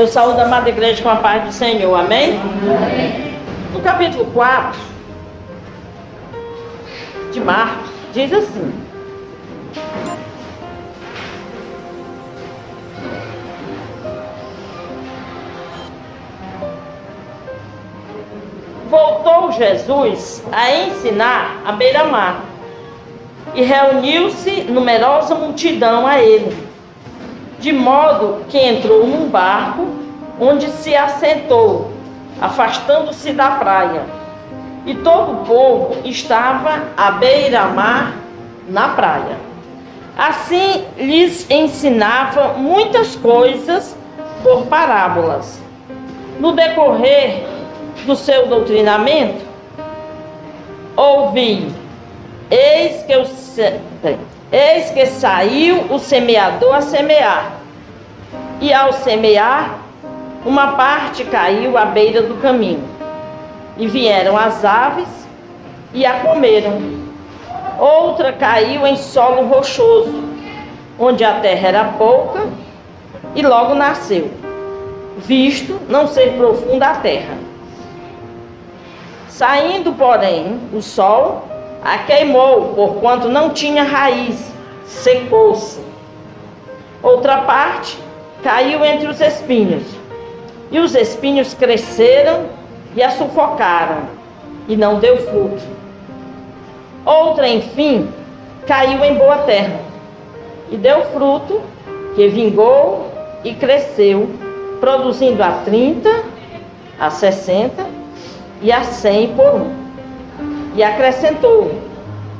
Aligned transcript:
Eu 0.00 0.06
saúdo 0.06 0.40
a 0.40 0.44
amada 0.44 0.66
igreja 0.70 1.02
com 1.02 1.10
a 1.10 1.16
paz 1.16 1.44
do 1.44 1.52
Senhor, 1.52 1.94
amém? 1.94 2.40
amém? 2.40 3.38
No 3.70 3.82
capítulo 3.82 4.24
4 4.32 4.80
de 7.30 7.38
Marcos, 7.38 7.90
diz 8.14 8.32
assim: 8.32 8.72
Voltou 18.88 19.52
Jesus 19.52 20.42
a 20.50 20.74
ensinar 20.76 21.60
à 21.66 21.72
beira-mar 21.72 22.40
e 23.54 23.60
reuniu-se 23.60 24.62
numerosa 24.62 25.34
multidão 25.34 26.06
a 26.06 26.22
ele 26.22 26.69
de 27.60 27.72
modo 27.72 28.44
que 28.48 28.58
entrou 28.58 29.06
num 29.06 29.28
barco 29.28 29.86
onde 30.40 30.66
se 30.68 30.96
assentou, 30.96 31.92
afastando-se 32.40 33.32
da 33.32 33.50
praia. 33.52 34.02
E 34.86 34.94
todo 34.94 35.32
o 35.32 35.44
povo 35.44 35.96
estava 36.04 36.84
à 36.96 37.10
beira-mar 37.12 38.14
na 38.66 38.88
praia. 38.88 39.36
Assim 40.16 40.86
lhes 40.96 41.48
ensinava 41.50 42.54
muitas 42.54 43.14
coisas 43.14 43.96
por 44.42 44.66
parábolas. 44.66 45.60
No 46.38 46.52
decorrer 46.52 47.44
do 48.06 48.16
seu 48.16 48.46
doutrinamento, 48.46 49.44
ouvi: 50.96 51.70
Eis 52.50 53.02
que 53.02 53.12
eu 53.12 53.26
Eis 54.52 54.90
que 54.90 55.06
saiu 55.06 55.86
o 55.90 55.98
semeador 55.98 56.74
a 56.74 56.80
semear. 56.80 57.52
E 58.60 58.72
ao 58.72 58.92
semear, 58.92 59.78
uma 60.44 60.72
parte 60.72 61.24
caiu 61.24 61.78
à 61.78 61.84
beira 61.84 62.22
do 62.22 62.34
caminho. 62.40 62.82
E 63.76 63.86
vieram 63.86 64.36
as 64.36 64.64
aves 64.64 65.08
e 65.94 66.04
a 66.04 66.20
comeram. 66.20 66.80
Outra 67.78 68.32
caiu 68.32 68.86
em 68.86 68.96
solo 68.96 69.46
rochoso, 69.46 70.22
onde 70.98 71.24
a 71.24 71.40
terra 71.40 71.68
era 71.68 71.84
pouca, 71.96 72.46
e 73.34 73.42
logo 73.42 73.74
nasceu, 73.74 74.30
visto 75.16 75.80
não 75.88 76.06
ser 76.06 76.32
profunda 76.32 76.88
a 76.88 76.94
terra. 76.96 77.38
Saindo, 79.28 79.92
porém, 79.92 80.60
o 80.74 80.82
sol 80.82 81.48
a 81.82 81.98
queimou, 81.98 82.74
porquanto 82.74 83.28
não 83.28 83.50
tinha 83.50 83.82
raiz, 83.82 84.52
secou-se. 84.84 85.80
Outra 87.02 87.38
parte 87.38 87.98
caiu 88.42 88.84
entre 88.84 89.06
os 89.06 89.20
espinhos, 89.20 89.84
e 90.70 90.78
os 90.78 90.94
espinhos 90.94 91.54
cresceram 91.54 92.46
e 92.94 93.02
a 93.02 93.10
sufocaram, 93.10 94.02
e 94.68 94.76
não 94.76 94.98
deu 94.98 95.16
fruto. 95.18 95.62
Outra, 97.04 97.48
enfim, 97.48 98.08
caiu 98.66 99.02
em 99.04 99.14
boa 99.14 99.38
terra, 99.38 99.80
e 100.70 100.76
deu 100.76 101.04
fruto, 101.06 101.60
que 102.14 102.28
vingou 102.28 103.10
e 103.42 103.54
cresceu, 103.54 104.28
produzindo 104.80 105.42
a 105.42 105.62
30, 105.64 106.10
a 106.98 107.10
60 107.10 107.86
e 108.60 108.70
a 108.70 108.82
100 108.82 109.34
por 109.34 109.54
um. 109.54 109.79
E 110.74 110.82
acrescentou: 110.82 111.72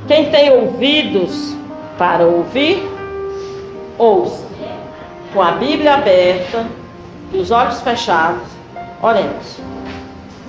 Quem 0.06 0.30
tem 0.30 0.50
ouvidos 0.50 1.54
para 1.98 2.24
ouvir, 2.24 2.82
ouça. 3.98 4.44
Com 5.32 5.42
a 5.42 5.52
Bíblia 5.52 5.94
aberta 5.94 6.66
e 7.32 7.38
os 7.38 7.50
olhos 7.50 7.80
fechados, 7.80 8.48
oremos. 9.02 9.58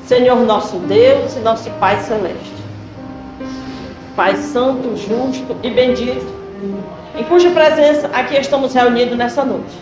Senhor 0.06 0.38
nosso 0.38 0.78
Deus 0.78 1.36
e 1.38 1.40
nosso 1.40 1.70
Pai 1.72 2.00
Celeste, 2.02 2.52
Pai 4.16 4.36
Santo, 4.36 4.97
justo 4.97 5.56
e 5.64 5.70
bendito, 5.70 6.25
em 7.18 7.24
cuja 7.24 7.50
presença 7.52 8.09
aqui 8.14 8.36
estamos 8.36 8.74
reunidos 8.74 9.18
nessa 9.18 9.46
noite. 9.46 9.78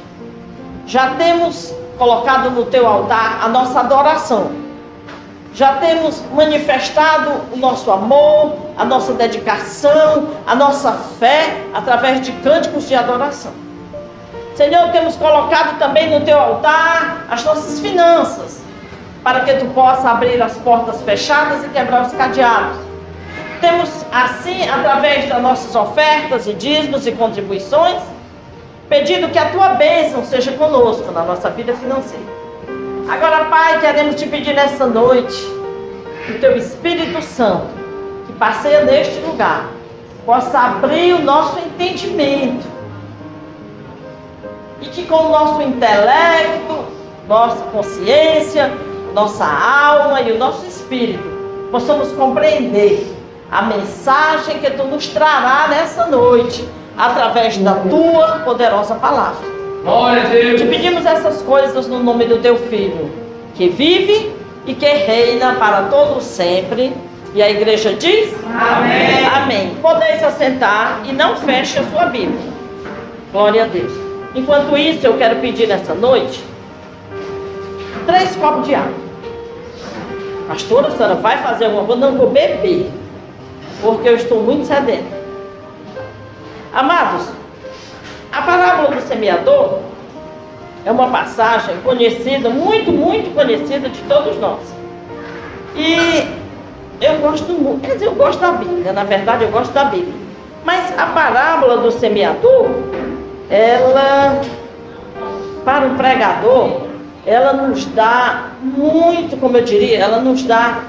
Já 0.86 1.16
temos 1.16 1.74
colocado 1.98 2.52
no 2.52 2.66
teu 2.66 2.86
altar 2.86 3.40
a 3.44 3.48
nossa 3.48 3.80
adoração 3.80 4.69
já 5.60 5.74
temos 5.74 6.24
manifestado 6.34 7.32
o 7.52 7.58
nosso 7.58 7.92
amor, 7.92 8.56
a 8.78 8.86
nossa 8.86 9.12
dedicação, 9.12 10.30
a 10.48 10.56
nossa 10.56 10.94
fé 11.20 11.54
através 11.74 12.22
de 12.22 12.32
cânticos 12.32 12.88
de 12.88 12.96
adoração. 12.96 13.52
Senhor, 14.56 14.90
temos 14.94 15.18
colocado 15.18 15.78
também 15.78 16.18
no 16.18 16.24
teu 16.24 16.40
altar 16.40 17.26
as 17.30 17.44
nossas 17.44 17.82
finanças, 17.82 18.62
para 19.22 19.42
que 19.42 19.54
tu 19.56 19.66
possa 19.74 20.12
abrir 20.12 20.42
as 20.42 20.56
portas 20.60 21.02
fechadas 21.02 21.66
e 21.66 21.68
quebrar 21.68 22.04
os 22.04 22.14
cadeados. 22.14 22.78
Temos 23.60 23.90
assim, 24.14 24.66
através 24.70 25.28
das 25.28 25.42
nossas 25.42 25.76
ofertas 25.76 26.48
e 26.48 26.54
dízimos 26.54 27.06
e 27.06 27.12
contribuições, 27.12 28.02
pedido 28.88 29.28
que 29.28 29.38
a 29.38 29.50
tua 29.50 29.74
bênção 29.74 30.24
seja 30.24 30.54
conosco 30.54 31.12
na 31.12 31.24
nossa 31.24 31.50
vida 31.50 31.74
financeira. 31.74 32.39
Agora, 33.10 33.46
Pai, 33.46 33.80
queremos 33.80 34.16
te 34.16 34.28
pedir 34.28 34.54
nessa 34.54 34.86
noite 34.86 35.36
que 36.28 36.34
o 36.34 36.40
teu 36.40 36.56
Espírito 36.56 37.20
Santo, 37.24 37.66
que 38.28 38.34
passeia 38.34 38.84
neste 38.84 39.20
lugar, 39.22 39.66
possa 40.28 40.60
abrir 40.60 41.14
o 41.14 41.24
nosso 41.24 41.58
entendimento 41.58 42.68
e 44.80 44.86
que 44.86 45.08
com 45.08 45.26
o 45.26 45.30
nosso 45.30 45.60
intelecto, 45.64 46.86
nossa 47.28 47.64
consciência, 47.72 48.72
nossa 49.16 49.44
alma 49.44 50.22
e 50.22 50.32
o 50.32 50.38
nosso 50.38 50.68
espírito 50.68 51.28
possamos 51.72 52.12
compreender 52.12 53.12
a 53.52 53.64
mensagem 53.64 54.60
que 54.60 54.70
tu 54.70 54.84
nos 54.84 55.08
trará 55.08 55.68
nessa 55.68 56.06
noite 56.06 56.64
através 56.96 57.58
da 57.58 57.74
tua 57.74 58.42
poderosa 58.46 58.94
palavra. 58.94 59.59
Glória 59.84 60.24
a 60.24 60.26
Deus. 60.26 60.62
Te 60.62 60.68
pedimos 60.68 61.06
essas 61.06 61.42
coisas 61.42 61.88
no 61.88 62.04
nome 62.04 62.26
do 62.26 62.40
teu 62.40 62.58
filho, 62.58 63.12
que 63.56 63.70
vive 63.70 64.32
e 64.66 64.74
que 64.74 64.86
reina 64.86 65.56
para 65.56 65.84
todo 65.84 66.22
sempre. 66.22 66.94
E 67.34 67.42
a 67.42 67.50
igreja 67.50 67.94
diz: 67.94 68.34
Amém. 68.46 69.26
Amém. 69.26 69.78
Podeis 69.82 70.24
assentar 70.24 71.02
e 71.08 71.12
não 71.12 71.36
feche 71.38 71.80
a 71.80 71.84
sua 71.84 72.06
Bíblia. 72.06 72.52
Glória 73.32 73.64
a 73.64 73.68
Deus. 73.68 73.92
Enquanto 74.36 74.78
isso, 74.78 75.06
eu 75.06 75.18
quero 75.18 75.38
pedir 75.38 75.68
nessa 75.68 75.94
noite 75.94 76.44
três 78.06 78.36
copos 78.36 78.68
de 78.68 78.76
água. 78.76 79.10
Pastora, 80.48 80.88
a 80.88 80.92
senhora 80.92 81.16
vai 81.16 81.38
fazer 81.44 81.66
alguma 81.66 81.86
coisa? 81.86 82.02
Não 82.02 82.18
vou 82.18 82.30
beber, 82.30 82.90
porque 83.82 84.10
eu 84.10 84.16
estou 84.16 84.42
muito 84.42 84.66
sedento. 84.66 85.20
Amados, 86.74 87.28
a 88.32 88.42
parábola 88.42 88.96
do 88.96 89.02
semeador 89.02 89.80
é 90.86 90.92
uma 90.92 91.10
passagem 91.10 91.76
conhecida, 91.84 92.50
muito, 92.50 92.92
muito 92.92 93.34
conhecida 93.34 93.90
de 93.90 94.02
todos 94.04 94.38
nós. 94.38 94.60
E 95.76 96.28
eu 97.02 97.18
gosto 97.20 97.52
muito, 97.54 97.82
quer 97.82 97.94
dizer, 97.94 98.06
eu 98.08 98.16
gosto 98.16 98.40
da 98.40 98.52
Bíblia, 98.52 98.94
na 98.94 99.04
verdade 99.04 99.44
eu 99.44 99.50
gosto 99.50 99.72
da 99.74 99.86
Bíblia. 99.86 100.14
Mas 100.64 100.98
a 100.98 101.08
parábola 101.08 101.78
do 101.78 101.92
semeador, 101.92 102.70
ela, 103.50 104.42
para 105.66 105.88
o 105.88 105.96
pregador, 105.96 106.82
ela 107.26 107.54
nos 107.54 107.86
dá 107.86 108.50
muito, 108.62 109.38
como 109.38 109.58
eu 109.58 109.64
diria, 109.64 110.00
ela 110.00 110.20
nos 110.20 110.44
dá 110.44 110.84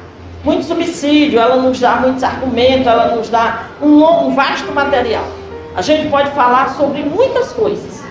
muito 0.44 0.64
subsídio, 0.64 1.38
ela 1.38 1.56
nos 1.56 1.78
dá 1.78 1.96
muitos 1.96 2.22
argumentos, 2.22 2.86
ela 2.86 3.14
nos 3.14 3.28
dá 3.28 3.64
um, 3.80 4.02
um 4.02 4.34
vasto 4.34 4.72
material. 4.72 5.24
A 5.74 5.82
gente 5.82 6.08
pode 6.08 6.30
falar 6.30 6.70
sobre 6.70 7.02
muitas 7.02 7.52
coisas. 7.52 8.02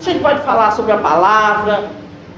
A 0.00 0.02
gente 0.02 0.20
pode 0.20 0.40
falar 0.40 0.72
sobre 0.72 0.92
a 0.92 0.96
palavra, 0.96 1.90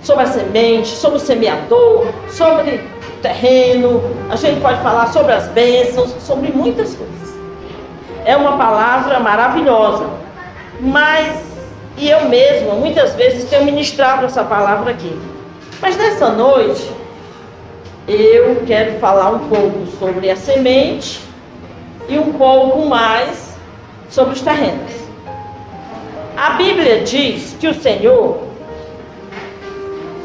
sobre 0.03 0.25
a 0.25 0.27
semente, 0.27 0.89
sobre 0.89 1.19
o 1.19 1.21
semeador, 1.21 2.09
sobre 2.29 2.75
o 2.75 3.23
terreno. 3.23 4.03
A 4.29 4.37
gente 4.37 4.61
pode 4.61 4.81
falar 4.83 5.07
sobre 5.13 5.33
as 5.33 5.47
bênçãos, 5.49 6.11
sobre 6.21 6.51
muitas 6.51 6.95
coisas. 6.95 7.35
É 8.25 8.37
uma 8.37 8.57
palavra 8.57 9.21
maravilhosa. 9.21 10.07
Mas, 10.81 11.41
e 11.97 12.11
eu 12.11 12.29
mesma, 12.29 12.75
muitas 12.75 13.15
vezes 13.15 13.49
tenho 13.49 13.65
ministrado 13.65 14.27
essa 14.27 14.43
palavra 14.43 14.91
aqui. 14.91 15.17
Mas 15.81 15.97
nessa 15.97 16.31
noite, 16.31 16.91
eu 18.09 18.65
quero 18.67 18.99
falar 18.99 19.31
um 19.31 19.49
pouco 19.49 19.87
sobre 20.01 20.29
a 20.29 20.35
semente 20.35 21.21
e 22.09 22.19
um 22.19 22.33
pouco 22.33 22.87
mais 22.87 23.52
sobre 24.13 24.35
os 24.35 24.43
terrenos. 24.43 24.93
A 26.37 26.51
Bíblia 26.51 27.01
diz 27.01 27.57
que 27.59 27.67
o 27.67 27.75
Senhor 27.75 28.47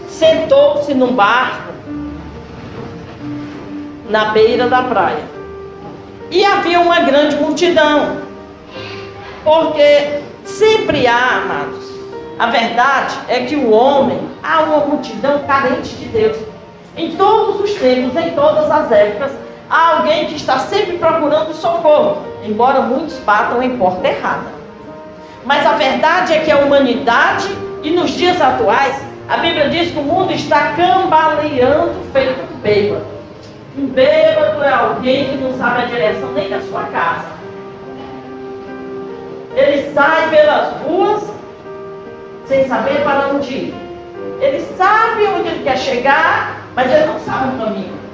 sentou-se 0.10 0.94
num 0.94 1.13
barco 1.13 1.72
na 4.10 4.25
beira 4.25 4.68
da 4.68 4.84
praia. 4.84 5.24
E 6.30 6.44
havia 6.44 6.81
uma 6.81 7.00
grande 7.00 7.38
multidão. 7.38 8.18
Porque 9.44 10.19
sempre 10.44 11.07
há, 11.07 11.38
amados, 11.38 11.88
A 12.40 12.48
verdade 12.48 13.18
é 13.30 13.45
que 13.45 13.56
o 13.56 13.72
homem 13.72 14.19
há 14.44 14.62
uma 14.62 14.80
multidão 14.86 15.44
carente 15.48 15.95
de 15.95 16.06
Deus. 16.10 16.38
Em 16.95 17.16
todos 17.16 17.62
os 17.62 17.74
tempos, 17.80 18.16
em 18.16 18.31
todas 18.31 18.69
as 18.69 18.92
épocas, 18.92 19.31
há 19.69 19.98
alguém 19.98 20.28
que 20.28 20.36
está 20.36 20.60
sempre 20.60 20.98
procurando 20.98 21.54
socorro, 21.54 22.24
embora 22.44 22.81
muitos 22.81 23.18
batam 23.19 23.62
em 23.62 23.78
porta 23.78 24.08
errada. 24.08 24.58
Mas 25.46 25.66
a 25.66 25.74
verdade 25.74 26.34
é 26.34 26.40
que 26.40 26.52
a 26.52 26.58
humanidade, 26.58 27.48
e 27.84 27.92
nos 27.92 28.12
dias 28.12 28.42
atuais, 28.42 29.02
a 29.30 29.38
Bíblia 29.38 29.69
diz 29.69 29.92
que 29.92 30.00
o 30.00 30.04
mundo 30.04 30.31
está 30.31 30.74
cambaleando 30.74 31.96
feito 32.14 32.42
um 32.42 32.58
bêbado. 32.60 33.06
Um 33.78 33.88
bêbado 33.88 34.64
é 34.64 34.69
alguém 34.72 35.30
que 35.30 35.38
não 35.38 35.58
sabe 35.58 35.84
a 35.84 35.86
direção 35.86 36.31
nem 36.31 36.50
da 36.50 36.62
sua 36.62 36.84
casa. 36.86 37.38
Ele 39.56 39.92
sai 39.94 40.30
pelas 40.30 40.81
ruas 40.81 41.24
sem 42.46 42.68
saber 42.68 43.04
para 43.04 43.30
onde 43.30 43.54
ir. 43.54 43.75
Ele 44.40 44.66
sabe 44.78 45.25
onde 45.28 45.50
ele 45.50 45.64
quer 45.64 45.78
chegar, 45.78 46.68
mas 46.75 46.92
ele 46.92 47.06
não 47.06 47.19
sabe 47.19 47.56
o 47.56 47.66
caminho. 47.66 48.06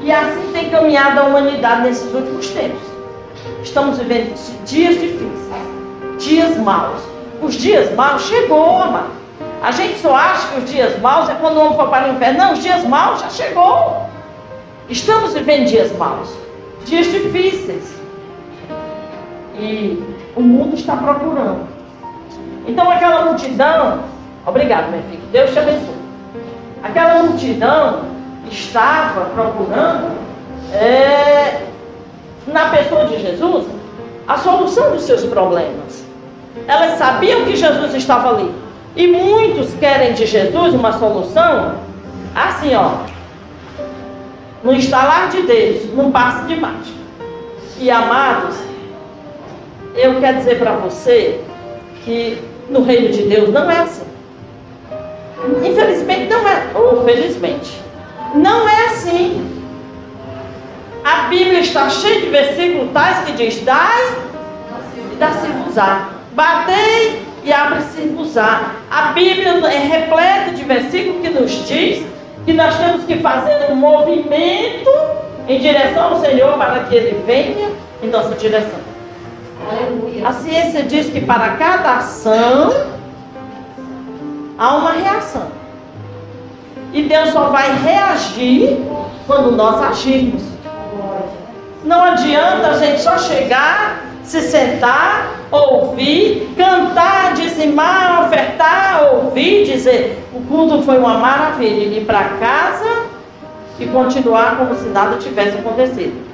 E 0.00 0.12
assim 0.12 0.52
tem 0.52 0.70
caminhado 0.70 1.20
a 1.20 1.24
humanidade 1.24 1.82
nesses 1.82 2.12
últimos 2.12 2.48
tempos. 2.48 2.80
Estamos 3.62 3.98
vivendo 3.98 4.34
dias 4.64 5.00
difíceis, 5.00 6.18
dias 6.18 6.56
maus. 6.58 7.00
Os 7.42 7.54
dias 7.54 7.94
maus 7.94 8.22
chegou, 8.22 8.82
amado. 8.82 9.10
A 9.62 9.70
gente 9.70 9.98
só 9.98 10.14
acha 10.14 10.48
que 10.48 10.60
os 10.60 10.70
dias 10.70 11.00
maus 11.00 11.28
é 11.28 11.34
quando 11.34 11.56
o 11.56 11.60
homem 11.60 11.76
for 11.76 11.88
para 11.88 12.08
o 12.08 12.14
inferno. 12.14 12.38
Não, 12.38 12.52
os 12.52 12.62
dias 12.62 12.84
maus 12.84 13.20
já 13.20 13.30
chegou. 13.30 14.06
Estamos 14.88 15.34
vivendo 15.34 15.66
dias 15.66 15.96
maus, 15.96 16.32
dias 16.84 17.06
difíceis. 17.06 17.96
E 19.58 20.02
o 20.36 20.40
mundo 20.40 20.76
está 20.76 20.96
procurando. 20.96 21.66
Então 22.66 22.90
aquela 22.90 23.24
multidão, 23.24 24.04
obrigado, 24.44 24.90
meu 24.90 25.02
filho, 25.04 25.22
Deus 25.32 25.50
te 25.52 25.58
abençoe. 25.58 25.96
Aquela 26.82 27.22
multidão 27.22 28.15
estava 28.50 29.26
procurando 29.34 30.16
é, 30.72 31.66
na 32.46 32.70
pessoa 32.70 33.06
de 33.06 33.20
Jesus 33.20 33.66
a 34.26 34.36
solução 34.38 34.90
dos 34.92 35.02
seus 35.02 35.24
problemas. 35.24 36.04
Elas 36.66 36.98
sabiam 36.98 37.44
que 37.44 37.56
Jesus 37.56 37.94
estava 37.94 38.30
ali. 38.30 38.52
E 38.96 39.06
muitos 39.06 39.74
querem 39.74 40.14
de 40.14 40.26
Jesus 40.26 40.74
uma 40.74 40.92
solução 40.92 41.76
assim, 42.34 42.74
ó. 42.74 43.04
No 44.64 44.72
instalar 44.72 45.28
de 45.28 45.42
Deus, 45.42 45.94
num 45.94 46.10
passo 46.10 46.46
de 46.46 46.56
mágica. 46.56 46.96
E 47.78 47.90
amados, 47.90 48.56
eu 49.94 50.18
quero 50.18 50.38
dizer 50.38 50.58
para 50.58 50.72
você 50.72 51.40
que 52.04 52.42
no 52.68 52.82
reino 52.82 53.10
de 53.10 53.22
Deus 53.22 53.50
não 53.50 53.70
é 53.70 53.80
assim. 53.80 54.06
Infelizmente 55.64 56.28
não 56.28 56.48
é, 56.48 56.66
ou 56.74 57.04
felizmente, 57.04 57.80
não 58.36 58.68
é 58.68 58.86
assim. 58.86 59.62
A 61.04 61.28
Bíblia 61.28 61.60
está 61.60 61.88
cheia 61.88 62.20
de 62.20 62.28
versículos 62.28 62.92
tais 62.92 63.24
que 63.24 63.32
diz: 63.32 63.62
dai 63.62 64.14
e 65.12 65.16
dá-se-vos-á. 65.16 66.08
Batei 66.32 67.22
e 67.44 67.52
abre-se-vos-á. 67.52 68.72
A 68.90 69.02
Bíblia 69.12 69.50
é 69.68 69.78
repleta 69.78 70.50
de 70.52 70.64
versículos 70.64 71.22
que 71.22 71.30
nos 71.30 71.66
diz 71.66 72.04
que 72.44 72.52
nós 72.52 72.76
temos 72.76 73.04
que 73.04 73.18
fazer 73.18 73.70
um 73.70 73.76
movimento 73.76 74.90
em 75.48 75.58
direção 75.60 76.14
ao 76.14 76.20
Senhor 76.20 76.58
para 76.58 76.84
que 76.84 76.94
Ele 76.94 77.22
venha 77.26 77.70
em 78.02 78.08
nossa 78.08 78.34
direção. 78.34 78.80
A 80.24 80.32
ciência 80.32 80.82
diz 80.82 81.08
que 81.08 81.20
para 81.20 81.50
cada 81.50 81.96
ação 81.96 82.72
há 84.58 84.76
uma 84.76 84.92
reação. 84.92 85.55
E 86.96 87.02
Deus 87.02 87.28
só 87.28 87.48
vai 87.48 87.76
reagir 87.76 88.80
quando 89.26 89.52
nós 89.52 89.82
agirmos. 89.82 90.42
Não 91.84 92.02
adianta 92.02 92.68
a 92.68 92.78
gente 92.78 93.02
só 93.02 93.18
chegar, 93.18 94.00
se 94.24 94.40
sentar, 94.40 95.28
ouvir, 95.50 96.52
cantar, 96.56 97.34
dizimar, 97.34 98.24
ofertar, 98.26 99.12
ouvir, 99.12 99.66
dizer: 99.66 100.26
o 100.32 100.40
culto 100.40 100.82
foi 100.82 100.96
uma 100.96 101.18
maravilha, 101.18 101.84
e 101.84 101.98
ir 101.98 102.06
para 102.06 102.30
casa 102.40 103.02
e 103.78 103.86
continuar 103.86 104.56
como 104.56 104.74
se 104.74 104.88
nada 104.88 105.18
tivesse 105.18 105.58
acontecido. 105.58 106.26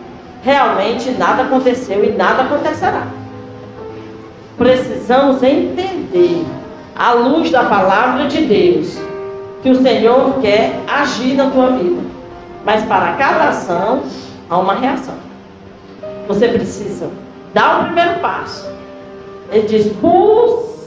Realmente 0.45 1.11
nada 1.11 1.43
aconteceu 1.43 2.05
e 2.05 2.13
nada 2.13 2.45
acontecerá 2.45 3.03
precisamos 4.57 5.43
entender, 5.43 6.45
à 6.95 7.13
luz 7.13 7.51
da 7.51 7.65
palavra 7.65 8.29
de 8.29 8.43
Deus, 8.43 8.97
que 9.63 9.71
o 9.71 9.81
Senhor 9.81 10.41
quer 10.41 10.81
agir 10.87 11.35
na 11.35 11.51
tua 11.51 11.71
vida. 11.71 12.03
Mas 12.65 12.85
para 12.85 13.13
cada 13.15 13.49
ação, 13.49 14.03
há 14.51 14.59
uma 14.59 14.75
reação. 14.75 15.15
Você 16.29 16.49
precisa 16.49 17.11
dar 17.55 17.81
o 17.81 17.85
primeiro 17.85 18.19
passo. 18.21 18.71
Ele 19.51 19.67
diz: 19.67 19.87
busca-me 19.93 20.83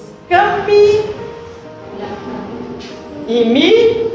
e 3.27 3.45
me. 3.45 4.05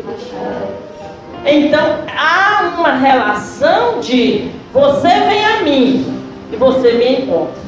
Então 1.45 2.05
há 2.17 2.75
uma 2.79 2.93
relação 2.93 4.01
de 4.01 4.51
você 4.73 5.09
vem 5.09 5.45
a 5.45 5.63
mim 5.63 6.23
e 6.53 6.57
você 6.57 6.93
me 6.93 7.23
encontra. 7.23 7.61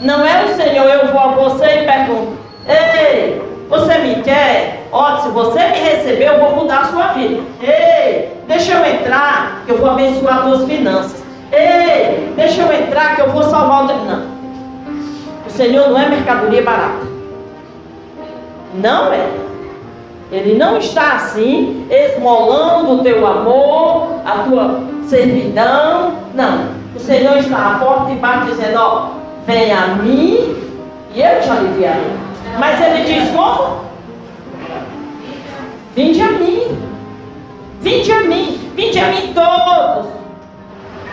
Não 0.00 0.24
é 0.26 0.44
o 0.44 0.56
Senhor, 0.56 0.86
eu 0.86 1.08
vou 1.08 1.20
a 1.20 1.28
você 1.28 1.64
e 1.64 1.84
pergunto: 1.84 2.36
Ei, 2.66 3.42
você 3.68 3.98
me 3.98 4.22
quer? 4.22 4.86
Ó, 4.92 5.18
se 5.18 5.28
você 5.28 5.58
me 5.58 5.78
receber, 5.78 6.28
eu 6.28 6.40
vou 6.40 6.56
mudar 6.56 6.80
a 6.80 6.84
sua 6.86 7.06
vida. 7.08 7.42
Ei, 7.60 8.32
deixa 8.46 8.72
eu 8.72 8.84
entrar, 8.84 9.62
que 9.64 9.72
eu 9.72 9.78
vou 9.78 9.90
abençoar 9.90 10.38
as 10.38 10.44
tuas 10.44 10.64
finanças. 10.64 11.22
Ei, 11.52 12.32
deixa 12.36 12.62
eu 12.62 12.72
entrar, 12.72 13.16
que 13.16 13.22
eu 13.22 13.30
vou 13.30 13.42
salvar 13.42 13.84
o. 13.84 13.86
Não. 13.86 14.36
O 15.46 15.50
Senhor 15.50 15.90
não 15.90 16.00
é 16.00 16.08
mercadoria 16.08 16.62
barata. 16.62 17.06
Não 18.74 19.12
é. 19.12 19.26
Ele 20.32 20.58
não 20.58 20.76
está 20.76 21.14
assim, 21.14 21.86
esmolando 21.88 22.94
o 22.94 23.02
teu 23.02 23.24
amor, 23.26 24.20
a 24.24 24.42
tua 24.42 24.80
servidão. 25.06 26.14
Não. 26.34 26.76
O 26.94 26.98
Senhor 26.98 27.36
está 27.38 27.74
à 27.74 27.78
porta 27.78 28.10
e 28.12 28.16
bate 28.16 28.46
dizendo: 28.46 28.78
Ó, 28.78 29.16
Vem 29.46 29.72
a 29.72 29.86
mim 30.02 30.56
e 31.14 31.20
eu 31.20 31.40
te 31.40 31.48
aliviarei. 31.48 32.25
Mas 32.58 32.80
ele 32.80 33.04
diz 33.04 33.30
como? 33.34 33.86
Vinde 35.94 36.20
a 36.20 36.30
mim. 36.32 36.78
Vinde 37.80 38.12
a 38.12 38.20
mim. 38.22 38.70
Vinde 38.74 38.98
a 38.98 39.08
mim 39.08 39.34
todos. 39.34 40.10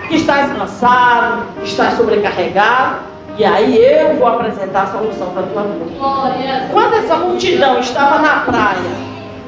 Que 0.07 0.15
estás 0.15 0.51
cansado, 0.51 1.45
que 1.59 1.65
estás 1.65 1.95
sobrecarregado. 1.95 3.13
E 3.37 3.43
aí 3.43 3.77
eu 3.77 4.15
vou 4.17 4.27
apresentar 4.27 4.83
a 4.83 4.87
solução 4.87 5.31
para 5.31 5.43
a 5.43 5.47
tua 5.47 5.63
vida. 5.63 6.67
Quando 6.71 6.93
essa 6.93 7.15
multidão 7.15 7.79
estava 7.79 8.19
na 8.19 8.41
praia, 8.41 8.91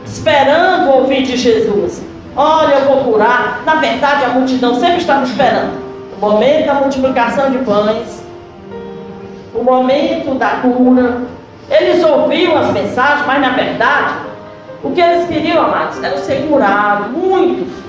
esperando 0.04 0.90
ouvir 0.90 1.24
de 1.24 1.38
Jesus, 1.38 2.04
olha, 2.36 2.76
eu 2.76 2.86
vou 2.86 3.12
curar. 3.12 3.62
Na 3.64 3.76
verdade, 3.76 4.26
a 4.26 4.30
multidão 4.30 4.76
sempre 4.80 4.98
estava 4.98 5.24
esperando. 5.24 5.86
O 6.18 6.20
momento 6.20 6.66
da 6.66 6.74
multiplicação 6.76 7.52
de 7.52 7.60
pães, 7.60 8.24
o 9.54 9.64
momento 9.64 10.34
da 10.36 10.50
cura. 10.62 11.36
Eles 11.70 12.04
ouviam 12.04 12.58
as 12.58 12.72
mensagens, 12.72 13.26
mas 13.26 13.42
na 13.42 13.50
verdade, 13.50 14.16
o 14.84 14.92
que 14.92 15.02
eles 15.02 15.28
queriam, 15.28 15.64
amados, 15.64 16.02
era 16.04 16.18
ser 16.18 16.48
curados. 16.48 17.08
Muitos 17.12 17.86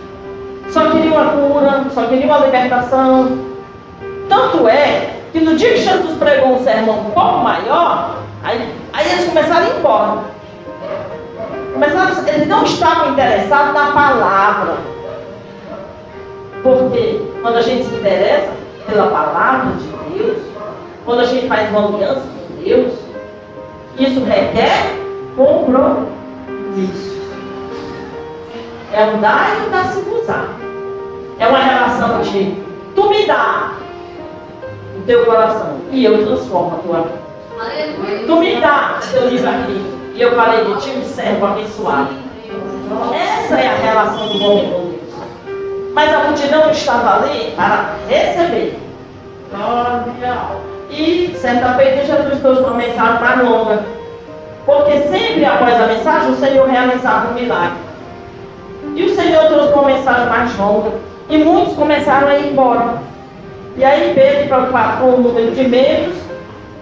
só 0.70 0.90
queriam 0.90 1.18
a 1.18 1.30
cura, 1.30 1.84
só 1.92 2.06
queriam 2.06 2.34
a 2.34 2.38
libertação. 2.38 3.38
Tanto 4.28 4.68
é 4.68 5.20
que 5.32 5.40
no 5.40 5.56
dia 5.56 5.72
que 5.72 5.82
Jesus 5.82 6.18
pregou 6.18 6.56
um 6.56 6.64
sermão 6.64 7.00
um 7.00 7.10
pouco 7.10 7.38
maior, 7.38 8.16
aí, 8.42 8.74
aí 8.92 9.12
eles 9.12 9.26
começaram 9.26 9.66
a 9.66 9.68
ir 9.68 9.78
embora. 9.78 10.18
Começaram, 11.72 12.28
eles 12.28 12.48
não 12.48 12.64
estavam 12.64 13.12
interessados 13.12 13.74
na 13.74 13.86
palavra. 13.92 14.76
Porque 16.62 17.22
quando 17.42 17.56
a 17.56 17.62
gente 17.62 17.84
se 17.84 17.94
interessa 17.94 18.50
pela 18.86 19.06
palavra 19.06 19.72
de 19.76 20.18
Deus, 20.18 20.38
quando 21.04 21.20
a 21.20 21.24
gente 21.24 21.46
faz 21.46 21.70
uma 21.70 21.86
aliança 21.86 22.20
com 22.20 22.62
Deus, 22.62 22.92
isso 23.98 24.24
requer 24.24 24.96
compromisso. 25.36 27.16
É 28.92 29.04
um 29.04 29.20
dar 29.20 29.56
e 29.56 29.66
um 29.66 29.70
dar 29.70 29.84
se 29.92 30.00
usar. 30.08 30.48
É 31.38 31.46
uma 31.46 31.58
relação 31.58 32.22
de 32.22 32.56
tu 32.94 33.10
me 33.10 33.26
dá 33.26 33.72
o 34.96 35.02
teu 35.02 35.24
coração 35.26 35.78
e 35.90 36.04
eu 36.04 36.26
transformo 36.26 36.76
a 36.76 36.78
tua 36.78 37.02
vida. 37.02 37.26
Tu 38.26 38.36
me 38.36 38.60
dá 38.60 38.98
teu 39.10 39.28
livro 39.28 39.48
aqui 39.48 39.96
e 40.14 40.22
eu 40.22 40.34
falei 40.34 40.64
de 40.64 40.80
ti 40.80 40.90
um 40.90 41.04
servo 41.04 41.46
abençoado. 41.46 42.10
Essa 43.14 43.60
é 43.60 43.68
a 43.68 43.74
relação 43.74 44.28
do 44.28 44.44
homem 44.44 44.72
com 44.72 44.80
Deus. 44.90 45.92
Mas 45.92 46.14
a 46.14 46.18
multidão 46.24 46.70
estava 46.70 47.24
ali 47.24 47.52
para 47.56 47.96
receber. 48.08 48.78
Glória. 49.50 50.75
E 50.96 51.36
certa 51.36 51.74
feita 51.74 52.06
Jesus 52.06 52.40
trouxe 52.40 52.62
uma 52.62 52.74
mensagem 52.74 53.20
mais 53.20 53.46
longa. 53.46 53.84
Por 54.64 54.76
Porque 54.76 54.98
sempre 55.02 55.44
após 55.44 55.74
a 55.74 55.86
mensagem 55.86 56.30
o 56.30 56.36
Senhor 56.36 56.66
realizava 56.66 57.30
um 57.30 57.34
milagre. 57.34 57.76
E 58.94 59.04
o 59.04 59.14
Senhor 59.14 59.44
trouxe 59.44 59.74
uma 59.74 59.84
mensagem 59.84 60.26
mais 60.26 60.58
longa. 60.58 60.92
E 61.28 61.36
muitos 61.36 61.74
começaram 61.74 62.28
a 62.28 62.38
ir 62.38 62.50
embora. 62.52 62.94
E 63.76 63.84
aí 63.84 64.14
Pedro, 64.14 64.48
preocupado 64.48 65.00
com 65.02 65.10
o 65.10 65.20
número 65.20 65.50
de 65.50 65.68
membros, 65.68 66.16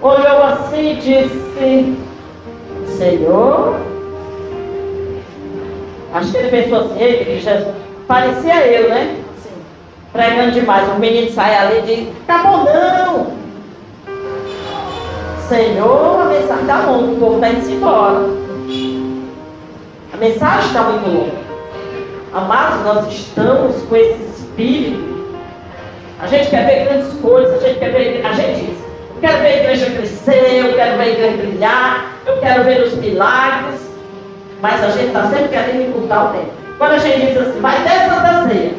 olhou 0.01 0.43
assim 0.45 0.93
e 0.93 0.95
disse, 0.97 1.99
Senhor, 2.97 3.81
acho 6.15 6.31
que 6.31 6.37
ele 6.37 6.51
pensou 6.51 6.79
assim, 6.79 7.03
ele, 7.03 7.41
Jesus, 7.41 7.75
parecia 8.07 8.65
eu, 8.67 8.91
né? 8.91 9.17
Assim, 9.37 9.51
pregando 10.13 10.53
demais. 10.53 10.89
O 10.89 11.01
menino 11.01 11.31
sai 11.33 11.57
ali 11.57 11.79
e 11.79 11.83
diz, 11.83 12.09
acabou 12.29 12.65
não! 12.65 13.44
Senhor, 15.49 16.23
a 16.23 16.25
mensagem 16.25 16.63
está 16.63 16.87
longa, 16.87 17.13
o 17.13 17.17
povo 17.17 17.35
está 17.35 17.49
indo 17.51 17.71
embora. 17.71 18.21
A 20.13 20.17
mensagem 20.17 20.67
está 20.67 20.83
muito 20.85 21.07
longa. 21.07 21.45
Amados, 22.33 22.85
nós 22.85 23.13
estamos 23.13 23.83
com 23.83 23.97
esse 23.97 24.23
espírito. 24.23 25.15
A 26.21 26.27
gente 26.27 26.49
quer 26.49 26.67
ver 26.67 26.85
grandes 26.87 27.13
coisas, 27.21 27.63
a 27.63 27.67
gente 27.67 27.79
quer 27.79 27.93
ver. 27.93 28.25
A 28.25 28.33
gente 28.33 28.65
diz, 28.65 28.79
eu 29.15 29.21
quero 29.21 29.39
ver 29.43 29.47
a 29.47 29.57
igreja 29.57 29.91
crescer, 29.91 30.65
eu 30.65 30.75
quero 30.75 30.97
ver 30.97 31.03
a 31.03 31.09
igreja 31.09 31.37
brilhar, 31.37 32.13
eu 32.27 32.39
quero 32.39 32.65
ver 32.65 32.83
os 32.83 32.95
milagres. 32.95 33.81
Mas 34.63 34.83
a 34.83 34.91
gente 34.93 35.09
está 35.09 35.27
sempre 35.29 35.49
querendo 35.49 35.89
encurtar 35.91 36.31
o 36.31 36.33
tempo. 36.33 36.51
Quando 36.79 36.93
a 36.93 36.99
gente 36.99 37.27
diz 37.27 37.37
assim, 37.37 37.61
vai 37.61 37.83
ter 37.83 38.09
Santa 38.09 38.49
Ceia. 38.49 38.75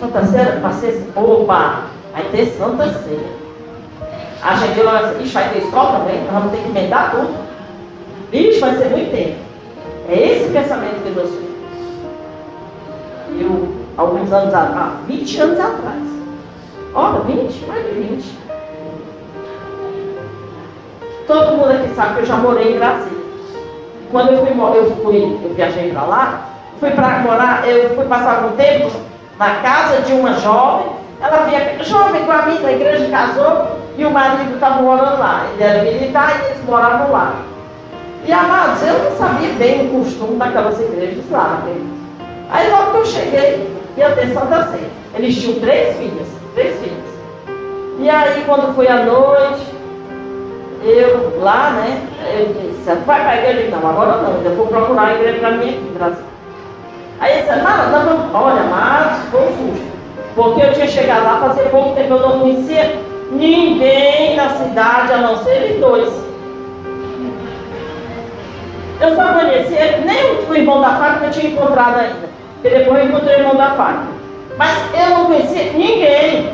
Santa 0.00 0.26
Ceia, 0.26 0.72
ser 0.72 0.88
assim, 0.88 1.12
opa, 1.16 1.84
vai 2.12 2.24
ter 2.24 2.46
Santa 2.58 2.92
Ceia. 2.92 3.47
A 4.42 4.54
gente 4.56 4.80
olha 4.80 4.98
assim, 5.00 5.22
ixi, 5.22 5.34
vai 5.34 5.48
ter 5.50 5.58
escola 5.58 5.98
também, 5.98 6.22
nós 6.24 6.32
vamos 6.32 6.52
ter 6.52 6.62
que 6.62 6.68
emendar 6.68 7.10
tudo. 7.10 7.34
Ixi, 8.32 8.60
vai 8.60 8.76
ser 8.76 8.90
muito 8.90 9.10
tempo. 9.10 9.36
É 10.08 10.14
esse 10.14 10.50
pensamento 10.50 11.02
que 11.02 11.10
Deus 11.10 11.30
fez. 11.30 11.48
Eu, 13.40 13.68
alguns 13.96 14.32
anos 14.32 14.54
atrás, 14.54 14.92
20 15.06 15.40
anos 15.40 15.60
atrás. 15.60 16.02
Olha, 16.94 17.20
20, 17.20 17.66
mais 17.66 17.84
de 17.84 17.90
20. 18.00 18.38
Todo 21.26 21.56
mundo 21.56 21.70
aqui 21.70 21.94
sabe 21.94 22.14
que 22.14 22.20
eu 22.20 22.26
já 22.26 22.36
morei 22.36 22.74
em 22.74 22.78
Brasília. 22.78 23.18
Quando 24.10 24.32
eu 24.32 24.46
fui, 24.46 24.78
eu 24.78 24.96
fui, 24.96 25.40
eu 25.44 25.54
viajei 25.54 25.92
para 25.92 26.02
lá, 26.02 26.48
fui 26.80 26.90
para 26.90 27.18
morar, 27.18 27.68
eu 27.68 27.94
fui 27.94 28.06
passar 28.06 28.36
algum 28.36 28.56
tempo 28.56 28.90
na 29.38 29.56
casa 29.56 30.00
de 30.02 30.12
uma 30.14 30.32
jovem. 30.34 30.86
Ela 31.20 31.44
via 31.44 31.84
jovem 31.84 32.24
com 32.24 32.32
a 32.32 32.42
minha 32.42 32.60
da 32.60 32.72
igreja 32.72 33.10
casou 33.10 33.87
e 33.98 34.04
o 34.04 34.10
marido 34.12 34.54
estava 34.54 34.80
morando 34.80 35.18
lá. 35.18 35.46
Ele 35.52 35.64
era 35.64 35.82
militar 35.82 36.40
e 36.40 36.44
eles 36.46 36.64
moravam 36.64 37.10
lá. 37.10 37.34
E 38.24 38.32
amados, 38.32 38.80
eu 38.82 38.96
não 38.96 39.16
sabia 39.16 39.52
bem 39.54 39.86
o 39.86 39.98
costume 39.98 40.36
daquelas 40.36 40.80
igrejas 40.80 41.24
lá. 41.30 41.62
Aí 42.50 42.70
logo 42.70 42.92
que 42.92 42.96
eu 42.98 43.06
cheguei, 43.06 43.76
ia 43.96 44.10
ter 44.10 44.32
Santa 44.32 44.68
Ceia. 44.68 44.88
Eles 45.16 45.36
tinham 45.36 45.58
três 45.58 45.96
filhas, 45.96 46.28
três 46.54 46.78
filhas. 46.78 47.08
E 47.98 48.08
aí 48.08 48.44
quando 48.46 48.72
foi 48.76 48.86
à 48.86 49.04
noite, 49.04 49.66
eu 50.84 51.40
lá, 51.42 51.70
né? 51.70 52.00
Eu 52.38 52.54
disse, 52.54 52.94
vai 53.04 53.20
para 53.20 53.30
a 53.30 53.36
igreja? 53.36 53.76
Não, 53.76 53.90
agora 53.90 54.22
não, 54.22 54.42
eu 54.42 54.54
vou 54.54 54.68
procurar 54.68 55.08
a 55.08 55.14
igreja 55.14 55.40
para 55.40 55.50
mim 55.52 55.70
aqui 55.70 55.92
Brasil. 55.94 56.24
Aí 57.18 57.32
ele 57.32 57.42
disse, 57.42 57.62
Mara, 57.62 57.86
não, 57.86 58.04
não, 58.04 58.40
olha, 58.40 58.62
mas 58.62 59.24
foi 59.28 59.40
um 59.40 59.72
susto. 59.72 59.88
Porque 60.36 60.62
eu 60.62 60.72
tinha 60.72 60.86
chegado 60.86 61.24
lá 61.24 61.40
fazia 61.40 61.64
pouco 61.64 61.96
tempo, 61.96 62.14
eu 62.14 62.20
não 62.20 62.38
conhecia 62.38 63.07
ninguém 63.30 64.36
na 64.36 64.50
cidade, 64.50 65.12
a 65.12 65.18
não 65.18 65.36
ser 65.44 65.62
eles 65.62 65.80
dois. 65.80 66.12
Eu 69.00 69.14
só 69.14 69.32
conhecia 69.32 70.02
nem 70.04 70.48
o 70.48 70.54
irmão 70.54 70.80
da 70.80 70.90
fábrica 70.90 71.26
eu 71.26 71.30
tinha 71.30 71.52
encontrado 71.52 72.00
ainda. 72.00 72.28
E 72.64 72.68
depois 72.68 72.98
eu 72.98 73.06
encontrei 73.06 73.36
o 73.36 73.38
irmão 73.38 73.56
da 73.56 73.70
fábrica. 73.70 74.06
Mas 74.56 74.76
eu 74.92 75.10
não 75.10 75.26
conhecia 75.26 75.72
ninguém. 75.72 76.52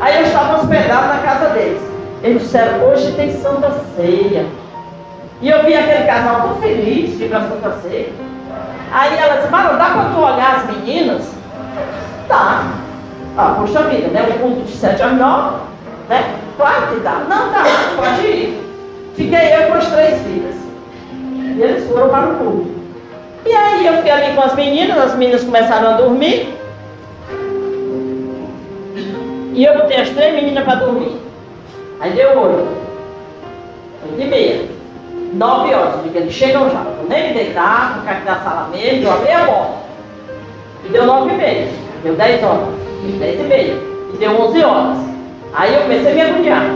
Aí 0.00 0.16
eu 0.16 0.22
estava 0.22 0.58
hospedado 0.58 1.08
na 1.08 1.18
casa 1.18 1.48
deles. 1.50 1.82
Eles 2.22 2.42
disseram, 2.42 2.86
hoje 2.86 3.12
tem 3.12 3.32
Santa 3.32 3.72
Ceia. 3.96 4.46
E 5.40 5.48
eu 5.48 5.64
vi 5.64 5.74
aquele 5.74 6.06
casal 6.06 6.42
tão 6.42 6.56
feliz 6.56 7.18
de 7.18 7.24
ir 7.24 7.28
para 7.28 7.40
Santa 7.40 7.72
Ceia. 7.82 8.12
Aí 8.92 9.18
ela 9.18 9.36
disse, 9.36 9.50
Mara, 9.50 9.76
dá 9.76 9.84
para 9.86 10.10
tu 10.10 10.20
olhar 10.20 10.56
as 10.56 10.66
meninas? 10.66 11.32
Dá. 12.28 12.85
Ah, 13.36 13.56
poxa 13.58 13.82
vida, 13.82 14.08
né? 14.08 14.26
O 14.34 14.38
culto 14.38 14.62
de 14.62 14.72
7 14.72 15.02
às 15.02 15.12
9, 15.12 15.56
né? 16.08 16.36
Que 16.88 17.00
dá. 17.00 17.26
Não, 17.28 17.52
dá, 17.52 17.64
pode 17.96 18.26
ir. 18.26 18.66
Fiquei 19.14 19.54
eu 19.54 19.66
com 19.68 19.74
as 19.74 19.86
três 19.90 20.22
filhas. 20.22 20.54
E 21.12 21.60
eles 21.60 21.86
foram 21.86 22.08
para 22.08 22.28
o 22.28 22.36
culto. 22.36 22.76
E 23.44 23.52
aí 23.52 23.86
eu 23.86 23.94
fiquei 23.98 24.10
ali 24.10 24.34
com 24.34 24.42
as 24.42 24.54
meninas, 24.54 24.98
as 24.98 25.14
meninas 25.16 25.44
começaram 25.44 25.90
a 25.90 25.92
dormir. 25.92 26.54
E 29.52 29.64
eu 29.64 29.74
botei 29.74 30.00
as 30.00 30.10
três 30.10 30.34
meninas 30.34 30.64
para 30.64 30.76
dormir. 30.76 31.20
Aí 32.00 32.12
deu 32.12 32.38
oito. 32.40 32.68
Oito 34.10 34.20
e 34.20 34.24
meia. 34.24 34.64
Nove 35.34 35.74
horas. 35.74 36.02
Digo, 36.02 36.16
eles 36.16 36.32
chegam 36.32 36.70
já. 36.70 36.82
Eu 37.00 37.06
nem 37.08 37.28
me 37.28 37.34
deitar, 37.34 37.98
ficar 38.00 38.12
aqui 38.12 38.24
na 38.24 38.36
sala 38.40 38.68
mesmo, 38.72 39.04
eu 39.04 39.12
abri 39.12 39.30
a 39.30 39.44
porta. 39.44 39.74
E 40.84 40.88
deu 40.88 41.06
nove 41.06 41.34
e 41.34 41.36
meia. 41.36 41.68
Deu 42.02 42.14
dez 42.16 42.42
horas. 42.42 42.86
E 43.06 43.12
dez 43.18 43.40
e 43.40 43.44
meia. 43.44 43.74
E 44.12 44.16
deu 44.18 44.40
onze 44.40 44.64
horas. 44.64 44.98
Aí 45.54 45.74
eu 45.74 45.82
comecei 45.82 46.12
a 46.12 46.14
me 46.14 46.20
agoniar. 46.20 46.66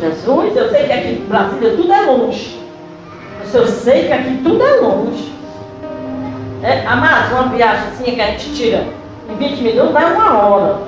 Jesus, 0.00 0.56
eu 0.56 0.70
sei 0.70 0.84
que 0.84 0.92
aqui 0.92 1.08
em 1.08 1.26
Brasília 1.28 1.76
tudo 1.76 1.92
é 1.92 2.00
longe. 2.02 2.60
Eu 3.54 3.66
sei 3.66 4.06
que 4.06 4.12
aqui 4.12 4.40
tudo 4.42 4.62
é 4.62 4.80
longe. 4.80 5.32
É, 6.62 6.82
mas 6.82 7.32
uma 7.32 7.44
viagem 7.44 7.88
assim 7.88 8.14
que 8.14 8.20
a 8.20 8.26
gente 8.26 8.54
tira 8.54 8.84
em 9.30 9.36
20 9.36 9.62
minutos 9.62 9.92
dá 9.92 10.06
uma 10.08 10.46
hora. 10.46 10.78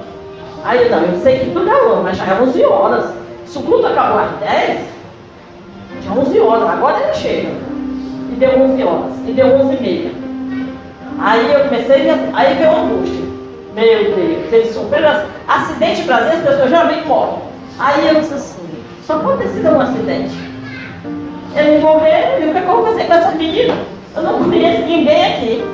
Aí 0.64 0.88
não, 0.90 1.02
eu 1.02 1.18
sei 1.20 1.38
que 1.38 1.50
tudo 1.50 1.70
é 1.70 1.74
longe, 1.74 2.02
mas 2.02 2.16
já 2.16 2.26
é 2.26 2.42
11 2.42 2.64
horas. 2.64 3.14
Se 3.46 3.58
o 3.58 3.62
culto 3.62 3.86
acabou 3.86 4.18
às 4.18 4.30
10, 4.40 4.80
tinha 6.02 6.12
11 6.12 6.40
horas, 6.40 6.68
agora 6.68 7.00
ele 7.02 7.14
chega. 7.14 7.48
E 8.32 8.36
deu 8.38 8.50
11 8.60 8.82
horas, 8.82 9.12
e 9.26 9.32
deu 9.32 9.46
11 9.46 9.76
e 9.76 9.80
meia. 9.80 10.10
Aí 11.20 11.52
eu 11.52 11.60
comecei, 11.60 12.10
a, 12.10 12.18
aí 12.34 12.54
veio 12.56 12.70
uma 12.70 12.80
angústia. 12.82 13.27
Meu 13.74 14.14
Deus, 14.14 14.52
eles 14.52 14.74
sofreram 14.74 15.22
acidente 15.46 16.02
brasileiro, 16.02 16.38
as 16.38 16.48
pessoas 16.48 16.70
geralmente 16.70 17.06
morrem. 17.06 17.38
Aí 17.78 18.08
eu 18.08 18.20
disse 18.20 18.34
assim, 18.34 18.84
só 19.06 19.18
pode 19.18 19.42
ter 19.42 19.48
sido 19.48 19.68
um 19.68 19.80
acidente. 19.80 20.34
Eles 21.54 21.82
morreram, 21.82 22.40
e 22.40 22.48
o 22.48 22.52
que, 22.52 22.58
é 22.58 22.60
que 22.62 22.68
eu 22.68 22.76
vou 22.76 22.86
fazer 22.86 23.04
com 23.04 23.12
essas 23.14 23.34
meninas? 23.34 23.78
Eu 24.16 24.22
não 24.22 24.42
conheço 24.42 24.82
ninguém 24.82 25.24
aqui. 25.32 25.64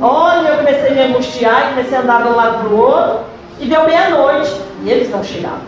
Olha, 0.00 0.48
eu 0.48 0.56
comecei 0.58 0.88
a 0.88 0.92
me 0.92 1.02
angustiar, 1.02 1.70
comecei 1.70 1.96
a 1.96 2.00
andar 2.00 2.22
de 2.22 2.28
um 2.28 2.36
lado 2.36 2.58
para 2.58 2.68
o 2.68 2.78
outro, 2.78 3.20
e 3.60 3.66
deu 3.66 3.84
meia-noite, 3.84 4.60
e 4.82 4.90
eles 4.90 5.10
não 5.10 5.22
chegavam. 5.22 5.60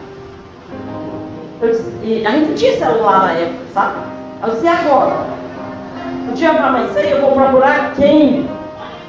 Disse, 1.61 1.93
e 2.03 2.27
a 2.27 2.31
gente 2.31 2.55
tinha 2.55 2.77
celular 2.77 3.21
na 3.21 3.33
época, 3.33 3.59
sabe? 3.73 3.95
Eu 4.43 4.51
disse, 4.51 4.65
e 4.65 4.69
agora? 4.69 5.17
O 6.31 6.35
dia 6.35 6.55
para 6.55 6.67
amanhecer, 6.67 7.13
eu 7.13 7.21
vou 7.21 7.33
procurar 7.33 7.95
quem? 7.95 8.49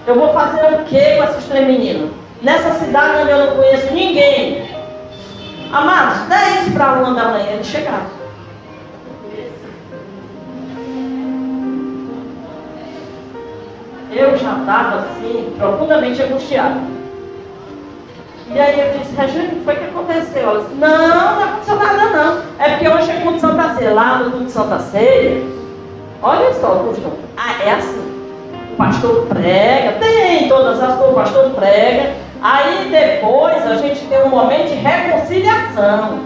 Eu 0.08 0.16
vou 0.16 0.34
fazer 0.34 0.74
o 0.74 0.86
que 0.86 1.16
com 1.18 1.24
esses 1.24 1.46
três 1.46 1.68
meninos? 1.68 2.19
Nessa 2.41 2.72
cidade 2.75 3.22
onde 3.22 3.31
eu 3.31 3.38
não 3.38 3.55
conheço 3.58 3.93
ninguém. 3.93 4.69
Amados, 5.74 6.22
10 6.29 6.74
para 6.74 6.93
uma 6.93 7.13
da 7.13 7.29
manhã 7.29 7.51
eles 7.51 7.67
chegaram. 7.67 8.19
Eu 14.12 14.38
já 14.38 14.58
estava 14.58 14.96
assim, 15.00 15.53
profundamente 15.58 16.22
angustiada. 16.24 16.79
E 18.51 18.60
aí 18.60 18.79
eu 18.79 18.98
disse, 18.98 19.15
Regina, 19.15 19.43
o 19.43 19.50
que 19.50 19.63
foi 19.63 19.75
que 19.75 19.84
aconteceu? 19.84 20.50
Ela 20.50 20.62
disse, 20.62 20.74
não, 20.75 21.36
não 21.36 21.43
aconteceu 21.43 21.75
nada 21.75 22.05
não. 22.05 22.41
É 22.58 22.69
porque 22.69 22.89
hoje 22.89 23.12
é 23.12 23.15
culto 23.17 23.36
de 23.36 23.41
Santa 23.41 23.75
Ceia. 23.75 23.93
Lá 23.93 24.17
no 24.17 24.31
culto 24.31 24.46
de 24.46 24.51
Santa 24.51 24.79
Ceia, 24.79 25.43
olha 26.24 26.53
só, 26.53 26.69
pastor. 26.69 27.12
Ah, 27.38 27.63
é 27.63 27.72
assim. 27.74 28.10
O 28.74 28.75
pastor 28.77 29.25
prega, 29.27 29.91
tem 30.00 30.48
todas 30.48 30.81
as 30.81 30.96
coisas, 30.96 31.12
o 31.12 31.15
pastor 31.15 31.50
prega. 31.51 32.28
Aí 32.41 32.89
depois 32.89 33.65
a 33.67 33.75
gente 33.75 34.05
tem 34.05 34.24
um 34.24 34.29
momento 34.29 34.69
de 34.69 34.75
reconciliação. 34.75 36.19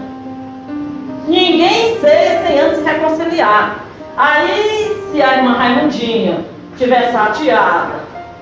Ninguém 1.26 1.98
ceia 2.00 2.46
sem 2.46 2.60
antes 2.60 2.84
reconciliar. 2.84 3.84
Aí, 4.16 4.96
se 5.10 5.20
a 5.20 5.38
irmã 5.38 5.54
Raimundinha 5.54 6.44
estiver 6.72 7.10
chateada, 7.10 7.94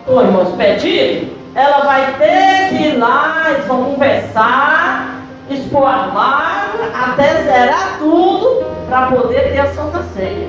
os 0.06 0.22
irmãos 0.22 0.54
pedirem, 0.56 1.32
ela 1.54 1.84
vai 1.84 2.14
ter 2.14 2.68
que 2.68 2.82
ir 2.88 2.98
lá, 2.98 3.44
eles 3.48 3.66
vão 3.66 3.84
conversar, 3.84 5.22
expor 5.48 5.86
a 5.86 6.08
palavra, 6.08 6.90
até 6.94 7.42
zerar 7.42 7.98
tudo, 7.98 8.66
para 8.88 9.06
poder 9.06 9.52
ter 9.52 9.60
a 9.60 9.72
Santa 9.72 10.02
Ceia. 10.14 10.48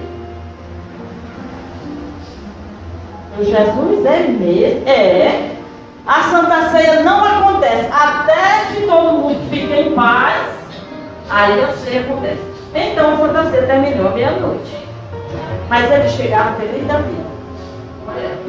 O 3.40 3.44
Jesus 3.44 4.06
é 4.06 4.20
mesmo, 4.28 4.88
é. 4.88 5.52
A 6.06 6.24
Santa 6.24 6.70
Ceia 6.70 7.02
não 7.02 7.24
acontece 7.24 7.90
até 7.90 8.74
que 8.74 8.86
todo 8.86 9.20
mundo 9.20 9.50
fique 9.50 9.74
em 9.74 9.94
paz, 9.94 10.48
aí 11.30 11.64
a 11.64 11.72
ceia 11.78 12.02
acontece. 12.02 12.42
Então 12.76 13.14
a 13.14 13.18
Santa 13.18 13.50
Ceia 13.50 13.68
terminou 13.68 14.08
à 14.08 14.12
meia-noite. 14.12 14.78
Mas 15.70 15.90
ele 15.90 16.10
chegava 16.10 16.58
feliz 16.58 16.86
da 16.88 16.98
vida. 16.98 17.24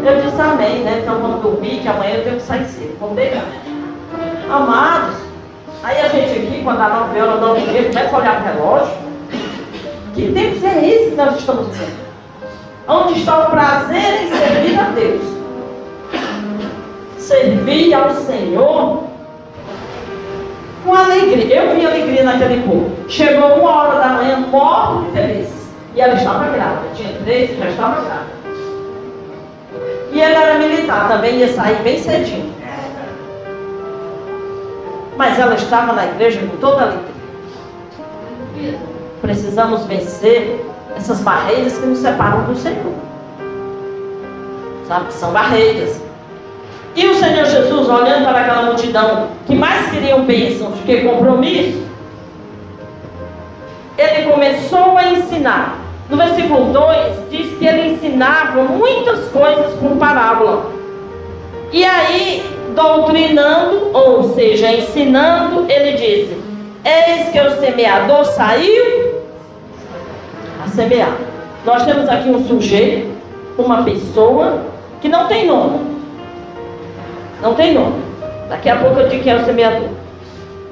Eu 0.05 0.21
disse 0.21 0.41
amém, 0.41 0.81
né? 0.81 0.99
Então 1.03 1.21
vamos 1.21 1.43
dormir, 1.43 1.81
que 1.81 1.89
amanhã 1.89 2.17
eu 2.17 2.25
tenho 2.25 2.37
que 2.37 2.43
sair 2.43 2.67
cedo. 2.67 2.97
Vamos 3.01 3.15
deitar. 3.15 3.45
Amados, 4.51 5.17
aí 5.83 6.01
a 6.01 6.09
gente 6.09 6.33
aqui, 6.33 6.61
quando 6.65 6.79
dá 6.79 6.89
9 6.89 7.21
horas, 7.21 7.41
9 7.41 7.61
e 7.61 7.67
meia, 7.67 7.89
começa 7.89 8.15
a 8.15 8.19
olhar 8.19 8.41
o 8.41 8.45
relógio. 8.45 8.95
Que 10.15 10.33
tempo 10.33 10.67
é 10.67 10.87
esse 10.87 11.11
que 11.11 11.17
nós 11.17 11.37
estamos 11.37 11.69
vivendo? 11.69 12.05
Onde 12.89 13.19
está 13.21 13.47
o 13.47 13.51
prazer 13.51 14.23
em 14.23 14.29
servir 14.29 14.79
a 14.79 14.91
Deus? 14.91 15.44
Servir 17.25 17.95
ao 17.95 18.11
Senhor 18.11 19.05
com 20.85 20.95
alegria. 20.95 21.63
Eu 21.63 21.75
vi 21.75 21.87
alegria 21.87 22.23
naquele 22.23 22.63
povo. 22.63 22.93
Chegou 23.09 23.61
uma 23.61 23.71
hora 23.71 23.99
da 23.99 24.09
manhã, 24.11 24.37
morto 24.51 25.07
e 25.09 25.13
felizes. 25.13 25.69
E 25.95 26.03
ela 26.03 26.15
estava 26.15 26.51
grávida. 26.51 26.83
Tinha 26.95 27.19
três, 27.25 27.59
já 27.59 27.71
estava 27.71 28.03
grávida. 28.03 28.35
E 30.13 30.21
ele 30.21 30.35
era 30.35 30.59
militar, 30.59 31.09
também 31.09 31.37
ia 31.37 31.51
sair 31.55 31.83
bem 31.83 31.99
cedinho. 31.99 32.53
Mas 35.17 35.39
ela 35.39 35.55
estava 35.55 35.95
na 35.95 36.05
igreja 36.07 36.41
com 36.41 36.59
toda 36.59 36.83
alegria. 36.83 38.79
Precisamos 39.23 39.85
vencer 39.87 40.63
essas 40.95 41.21
barreiras 41.21 41.79
que 41.79 41.87
nos 41.87 42.01
separam 42.01 42.45
do 42.45 42.55
Senhor. 42.55 42.93
Sabe 44.87 45.07
que 45.07 45.15
são 45.15 45.33
barreiras. 45.33 46.04
E 46.97 47.07
o 47.07 47.15
Senhor 47.15 47.45
Jesus, 47.45 47.89
olhando 47.89 48.25
para 48.25 48.41
aquela 48.41 48.63
multidão 48.63 49.29
que 49.47 49.55
mais 49.55 49.91
queriam 49.91 50.25
bênçãos 50.25 50.75
que 50.87 51.01
compromisso, 51.03 51.83
ele 53.99 54.31
começou 54.31 54.97
a 54.97 55.13
ensinar. 55.13 55.79
No 56.09 56.17
versículo 56.17 56.73
2 56.73 57.31
diz 57.31 57.59
que 57.59 57.67
ele 57.67 57.95
ensinava 57.95 58.63
muitas 58.63 59.29
coisas 59.31 59.75
com 59.81 59.97
parábola. 59.97 60.71
E 61.73 61.85
aí, 61.85 62.45
doutrinando, 62.77 63.91
ou 63.93 64.35
seja, 64.35 64.71
ensinando, 64.71 65.67
ele 65.69 65.93
disse: 65.97 66.37
Eis 66.85 67.31
que 67.31 67.41
o 67.41 67.59
semeador 67.59 68.25
saiu 68.27 69.25
a 70.65 70.69
semear. 70.69 71.17
Nós 71.65 71.85
temos 71.85 72.09
aqui 72.09 72.29
um 72.29 72.47
sujeito, 72.47 73.11
uma 73.59 73.83
pessoa 73.83 74.63
que 75.01 75.09
não 75.09 75.27
tem 75.27 75.47
nome. 75.47 75.94
Não 77.41 77.55
tem 77.55 77.75
nome. 77.75 78.03
Daqui 78.49 78.69
a 78.69 78.77
pouco 78.77 79.01
eu 79.01 79.09
digo 79.09 79.23
que 79.23 79.31
é 79.31 79.37
o 79.37 79.45
semeador. 79.45 79.89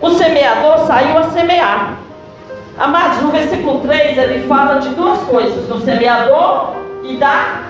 O 0.00 0.10
semeador 0.10 0.86
saiu 0.86 1.18
a 1.18 1.30
semear. 1.30 1.96
Amados, 2.78 3.22
no 3.22 3.30
versículo 3.30 3.80
3 3.80 4.18
ele 4.18 4.46
fala 4.46 4.80
de 4.80 4.88
duas 4.90 5.18
coisas: 5.20 5.66
do 5.66 5.80
semeador 5.80 6.74
e 7.04 7.16
da 7.16 7.60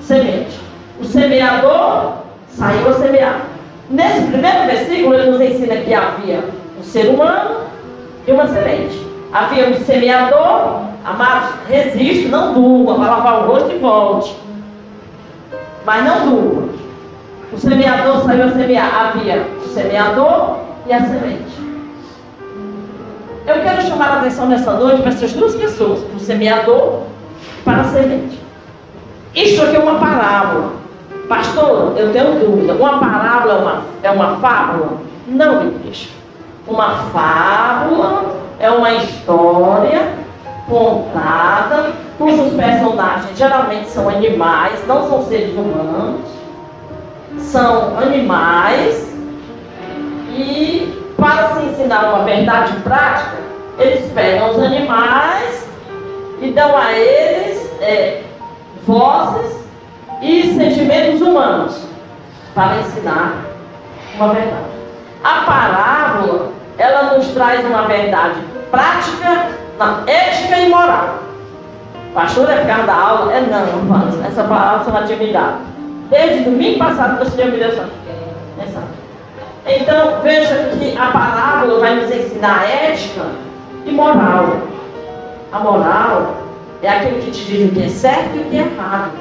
semente. 0.00 0.58
O 1.00 1.04
semeador 1.04 2.12
saiu 2.48 2.88
a 2.88 2.94
semear. 2.94 3.40
Nesse 3.90 4.22
primeiro 4.22 4.66
versículo 4.66 5.14
ele 5.14 5.30
nos 5.30 5.40
ensina 5.40 5.76
que 5.76 5.94
havia 5.94 6.44
um 6.78 6.82
ser 6.82 7.08
humano 7.08 7.60
e 8.26 8.32
uma 8.32 8.48
semente. 8.48 9.06
Havia 9.32 9.68
um 9.68 9.84
semeador, 9.84 10.82
amados, 11.04 11.50
resiste, 11.68 12.28
não 12.28 12.54
durma, 12.54 12.94
vai 12.94 13.10
lavar 13.10 13.44
o 13.44 13.52
rosto 13.52 13.70
e 13.70 13.78
volte. 13.78 14.36
Mas 15.84 16.04
não 16.04 16.28
durma. 16.28 16.85
O 17.56 17.58
semeador 17.58 18.22
saiu 18.22 18.44
a 18.44 18.50
semear. 18.50 19.14
Havia 19.16 19.46
o 19.64 19.68
semeador 19.68 20.58
e 20.86 20.92
a 20.92 21.00
semente. 21.00 21.56
Eu 23.46 23.62
quero 23.62 23.80
chamar 23.80 24.08
a 24.08 24.18
atenção 24.18 24.46
nessa 24.46 24.72
noite 24.72 25.00
para 25.00 25.10
essas 25.10 25.32
duas 25.32 25.54
pessoas, 25.54 26.00
para 26.00 26.16
o 26.16 26.20
semeador 26.20 27.04
e 27.58 27.62
para 27.62 27.80
a 27.80 27.84
semente. 27.84 28.38
Isto 29.34 29.62
aqui 29.62 29.76
é 29.76 29.78
uma 29.78 29.98
parábola. 29.98 30.72
Pastor, 31.28 31.94
eu 31.96 32.12
tenho 32.12 32.38
dúvida. 32.40 32.74
Uma 32.74 32.98
parábola 32.98 33.54
é 33.54 33.58
uma, 33.58 33.82
é 34.02 34.10
uma 34.10 34.36
fábula? 34.36 34.98
Não, 35.26 35.66
igreja. 35.66 36.10
Uma 36.66 36.90
fábula 37.10 38.36
é 38.58 38.70
uma 38.70 38.92
história 38.92 40.12
contada 40.68 41.92
cujos 42.18 42.52
personagens 42.54 43.36
geralmente 43.38 43.88
são 43.88 44.08
animais, 44.08 44.84
não 44.86 45.08
são 45.08 45.22
seres 45.22 45.54
humanos 45.54 46.36
são 47.38 47.98
animais 47.98 49.06
e 50.30 51.02
para 51.16 51.54
se 51.54 51.66
ensinar 51.66 52.12
uma 52.12 52.24
verdade 52.24 52.72
prática, 52.80 53.36
eles 53.78 54.10
pegam 54.12 54.50
os 54.50 54.62
animais 54.62 55.66
e 56.40 56.50
dão 56.50 56.76
a 56.76 56.92
eles 56.92 57.70
é, 57.80 58.22
vozes 58.86 59.56
e 60.20 60.54
sentimentos 60.54 61.20
humanos 61.20 61.86
para 62.54 62.78
ensinar 62.80 63.34
uma 64.16 64.32
verdade. 64.32 64.76
A 65.24 65.40
parábola, 65.44 66.52
ela 66.78 67.14
nos 67.14 67.28
traz 67.28 67.64
uma 67.64 67.82
verdade 67.82 68.40
prática, 68.70 69.48
não, 69.78 70.02
ética 70.06 70.58
e 70.58 70.68
moral. 70.68 71.18
Pastor, 72.14 72.48
é 72.50 72.64
causa 72.64 72.84
da 72.84 72.94
aula? 72.94 73.32
É 73.32 73.40
não, 73.40 74.24
essa 74.26 74.44
palavra 74.44 74.84
você 74.84 74.90
vai 74.90 75.04
te. 75.04 75.16
Desde 76.10 76.44
domingo 76.44 76.78
passado 76.78 77.24
me 77.24 77.50
deu 77.58 77.68
essa. 77.68 77.88
Então 79.66 80.20
veja 80.22 80.70
que 80.78 80.96
a 80.96 81.06
parábola 81.06 81.80
vai 81.80 81.96
nos 81.96 82.10
ensinar 82.14 82.70
ética 82.70 83.26
e 83.84 83.90
moral. 83.90 84.60
A 85.52 85.58
moral 85.58 86.36
é 86.82 86.88
aquilo 86.88 87.20
que 87.20 87.32
te 87.32 87.44
diz 87.44 87.70
o 87.70 87.74
que 87.74 87.84
é 87.84 87.88
certo 87.88 88.36
e 88.36 88.40
o 88.40 88.44
que 88.44 88.56
é 88.56 88.60
errado. 88.60 89.12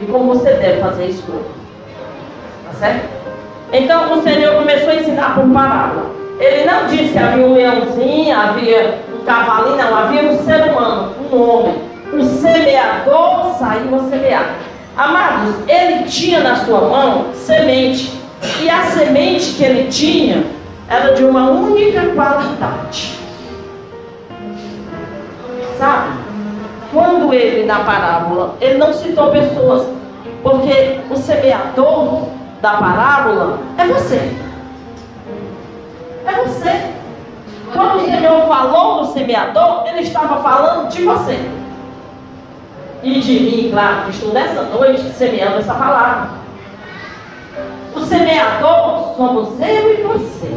E 0.00 0.06
como 0.06 0.34
você 0.34 0.54
deve 0.54 0.80
fazer 0.80 1.06
isso. 1.06 1.22
Tá 2.64 2.72
certo? 2.78 3.08
Então 3.72 4.18
o 4.18 4.22
Senhor 4.22 4.54
começou 4.54 4.90
a 4.90 4.96
ensinar 4.96 5.34
por 5.34 5.48
parábola. 5.50 6.10
Ele 6.38 6.64
não 6.64 6.86
disse 6.86 7.12
que 7.12 7.18
havia 7.18 7.46
um 7.46 7.54
leãozinho, 7.54 8.36
havia 8.36 9.00
um 9.14 9.24
cavalinho, 9.24 9.76
não, 9.76 9.96
havia 9.96 10.22
um 10.22 10.38
ser 10.44 10.70
humano, 10.70 11.12
um 11.30 11.40
homem. 11.40 11.82
O 12.12 12.24
semeador 12.24 13.54
saiu 13.58 13.94
a 13.94 13.98
semear. 14.10 14.71
Amados, 14.96 15.54
ele 15.66 16.04
tinha 16.04 16.40
na 16.40 16.56
sua 16.56 16.80
mão 16.82 17.32
semente. 17.34 18.20
E 18.60 18.68
a 18.68 18.82
semente 18.84 19.54
que 19.54 19.64
ele 19.64 19.88
tinha 19.88 20.44
era 20.88 21.14
de 21.14 21.24
uma 21.24 21.50
única 21.50 22.08
qualidade. 22.14 23.18
Sabe? 25.78 26.10
Quando 26.92 27.32
ele, 27.32 27.64
na 27.64 27.80
parábola, 27.80 28.56
ele 28.60 28.76
não 28.76 28.92
citou 28.92 29.30
pessoas, 29.30 29.86
porque 30.42 31.00
o 31.08 31.16
semeador 31.16 32.28
da 32.60 32.72
parábola 32.74 33.60
é 33.78 33.86
você. 33.86 34.30
É 36.26 36.32
você. 36.44 36.92
Quando 37.72 37.96
o 37.96 38.04
Senhor 38.04 38.46
falou 38.46 39.00
do 39.00 39.12
semeador, 39.12 39.86
ele 39.86 40.02
estava 40.02 40.42
falando 40.42 40.88
de 40.90 41.02
você 41.02 41.61
e 43.02 43.20
de 43.20 43.40
mim, 43.40 43.70
claro, 43.70 44.04
que 44.04 44.10
estou 44.10 44.32
nessa 44.32 44.62
noite 44.62 45.02
semeando 45.10 45.58
essa 45.58 45.74
palavra. 45.74 46.30
O 47.94 48.00
semeador 48.00 49.14
somos 49.16 49.60
eu 49.60 49.98
e 49.98 50.02
você. 50.04 50.48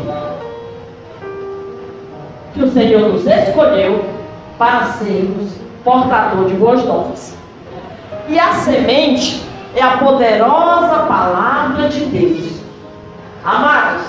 Que 2.54 2.64
o 2.64 2.72
Senhor 2.72 3.10
nos 3.12 3.26
escolheu 3.26 4.06
para 4.60 4.86
sermos 4.86 5.54
portador 5.84 6.46
de 6.46 6.54
boas 6.54 6.86
novas. 6.86 7.36
E 8.30 8.40
a 8.40 8.54
semente 8.54 9.44
é 9.76 9.82
a 9.82 9.98
poderosa 9.98 11.06
palavra 11.08 11.90
de 11.90 12.06
Deus. 12.06 12.62
Amados, 13.44 14.04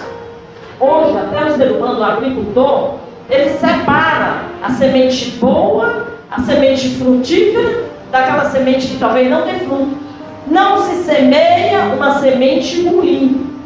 hoje 0.79 1.16
até 1.18 1.44
o 1.44 1.57
ser 1.57 1.72
humano, 1.72 2.01
o 2.01 2.05
agricultor, 2.05 2.94
ele 3.29 3.51
separa 3.59 4.42
a 4.62 4.70
semente 4.70 5.33
boa, 5.38 6.07
a 6.31 6.40
semente 6.42 6.96
frutífera 6.96 7.95
daquela 8.10 8.50
semente 8.50 8.88
que 8.88 8.98
talvez 8.98 9.30
não 9.30 9.44
dê 9.44 9.54
fruto. 9.54 9.96
Não 10.46 10.82
se 10.82 11.02
semeia 11.04 11.80
uma 11.94 12.18
semente 12.20 12.86
ruim. 12.86 13.60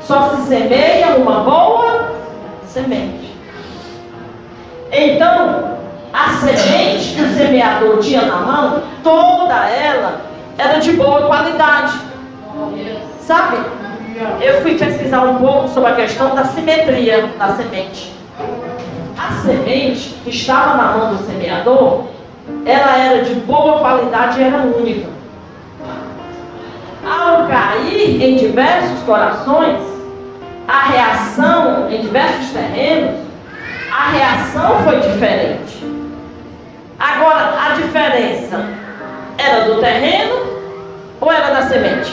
Só 0.00 0.30
se 0.30 0.48
semeia 0.48 1.16
uma 1.16 1.40
boa 1.40 2.14
semente. 2.66 3.34
Então, 4.90 5.78
a 6.12 6.30
semente 6.34 7.14
que 7.14 7.22
o 7.22 7.34
semeador 7.34 7.98
tinha 7.98 8.22
na 8.22 8.36
mão, 8.36 8.82
toda 9.02 9.68
ela 9.68 10.20
era 10.56 10.78
de 10.78 10.92
boa 10.92 11.26
qualidade. 11.26 11.98
Sabe? 13.20 13.58
Eu 14.40 14.62
fui 14.62 14.76
pesquisar 14.76 15.22
um 15.24 15.38
pouco 15.38 15.68
sobre 15.68 15.90
a 15.90 15.94
questão 15.96 16.34
da 16.34 16.44
simetria 16.44 17.28
da 17.38 17.48
semente. 17.54 18.12
A 19.18 19.32
semente 19.42 20.14
que 20.22 20.30
estava 20.30 20.76
na 20.76 20.96
mão 20.96 21.14
do 21.14 21.26
semeador 21.26 22.04
ela 22.66 22.96
era 22.96 23.24
de 23.24 23.34
boa 23.40 23.78
qualidade 23.78 24.40
e 24.40 24.44
era 24.44 24.58
única. 24.58 25.08
Ao 27.04 27.46
cair 27.46 28.22
em 28.22 28.36
diversos 28.36 29.00
corações, 29.04 29.80
a 30.66 30.80
reação 30.88 31.90
em 31.90 32.00
diversos 32.00 32.50
terrenos, 32.50 33.20
a 33.90 34.10
reação 34.10 34.82
foi 34.84 35.00
diferente. 35.00 35.84
Agora, 36.98 37.54
a 37.66 37.74
diferença 37.74 38.64
era 39.36 39.64
do 39.64 39.80
terreno 39.80 40.36
ou 41.20 41.30
era 41.30 41.54
da 41.54 41.62
semente? 41.62 42.12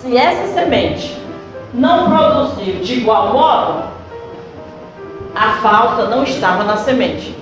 Se 0.00 0.16
essa 0.16 0.54
semente 0.54 1.25
não 1.76 2.10
produziu 2.10 2.76
de 2.76 2.94
igual 2.94 3.32
modo, 3.34 3.84
a 5.34 5.52
falta 5.62 6.06
não 6.06 6.24
estava 6.24 6.64
na 6.64 6.78
semente. 6.78 7.36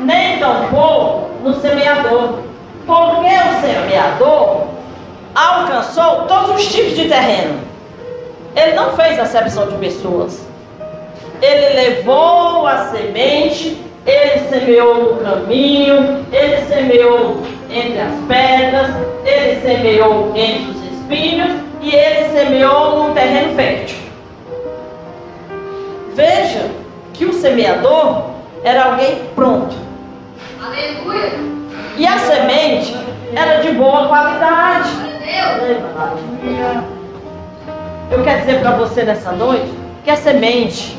Nem 0.00 0.38
tampouco 0.38 1.30
no 1.44 1.54
semeador. 1.60 2.40
Porque 2.84 3.28
o 3.28 3.60
semeador 3.60 4.66
alcançou 5.32 6.22
todos 6.26 6.56
os 6.56 6.66
tipos 6.72 6.96
de 6.96 7.08
terreno. 7.08 7.60
Ele 8.56 8.72
não 8.74 8.90
fez 8.96 9.18
acepção 9.20 9.68
de 9.68 9.76
pessoas. 9.76 10.44
Ele 11.40 11.74
levou 11.74 12.66
a 12.66 12.86
semente, 12.86 13.80
ele 14.04 14.48
semeou 14.48 15.14
no 15.14 15.20
caminho, 15.20 16.26
ele 16.32 16.66
semeou 16.66 17.40
entre 17.70 18.00
as 18.00 18.14
pedras, 18.26 18.90
ele 19.24 19.60
semeou 19.60 20.32
entre 20.34 20.72
os 20.72 20.92
espinhos 20.92 21.71
e 21.82 21.94
ele 21.94 22.30
semeou 22.30 23.08
num 23.08 23.14
terreno 23.14 23.54
fértil. 23.56 23.98
Veja 26.14 26.70
que 27.12 27.24
o 27.24 27.32
semeador 27.32 28.30
era 28.62 28.84
alguém 28.84 29.24
pronto. 29.34 29.74
Aleluia. 30.64 31.32
E 31.96 32.06
a 32.06 32.18
semente 32.18 32.96
era 33.34 33.60
de 33.60 33.72
boa 33.72 34.06
qualidade. 34.06 34.90
Eu 38.10 38.22
quero 38.22 38.40
dizer 38.40 38.60
para 38.60 38.72
você 38.72 39.02
nessa 39.02 39.32
noite 39.32 39.72
que 40.04 40.10
a 40.10 40.16
semente, 40.16 40.96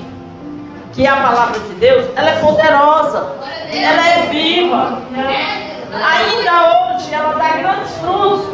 que 0.94 1.06
é 1.06 1.10
a 1.10 1.16
palavra 1.16 1.60
de 1.60 1.74
Deus, 1.76 2.06
ela 2.16 2.30
é 2.30 2.40
poderosa, 2.40 3.36
ela 3.72 4.08
é 4.08 4.28
viva. 4.30 5.02
Ainda 5.92 6.96
hoje 6.96 7.14
ela 7.14 7.34
dá 7.34 7.58
grandes 7.58 7.92
frutos 7.98 8.48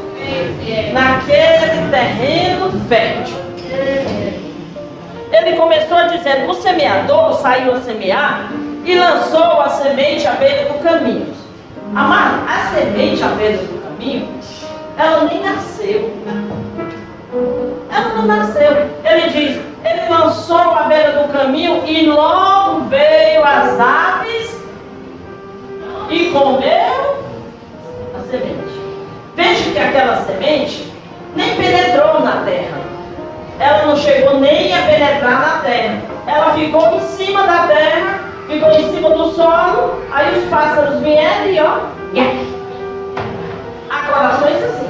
naquele 0.94 1.90
terreno 1.92 2.72
fértil. 2.88 3.38
Ele 5.32 5.56
começou 5.58 6.08
dizendo: 6.08 6.50
o 6.50 6.54
semeador 6.56 7.34
saiu 7.42 7.74
a 7.74 7.82
semear 7.82 8.52
e 8.86 8.98
lançou 8.98 9.62
a 9.62 9.70
semente 9.70 10.26
à 10.26 10.32
beira 10.32 10.72
do 10.72 10.80
caminho. 10.80 11.34
Amado, 11.96 12.44
a 12.48 12.74
semente 12.74 13.22
à 13.22 13.28
beira 13.30 13.58
do 13.58 13.84
caminho, 13.84 14.30
ela 14.98 15.26
nem 15.26 15.42
nasceu. 15.42 16.14
Ela 17.92 18.14
não 18.16 18.26
nasceu. 18.26 18.90
Ele 19.04 19.30
diz: 19.30 19.69
ele 19.84 20.10
lançou 20.10 20.58
à 20.58 20.84
beira 20.84 21.24
do 21.24 21.32
caminho 21.32 21.84
e 21.86 22.06
logo 22.06 22.82
veio 22.90 23.44
as 23.44 23.80
aves 23.80 24.60
e 26.10 26.26
comeu 26.32 27.24
a 28.16 28.20
semente. 28.30 28.80
Veja 29.36 29.72
que 29.72 29.80
aquela 29.80 30.18
semente 30.18 30.92
nem 31.36 31.56
penetrou 31.56 32.22
na 32.22 32.44
terra. 32.44 32.80
Ela 33.60 33.86
não 33.86 33.96
chegou 33.96 34.40
nem 34.40 34.74
a 34.74 34.82
penetrar 34.84 35.40
na 35.40 35.58
terra. 35.60 36.02
Ela 36.28 36.54
ficou 36.54 36.96
em 36.96 37.00
cima 37.02 37.44
da 37.44 37.68
terra, 37.68 38.20
ficou 38.48 38.72
em 38.72 38.94
cima 38.94 39.10
do 39.10 39.32
solo. 39.32 40.02
Aí 40.12 40.40
os 40.40 40.50
pássaros 40.50 41.00
vieram 41.02 41.48
e 41.48 41.60
ó. 41.60 41.80
Há 43.90 44.02
corações 44.12 44.64
assim. 44.64 44.90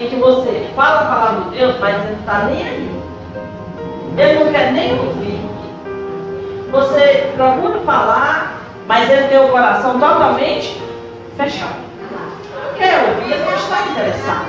Em 0.00 0.08
que 0.08 0.16
você 0.16 0.66
fala 0.74 1.00
a 1.00 1.04
palavra 1.04 1.40
de 1.50 1.58
Deus, 1.58 1.76
mas 1.78 2.04
não 2.04 2.12
está 2.14 2.38
nem 2.44 2.62
aí. 2.62 2.91
Ele 4.16 4.44
não 4.44 4.52
quer 4.52 4.72
nem 4.72 4.98
ouvir. 4.98 5.40
Você 6.70 7.32
procura 7.36 7.80
falar, 7.80 8.58
mas 8.86 9.10
ele 9.10 9.28
tem 9.28 9.38
o 9.38 9.48
coração 9.48 9.92
totalmente 9.98 10.80
fechado 11.36 11.92
quer 12.82 13.08
ouvir, 13.08 13.32
ele 13.32 13.44
não 13.44 13.54
está 13.54 13.82
interessado. 13.82 14.46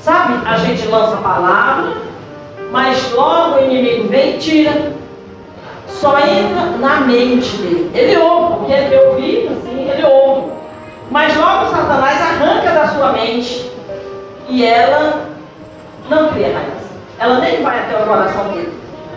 Sabe, 0.00 0.46
a 0.46 0.56
gente 0.58 0.86
lança 0.86 1.14
a 1.14 1.22
palavra, 1.22 1.94
mas 2.70 3.10
logo 3.12 3.56
o 3.56 3.64
inimigo 3.64 4.08
vem 4.08 4.36
e 4.36 4.38
tira. 4.38 4.92
Só 5.88 6.18
entra 6.18 6.76
na 6.78 7.00
mente 7.00 7.56
dele. 7.56 7.90
Ele 7.94 8.16
ouve, 8.18 8.56
porque 8.56 8.72
ele 8.72 8.88
tem 8.90 9.08
ouvido, 9.08 9.54
assim, 9.54 9.88
ele 9.88 10.04
ouve. 10.04 10.52
Mas 11.10 11.34
logo 11.36 11.70
Satanás 11.70 12.20
arranca 12.20 12.70
da 12.72 12.88
sua 12.88 13.12
mente. 13.12 13.70
E 14.48 14.64
ela 14.64 15.26
não 16.10 16.28
cria 16.28 16.50
mais. 16.50 16.83
Ela 17.24 17.38
nem 17.38 17.62
vai 17.62 17.78
até 17.78 17.96
o 18.02 18.06
coração 18.06 18.48
dele. 18.48 18.70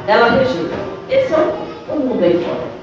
Ela 0.07 0.29
rejeita. 0.29 0.75
Esse 1.09 1.33
é 1.33 1.37
o, 1.89 1.99
mundo 1.99 2.23
aí 2.23 2.41
fora. 2.41 2.77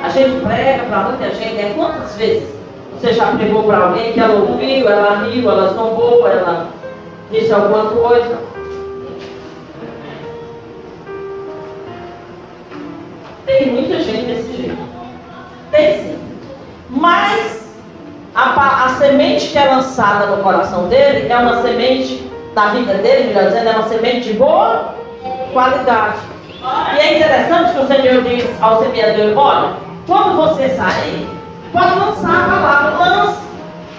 A 0.00 0.08
gente 0.10 0.44
prega 0.46 0.84
para 0.84 0.98
muita 1.08 1.34
gente, 1.34 1.58
é 1.58 1.72
quantas 1.74 2.14
vezes 2.14 2.48
você 2.92 3.14
já 3.14 3.32
pregou 3.32 3.64
para 3.64 3.78
alguém 3.78 4.12
que 4.12 4.20
ela 4.20 4.34
ouviu, 4.34 4.88
ela 4.88 5.24
riu, 5.24 5.50
ela 5.50 5.74
zombou, 5.74 6.28
ela 6.28 6.68
disse 7.32 7.52
alguma 7.52 7.86
coisa? 7.86 8.38
Tem 13.44 13.72
muita 13.72 13.98
gente 13.98 14.24
desse 14.24 14.56
jeito. 14.56 14.78
Tem 15.72 15.98
sim. 15.98 16.18
Mas 16.90 17.74
a, 18.36 18.84
a 18.84 18.88
semente 18.90 19.48
que 19.48 19.58
é 19.58 19.64
lançada 19.64 20.26
no 20.26 20.44
coração 20.44 20.86
dele 20.86 21.26
é 21.28 21.36
uma 21.36 21.60
semente, 21.60 22.30
na 22.54 22.66
vida 22.68 22.94
dele, 22.94 23.28
melhor 23.28 23.48
dizendo, 23.48 23.68
é 23.68 23.72
uma 23.72 23.88
semente 23.88 24.32
de 24.32 24.38
boa 24.38 24.94
qualidade. 25.52 26.18
E 26.94 26.98
é 26.98 27.16
interessante 27.16 27.72
que 27.72 27.80
o 27.80 27.86
Senhor 27.86 28.22
diz 28.22 28.62
ao 28.62 28.82
semeador, 28.82 29.36
olha, 29.36 29.72
quando 30.06 30.36
você 30.36 30.68
sair, 30.70 31.28
Pode 31.72 31.98
lançar 31.98 32.44
a 32.44 32.48
palavra, 32.48 33.04
lance. 33.04 33.38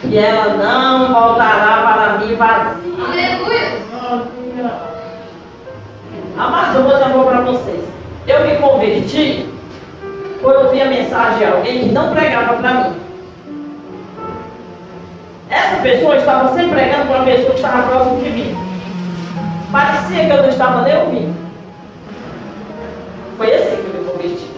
E 0.03 0.17
ela 0.17 0.53
não 0.55 1.13
voltará 1.13 1.83
para 1.83 2.17
mim 2.17 2.35
vazia. 2.35 2.75
Aleluia. 3.05 4.71
Amados, 6.37 6.75
eu 6.75 6.83
vou 6.83 6.93
dizer 6.93 7.15
uma 7.15 7.23
para 7.25 7.41
vocês. 7.41 7.83
Eu 8.27 8.47
me 8.47 8.55
converti 8.55 9.49
quando 10.41 10.55
eu 10.61 10.71
vi 10.71 10.81
a 10.81 10.85
mensagem 10.85 11.37
de 11.37 11.45
alguém 11.45 11.79
que 11.79 11.91
não 11.91 12.11
pregava 12.13 12.53
para 12.53 12.73
mim. 12.73 12.95
Essa 15.49 15.81
pessoa 15.81 16.17
estava 16.17 16.53
sempre 16.53 16.71
pregando 16.71 17.07
para 17.07 17.15
uma 17.17 17.25
pessoa 17.25 17.49
que 17.51 17.55
estava 17.55 17.87
próximo 17.87 18.21
de 18.21 18.29
mim. 18.29 18.57
Parecia 19.71 20.25
que 20.25 20.31
eu 20.31 20.41
não 20.43 20.49
estava 20.49 20.81
nem 20.83 20.97
ouvindo. 20.97 21.35
Foi 23.37 23.53
assim 23.53 23.75
que 23.77 23.95
eu 23.95 24.01
me 24.01 24.09
converti 24.11 24.49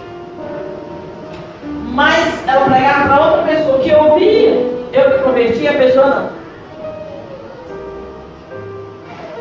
mas 1.94 2.48
ela 2.48 2.66
pregava 2.66 3.08
para 3.08 3.26
outra 3.26 3.44
pessoa 3.44 3.80
que 3.80 3.94
ouvia, 3.94 4.50
eu 4.94 5.10
me 5.10 5.24
converti 5.24 5.68
a 5.68 5.74
pessoa 5.74 6.08
não. 6.08 6.30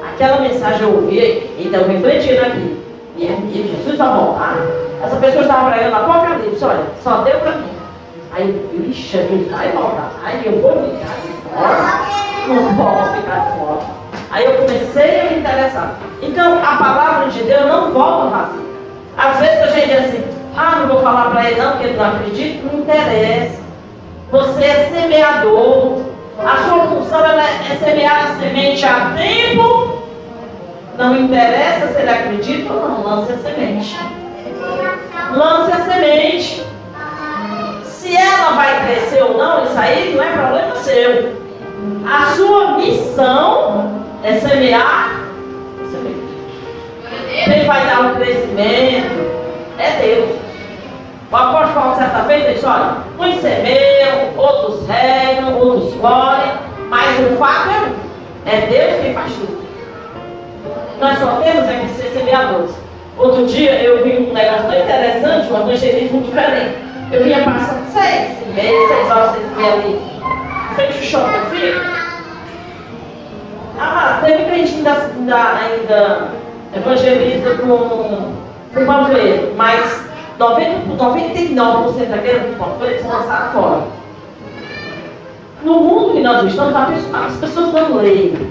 Aquela 0.08 0.40
mensagem 0.40 0.82
eu 0.82 0.94
ouvia, 0.96 1.44
então 1.58 1.86
refletindo 1.86 2.40
aqui. 2.40 2.80
E, 3.16 3.76
Jesus 3.76 3.96
vai 3.96 4.08
voltar. 4.08 4.56
Essa 5.02 5.16
pessoa 5.16 5.42
estava 5.42 5.70
pregando 5.70 5.96
Apocalipse, 5.96 6.64
olha, 6.64 6.84
só 7.02 7.22
deu 7.22 7.38
para 7.40 7.52
mim. 7.52 7.68
Aí 8.32 8.48
eu 8.48 8.82
vi, 8.82 8.90
ixi, 8.90 9.16
Jesus 9.16 9.50
vai 9.50 9.70
voltar. 9.70 10.12
Aí 10.24 10.42
eu 10.44 10.60
vou 10.60 10.72
ficar 10.72 11.16
Não 12.48 12.74
posso 12.76 13.14
ficar 13.14 13.56
fora. 13.56 14.00
Aí 14.30 14.44
eu 14.44 14.54
comecei 14.54 15.20
a 15.20 15.24
me 15.24 15.38
interessar. 15.40 15.96
Então 16.22 16.58
a 16.58 16.76
palavra 16.76 17.28
de 17.30 17.42
Deus 17.42 17.66
não 17.66 17.92
volta 17.92 18.36
vazia. 18.36 18.70
Às 19.16 19.38
vezes 19.38 19.62
a 19.62 19.66
gente 19.66 19.86
diz 19.88 19.98
assim, 19.98 20.24
ah, 20.56 20.76
não 20.80 20.88
vou 20.88 21.02
falar 21.02 21.30
para 21.30 21.50
ele 21.50 21.60
não, 21.60 21.72
porque 21.72 21.86
ele 21.86 21.96
não 21.96 22.06
acredita. 22.06 22.66
Não 22.66 22.80
interessa. 22.80 23.60
Você 24.30 24.64
é 24.64 24.90
semeador. 24.92 26.02
A 26.38 26.56
sua 26.68 26.86
função 26.86 27.20
é 27.26 27.76
semear 27.76 28.30
a 28.30 28.40
semente 28.40 28.84
a 28.86 29.12
tempo. 29.16 30.02
Não 30.96 31.16
interessa 31.16 31.88
se 31.88 32.00
ele 32.00 32.10
acredita 32.10 32.72
ou 32.72 32.88
não. 32.88 33.02
Lance 33.02 33.32
a 33.32 33.38
semente. 33.38 33.98
Lance 35.32 35.72
a 35.72 35.84
semente. 35.84 36.66
Se 37.84 38.16
ela 38.16 38.52
vai 38.52 38.86
crescer 38.86 39.22
ou 39.22 39.36
não, 39.36 39.64
isso 39.64 39.78
aí 39.78 40.14
não 40.14 40.24
é 40.24 40.32
problema 40.32 40.76
seu. 40.76 41.39
A 42.06 42.26
sua 42.34 42.76
missão 42.76 44.04
é 44.22 44.34
semear. 44.38 45.20
Quem 47.44 47.64
vai 47.64 47.86
dar 47.86 48.12
o 48.12 48.16
crescimento 48.16 49.30
é 49.78 49.90
Deus. 50.02 50.30
O 51.30 51.36
apóstolo 51.36 51.74
Paulo, 51.74 51.96
certa 51.96 52.22
vez, 52.22 52.54
disse: 52.54 52.66
olha, 52.66 52.96
uns 53.18 53.40
semeiam, 53.40 54.36
outros 54.36 54.86
regam, 54.88 55.58
outros 55.58 55.94
colhem, 55.94 56.52
mas 56.88 57.18
o 57.20 57.36
fato 57.36 57.70
é 57.70 57.86
um: 57.86 58.52
é 58.52 58.66
Deus 58.66 59.00
quem 59.00 59.14
faz 59.14 59.32
tudo. 59.32 59.60
Nós 61.00 61.18
só 61.18 61.40
temos 61.42 61.68
é 61.68 61.80
que 61.80 61.88
ser 61.94 62.10
semeadores. 62.18 62.74
Outro 63.16 63.46
dia 63.46 63.72
eu 63.82 64.04
vi 64.04 64.18
um 64.18 64.32
negócio 64.32 64.62
tão 64.62 64.80
interessante, 64.80 65.52
um 65.52 65.60
evangelismo 65.60 66.22
diferente. 66.22 66.74
Eu 67.12 67.24
vinha 67.24 67.44
passando 67.44 67.86
seis 67.92 68.40
meia, 68.54 68.88
seis 68.88 69.10
horas, 69.10 69.32
seis 69.32 69.56
meia 69.56 69.72
ali, 69.72 70.00
ao 70.78 71.02
shopping, 71.02 71.56
filho. 71.56 71.80
Ah, 73.78 74.18
mas 74.22 74.24
teve 74.24 74.44
crente 74.44 74.74
ainda, 74.74 74.92
ainda, 74.92 75.58
ainda 75.58 76.28
evangeliza 76.76 77.54
com, 77.56 78.34
com 78.74 78.86
panfleto, 78.86 79.54
mas 79.56 80.04
90, 80.38 80.86
99% 80.96 82.10
daquele 82.10 82.56
panfleto 82.56 83.02
são 83.02 83.10
lançados 83.10 83.52
fora. 83.52 83.82
No 85.62 85.80
mundo 85.80 86.14
que 86.14 86.20
nós 86.20 86.44
estamos, 86.44 86.74
as 87.14 87.36
pessoas 87.36 87.72
não 87.72 87.96
leem. 87.96 88.50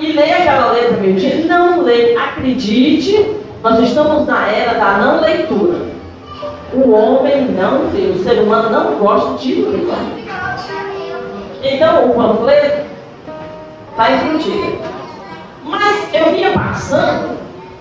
E 0.00 0.12
lê 0.12 0.32
aquela 0.32 0.72
letra 0.72 0.96
mentira? 0.98 1.46
Não 1.46 1.82
lê. 1.82 2.16
Acredite, 2.16 3.36
nós 3.62 3.80
estamos 3.80 4.26
na 4.26 4.46
era 4.48 4.78
da 4.78 4.98
não 4.98 5.20
leitura. 5.20 5.94
O 6.74 6.90
homem 6.90 7.46
não 7.52 7.90
lê, 7.92 8.10
o 8.10 8.22
ser 8.22 8.40
humano 8.40 8.68
não 8.70 8.94
gosta 8.96 9.38
de 9.38 9.54
ler. 9.62 10.23
Então 11.64 12.10
o 12.10 12.14
panfleto 12.14 12.86
está 13.90 14.10
escondido. 14.10 14.78
Mas 15.64 16.12
eu 16.12 16.32
vinha 16.32 16.52
passando 16.52 17.38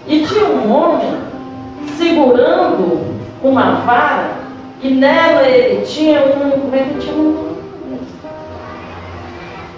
e 0.08 0.26
tinha 0.26 0.46
um 0.46 0.74
homem 0.74 1.20
segurando 1.98 3.14
uma 3.44 3.76
vara 3.82 4.32
e 4.82 4.90
nela 4.90 5.44
ele 5.44 5.86
tinha 5.86 6.22
um. 6.22 6.52
Como 6.52 6.76
é 6.76 6.80
que 6.80 7.00
tinha 7.00 7.14
um? 7.14 7.58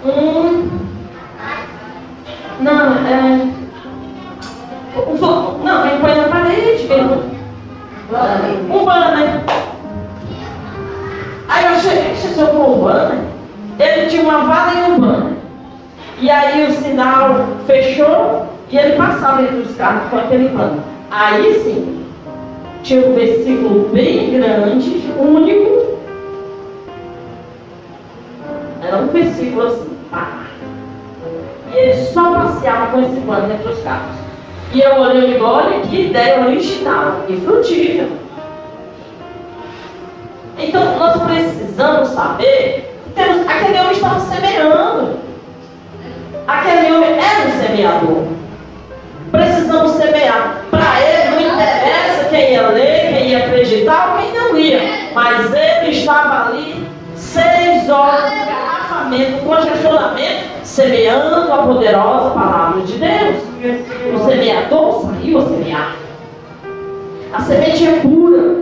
Um. 0.04 0.70
Não, 2.60 2.92
é. 3.06 3.48
Um, 4.96 5.64
não, 5.64 5.86
ele 5.86 6.00
põe 6.00 6.14
na 6.14 6.28
parede. 6.28 6.88
Um 8.70 8.84
banner. 8.84 9.40
Aí 11.48 11.74
eu 11.74 11.80
cheguei, 11.80 12.14
chegou 12.14 12.46
com 12.46 12.72
o 12.72 12.84
banner. 12.84 13.35
Ele 13.78 14.06
tinha 14.06 14.22
uma 14.22 14.46
vara 14.46 14.74
e 14.74 14.92
um 14.92 15.00
banner. 15.00 15.32
E 16.18 16.30
aí 16.30 16.66
o 16.66 16.72
sinal 16.72 17.46
fechou 17.66 18.46
e 18.70 18.78
ele 18.78 18.96
passava 18.96 19.42
entre 19.42 19.58
os 19.58 19.76
carros 19.76 20.08
com 20.08 20.16
aquele 20.16 20.48
banner. 20.48 20.80
Aí 21.10 21.60
sim, 21.60 22.04
tinha 22.82 23.06
um 23.06 23.14
versículo 23.14 23.88
bem 23.92 24.32
grande, 24.32 25.04
único. 25.18 25.98
Era 28.82 28.98
um 28.98 29.08
versículo 29.08 29.66
assim, 29.66 29.96
pá. 30.10 30.44
E 31.72 31.76
ele 31.76 32.04
só 32.06 32.32
passeava 32.32 32.92
com 32.92 33.02
esse 33.02 33.20
pano 33.20 33.52
entre 33.52 33.68
os 33.68 33.82
carros. 33.82 34.16
E 34.72 34.80
eu 34.80 34.96
olhei 35.00 35.36
e 35.36 35.40
olha 35.40 35.80
que 35.80 36.06
ideia 36.06 36.46
original 36.46 37.24
e 37.28 37.36
frutífera. 37.36 38.08
Então 40.58 40.98
nós 40.98 41.22
precisamos 41.22 42.08
saber 42.08 42.95
temos, 43.16 43.48
aquele 43.48 43.78
homem 43.80 43.92
estava 43.92 44.20
semeando. 44.20 45.18
Aquele 46.46 46.92
homem 46.92 47.18
era 47.18 47.48
um 47.48 47.60
semeador. 47.60 48.24
Precisamos 49.32 49.92
semear. 49.92 50.60
Para 50.70 51.00
ele 51.00 51.30
não 51.30 51.40
interessa 51.40 52.28
quem 52.30 52.52
ia 52.52 52.68
ler, 52.68 53.14
quem 53.14 53.28
ia 53.28 53.38
acreditar 53.38 54.12
ou 54.12 54.22
quem 54.22 54.32
não 54.32 54.56
ia. 54.56 54.80
Mas 55.14 55.52
ele 55.52 55.90
estava 55.90 56.50
ali 56.50 56.86
seis 57.16 57.88
horas 57.88 58.30
de 58.30 58.36
garrafamento, 58.46 59.44
congestionamento, 59.44 60.44
semeando 60.62 61.52
a 61.52 61.58
poderosa 61.58 62.30
palavra 62.30 62.82
de 62.82 62.92
Deus. 62.92 63.36
O 64.14 64.28
semeador 64.28 65.06
saiu 65.06 65.38
a 65.38 65.46
semear. 65.46 65.96
A 67.32 67.40
semente 67.40 67.88
é 67.88 68.00
pura. 68.00 68.56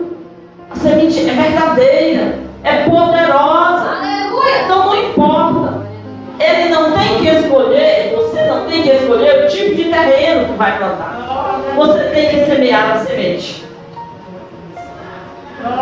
A 0.71 0.77
semente 0.77 1.29
é 1.29 1.33
verdadeira. 1.33 2.39
É 2.63 2.89
poderosa. 2.89 4.14
Então 4.63 4.87
não 4.87 4.97
importa. 4.97 5.85
Ele 6.39 6.69
não 6.69 6.93
tem 6.93 7.19
que 7.19 7.29
escolher, 7.29 8.13
você 8.17 8.43
não 8.43 8.67
tem 8.67 8.83
que 8.83 8.91
escolher 8.91 9.45
o 9.45 9.49
tipo 9.49 9.75
de 9.77 9.85
terreno 9.85 10.47
que 10.47 10.53
vai 10.55 10.77
plantar. 10.79 11.61
Você 11.77 12.05
tem 12.05 12.29
que 12.29 12.45
semear 12.47 12.93
a 12.93 12.99
semente. 12.99 13.65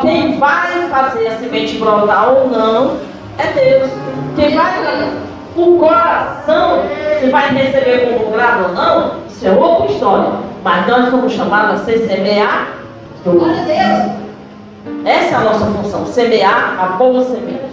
Quem 0.02 0.38
vai 0.38 0.88
fazer 0.88 1.26
a 1.28 1.38
semente 1.38 1.78
brotar 1.78 2.32
ou 2.32 2.48
não 2.48 2.98
é 3.38 3.46
Deus. 3.46 3.90
Quem 4.36 4.54
vai 4.54 4.72
o 5.56 5.78
coração, 5.78 6.82
se 7.20 7.28
vai 7.28 7.50
receber 7.50 8.12
como 8.18 8.32
grado 8.32 8.64
ou 8.64 8.74
não, 8.74 9.12
isso 9.28 9.46
é 9.46 9.50
outra 9.50 9.86
história. 9.86 10.30
Mas 10.64 10.86
nós 10.86 11.10
somos 11.10 11.32
chamados 11.32 11.80
a 11.80 11.84
ser 11.84 11.98
semear. 12.06 12.68
Essa 15.04 15.34
é 15.34 15.34
a 15.34 15.40
nossa 15.40 15.66
função, 15.66 16.06
semear 16.06 16.76
a 16.78 16.86
boa 16.96 17.24
semente. 17.24 17.72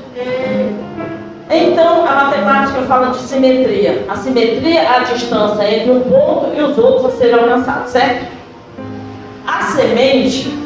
Então, 1.49 2.05
a 2.08 2.25
matemática 2.25 2.82
fala 2.84 3.08
de 3.08 3.17
simetria. 3.17 4.05
A 4.08 4.15
simetria 4.15 4.82
é 4.82 4.88
a 4.88 4.99
distância 4.99 5.63
entre 5.63 5.91
um 5.91 6.01
ponto 6.01 6.55
e 6.55 6.62
os 6.62 6.77
outros 6.77 7.05
a 7.05 7.17
serem 7.17 7.36
alcançados, 7.36 7.91
certo? 7.91 8.27
A 9.47 9.63
semente 9.63 10.58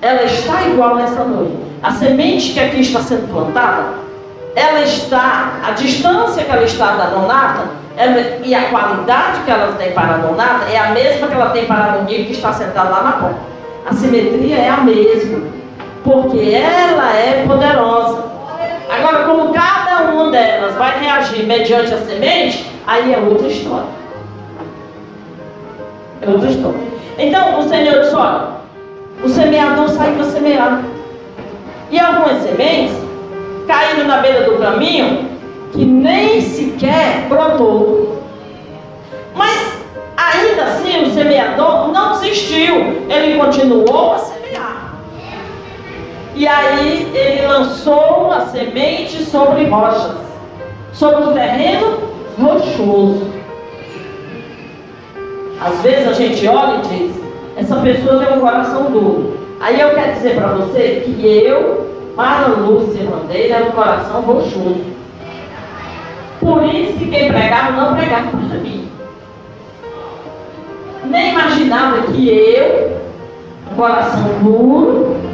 ela 0.00 0.22
está 0.22 0.62
igual 0.62 0.96
nessa 0.96 1.24
noite. 1.24 1.56
A 1.82 1.92
semente 1.92 2.52
que 2.52 2.60
aqui 2.60 2.80
está 2.80 3.00
sendo 3.00 3.30
plantada, 3.32 3.94
ela 4.54 4.80
está, 4.80 5.60
a 5.64 5.72
distância 5.72 6.44
que 6.44 6.50
ela 6.50 6.64
está 6.64 6.96
da 6.96 7.06
donata 7.06 7.68
ela, 7.96 8.38
e 8.44 8.54
a 8.54 8.70
qualidade 8.70 9.40
que 9.44 9.50
ela 9.50 9.72
tem 9.72 9.92
para 9.92 10.14
a 10.14 10.18
donata 10.18 10.70
é 10.70 10.78
a 10.78 10.90
mesma 10.90 11.26
que 11.26 11.34
ela 11.34 11.50
tem 11.50 11.66
para 11.66 11.84
a 11.84 11.92
Monique 11.92 12.26
que 12.26 12.32
está 12.32 12.52
sentada 12.52 12.88
lá 12.88 13.02
na 13.02 13.12
ponta. 13.12 13.40
A 13.86 13.92
simetria 13.92 14.56
é 14.56 14.68
a 14.68 14.78
mesma, 14.78 15.42
porque 16.08 16.54
ela 16.54 17.14
é 17.14 17.44
poderosa. 17.46 18.24
Agora, 18.88 19.24
como 19.24 19.52
cada 19.52 20.10
uma 20.10 20.30
delas 20.30 20.74
vai 20.76 20.98
reagir 21.00 21.46
mediante 21.46 21.92
a 21.92 21.98
semente, 21.98 22.64
aí 22.86 23.12
é 23.12 23.18
outra 23.18 23.46
história. 23.46 23.88
É 26.22 26.30
outra 26.30 26.48
história. 26.48 26.80
Então, 27.18 27.60
o 27.60 27.68
Senhor 27.68 28.00
disse, 28.00 28.14
olha, 28.14 28.48
o 29.22 29.28
semeador 29.28 29.88
saiu 29.90 30.14
para 30.14 30.24
semear. 30.24 30.82
E 31.90 32.00
algumas 32.00 32.42
sementes 32.42 32.96
caíram 33.66 34.06
na 34.06 34.18
beira 34.18 34.44
do 34.44 34.56
caminho 34.56 35.28
que 35.72 35.84
nem 35.84 36.40
sequer 36.40 37.26
brotou. 37.28 38.22
Mas 39.34 39.78
ainda 40.16 40.62
assim 40.64 41.02
o 41.02 41.12
semeador 41.12 41.88
não 41.92 42.12
desistiu, 42.12 43.04
ele 43.10 43.38
continuou 43.38 44.14
a 44.14 44.18
semear. 44.18 44.37
E 46.38 46.46
aí 46.46 47.10
ele 47.16 47.48
lançou 47.48 48.30
a 48.30 48.46
semente 48.46 49.24
sobre 49.24 49.64
rochas, 49.64 50.14
sobre 50.92 51.24
o 51.24 51.32
terreno 51.32 51.98
rochoso. 52.40 53.26
Às 55.60 55.82
vezes 55.82 56.06
a 56.06 56.12
gente 56.12 56.46
olha 56.46 56.76
e 56.76 56.88
diz, 56.88 57.20
essa 57.56 57.74
pessoa 57.80 58.24
tem 58.24 58.36
um 58.36 58.40
coração 58.40 58.84
duro. 58.84 59.36
Aí 59.58 59.80
eu 59.80 59.90
quero 59.90 60.12
dizer 60.12 60.36
para 60.36 60.52
você 60.52 61.02
que 61.04 61.26
eu, 61.26 62.12
para 62.14 62.46
Lúcia 62.46 63.04
Bandeira, 63.04 63.56
era 63.56 63.64
um 63.64 63.72
coração 63.72 64.20
rochoso. 64.20 64.84
Por 66.38 66.64
isso 66.66 66.98
que 66.98 67.10
quem 67.10 67.32
pregava 67.32 67.72
não 67.72 67.96
pregava 67.96 68.30
para 68.30 68.58
mim. 68.58 68.88
Nem 71.04 71.30
imaginava 71.32 72.02
que 72.02 72.28
eu, 72.28 72.96
um 73.72 73.74
coração 73.74 74.22
duro, 74.40 75.27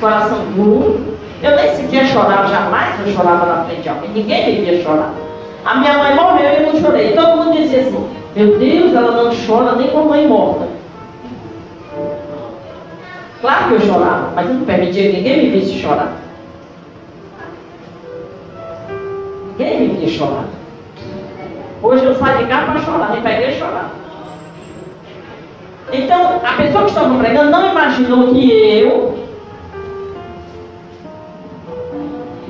coração 0.00 0.38
duro, 0.56 1.18
eu 1.42 1.56
nem 1.56 1.74
sequer 1.74 2.06
chorava, 2.06 2.48
jamais 2.48 3.06
eu 3.06 3.12
chorava 3.12 3.46
na 3.46 3.64
frente 3.64 3.82
de 3.82 3.88
alguém, 3.88 4.10
ninguém 4.10 4.46
me 4.46 4.64
via 4.64 4.82
chorar. 4.82 5.12
A 5.64 5.74
minha 5.76 5.98
mãe 5.98 6.14
morreu 6.14 6.50
e 6.50 6.62
eu 6.62 6.72
não 6.72 6.80
chorei. 6.80 7.12
Todo 7.12 7.36
mundo 7.36 7.56
dizia 7.56 7.80
assim, 7.80 8.08
meu 8.34 8.58
Deus, 8.58 8.94
ela 8.94 9.10
não 9.12 9.30
chora 9.46 9.76
nem 9.76 9.88
com 9.88 9.98
a 9.98 10.04
mãe 10.04 10.26
morta. 10.26 10.68
Claro 13.40 13.68
que 13.68 13.74
eu 13.74 13.80
chorava, 13.80 14.32
mas 14.34 14.48
eu 14.48 14.54
não 14.54 14.64
permitia 14.64 15.10
que 15.10 15.16
ninguém 15.16 15.44
me 15.44 15.60
visse 15.60 15.78
chorar. 15.80 16.12
Ninguém 19.58 19.80
me 19.80 19.96
via 19.96 20.08
chorar. 20.08 20.44
Hoje 21.82 22.04
eu 22.04 22.14
saio 22.14 22.38
de 22.38 22.44
casa 22.44 22.72
para 22.72 22.80
chorar, 22.80 23.10
nem 23.12 23.22
peguei 23.22 23.58
chorar. 23.58 23.90
Então, 25.92 26.40
a 26.44 26.52
pessoa 26.52 26.84
que 26.84 26.90
estava 26.90 27.18
pregando 27.18 27.50
não 27.50 27.70
imaginou 27.70 28.34
que 28.34 28.50
eu 28.50 29.29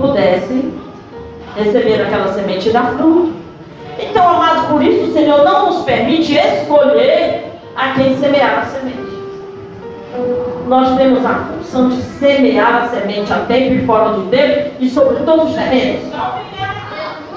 pudesse 0.00 0.72
receber 1.56 2.02
aquela 2.02 2.32
semente 2.32 2.70
da 2.70 2.82
fruta. 2.84 3.32
Então, 3.98 4.26
amados, 4.26 4.66
por 4.66 4.82
isso 4.82 5.10
o 5.10 5.12
Senhor 5.12 5.44
não 5.44 5.66
nos 5.66 5.84
permite 5.84 6.34
escolher 6.34 7.44
a 7.76 7.92
quem 7.94 8.16
semear 8.16 8.60
a 8.60 8.64
semente. 8.64 9.10
Nós 10.66 10.96
temos 10.96 11.24
a 11.24 11.34
função 11.34 11.88
de 11.88 12.02
semear 12.02 12.84
a 12.84 12.88
semente 12.88 13.32
a 13.32 13.40
tempo 13.40 13.74
e 13.74 13.86
fora 13.86 14.16
de 14.18 14.26
tempo 14.28 14.70
e 14.80 14.88
sobre 14.88 15.22
todos 15.24 15.50
os 15.50 15.54
terrenos. 15.54 16.02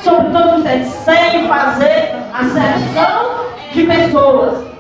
Sobre 0.02 0.30
todos 0.32 0.58
os 0.58 0.64
terrenos, 0.64 0.88
sem 0.88 1.48
fazer 1.48 2.16
acepção 2.34 3.46
de 3.74 3.84
pessoas. 3.84 4.73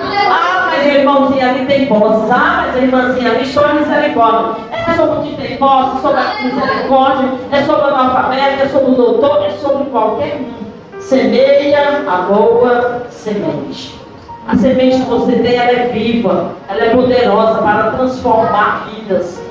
Ah, 0.00 0.70
mas 0.70 0.86
o 0.86 0.88
irmãozinho 0.88 1.48
ali 1.48 1.66
tem 1.66 1.86
posses. 1.86 2.30
Ah, 2.30 2.64
mas 2.66 2.76
a 2.76 2.78
irmãzinha 2.78 3.30
ali 3.32 3.46
só 3.46 3.72
misericórdia. 3.74 4.62
É 4.70 4.94
sobre 4.94 5.18
o 5.18 5.22
que 5.22 5.36
tem 5.42 5.56
posse, 5.56 6.00
sobre 6.00 6.20
a 6.20 6.42
misericórdia, 6.42 7.28
é 7.52 7.62
sobre 7.62 7.82
o 7.82 7.86
analfabeto, 7.86 8.62
é 8.62 8.68
sobre 8.68 8.90
o 8.92 8.94
doutor, 8.94 9.44
é 9.44 9.50
sobre 9.50 9.84
qualquer 9.90 10.36
um 10.36 10.68
semeia 11.08 12.02
a 12.06 12.16
boa 12.22 13.06
semente. 13.10 13.98
A 14.46 14.56
semente 14.56 14.98
que 14.98 15.08
você 15.08 15.32
tem, 15.32 15.56
ela 15.56 15.70
é 15.70 15.88
viva, 15.88 16.52
ela 16.68 16.82
é 16.82 16.90
poderosa 16.90 17.62
para 17.62 17.90
transformar 17.92 18.86
vidas. 18.88 19.42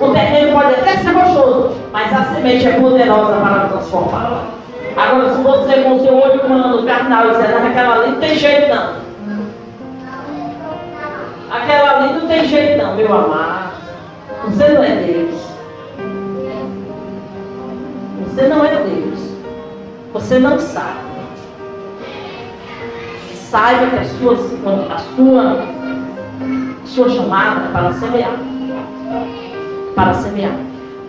O 0.00 0.08
terreno 0.10 0.52
pode 0.52 0.74
até 0.74 0.96
ser 0.96 1.10
rochoso, 1.10 1.72
mas 1.92 2.12
a 2.12 2.34
semente 2.34 2.66
é 2.66 2.72
poderosa 2.72 3.34
para 3.34 3.68
transformá-la. 3.68 4.44
Agora, 4.96 5.34
se 5.34 5.42
você 5.42 5.82
com 5.82 5.98
seu 6.00 6.16
olho 6.16 6.42
humano, 6.42 6.86
carnal, 6.86 7.26
não, 7.26 7.68
aquela 7.68 7.94
ali 7.96 8.12
não 8.12 8.20
tem 8.20 8.36
jeito 8.36 8.72
não. 8.72 9.03
Aquela 11.54 11.98
ali 11.98 12.14
não 12.14 12.26
tem 12.26 12.48
jeito 12.48 12.82
não, 12.82 12.96
meu 12.96 13.12
amado. 13.12 13.74
Você 14.46 14.68
não 14.70 14.82
é 14.82 14.96
Deus. 14.96 15.34
Você 18.26 18.48
não 18.48 18.64
é 18.64 18.74
Deus. 18.74 19.20
Você 20.12 20.38
não 20.40 20.58
sabe. 20.58 21.04
Saiba 23.34 23.86
que 23.86 23.96
a 23.98 24.04
sua, 24.04 24.34
a 24.92 24.98
sua, 24.98 25.66
sua 26.86 27.08
chamada 27.10 27.66
é 27.66 27.72
para 27.72 27.92
semear. 27.92 28.36
Para 29.94 30.14
semear. 30.14 30.56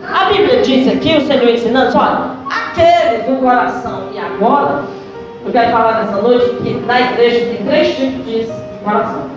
A 0.08 0.25
Bíblia 0.25 0.62
diz 0.62 0.88
aqui, 0.88 1.17
o 1.17 1.25
Senhor 1.25 1.49
ensinando, 1.49 1.97
olha, 1.97 2.36
aquele 2.47 3.23
do 3.23 3.41
coração 3.41 4.10
e 4.13 4.19
agora, 4.19 4.84
eu 5.43 5.51
quero 5.51 5.71
falar 5.71 6.05
nessa 6.05 6.21
noite 6.21 6.55
que 6.62 6.75
na 6.86 7.01
igreja 7.01 7.47
tem 7.47 7.65
três 7.65 7.95
tipos 7.95 8.25
de 8.25 8.47
coração. 8.84 9.35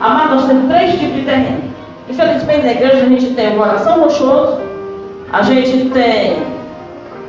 Amado, 0.00 0.36
nós 0.36 0.46
temos 0.46 0.68
três 0.68 0.92
tipos 0.92 1.16
de 1.16 1.22
terreno. 1.22 1.62
Infelizmente 2.08 2.62
na 2.62 2.70
igreja 2.70 3.04
a 3.04 3.08
gente 3.08 3.34
tem 3.34 3.54
o 3.54 3.58
coração 3.58 4.00
rochoso, 4.00 4.58
a 5.32 5.42
gente 5.42 5.90
tem 5.90 6.38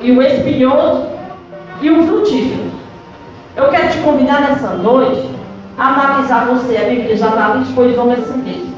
e 0.01 0.11
o 0.11 0.21
espinhoso 0.21 1.07
e 1.81 1.89
o 1.89 2.03
frutífero. 2.03 2.69
Eu 3.57 3.69
quero 3.69 3.89
te 3.89 3.97
convidar 3.97 4.41
nessa 4.41 4.69
noite 4.69 5.27
a 5.77 5.87
analisar 5.87 6.45
você. 6.45 6.77
A 6.77 6.89
Bíblia 6.89 7.17
já 7.17 7.29
está 7.29 7.51
ali 7.51 7.63
disposição 7.63 8.05
nesse 8.05 8.31
mesmo. 8.37 8.69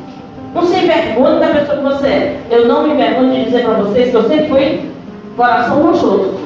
Não 0.55 0.63
se 0.63 0.77
envergonhe 0.77 1.39
da 1.39 1.47
pessoa 1.47 1.77
que 1.77 1.83
você 1.83 2.07
é. 2.07 2.39
Eu 2.49 2.67
não 2.69 2.83
me 2.83 2.93
envergonho 2.93 3.33
de 3.33 3.45
dizer 3.45 3.65
para 3.65 3.73
vocês 3.75 4.09
que 4.09 4.15
eu 4.15 4.27
sempre 4.27 4.47
fui 4.47 4.91
coração 5.35 5.81
rochoso. 5.81 6.39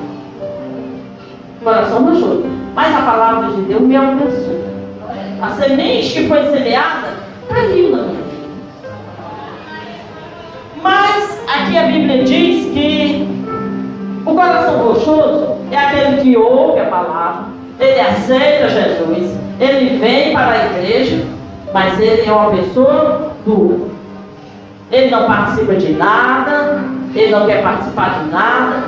Coração 1.63 2.05
rochoso. 2.05 2.43
Mas 2.73 2.95
a 2.95 3.01
palavra 3.01 3.51
de 3.51 3.62
Deus 3.62 3.81
me 3.81 3.95
alcançou. 3.95 4.65
A 5.41 5.49
semente 5.51 6.13
que 6.13 6.27
foi 6.27 6.43
semeada 6.49 7.24
vida. 7.53 8.05
Mas 10.81 11.39
aqui 11.47 11.77
a 11.77 11.84
Bíblia 11.84 12.23
diz 12.23 12.65
que 12.73 13.27
o 14.25 14.34
coração 14.34 14.88
rochoso 14.88 15.58
é 15.71 15.77
aquele 15.77 16.21
que 16.21 16.38
ouve 16.38 16.79
a 16.79 16.86
palavra, 16.86 17.45
ele 17.79 17.99
aceita 17.99 18.69
Jesus, 18.69 19.38
ele 19.60 19.97
vem 19.97 20.34
para 20.34 20.51
a 20.51 20.65
igreja, 20.65 21.25
mas 21.73 21.99
ele 21.99 22.27
é 22.27 22.31
uma 22.31 22.51
pessoa 22.51 23.31
dura. 23.45 23.95
Ele 24.91 25.10
não 25.10 25.25
participa 25.25 25.75
de 25.75 25.93
nada, 25.93 26.84
ele 27.13 27.31
não 27.31 27.45
quer 27.45 27.62
participar 27.62 28.23
de 28.23 28.31
nada. 28.31 28.84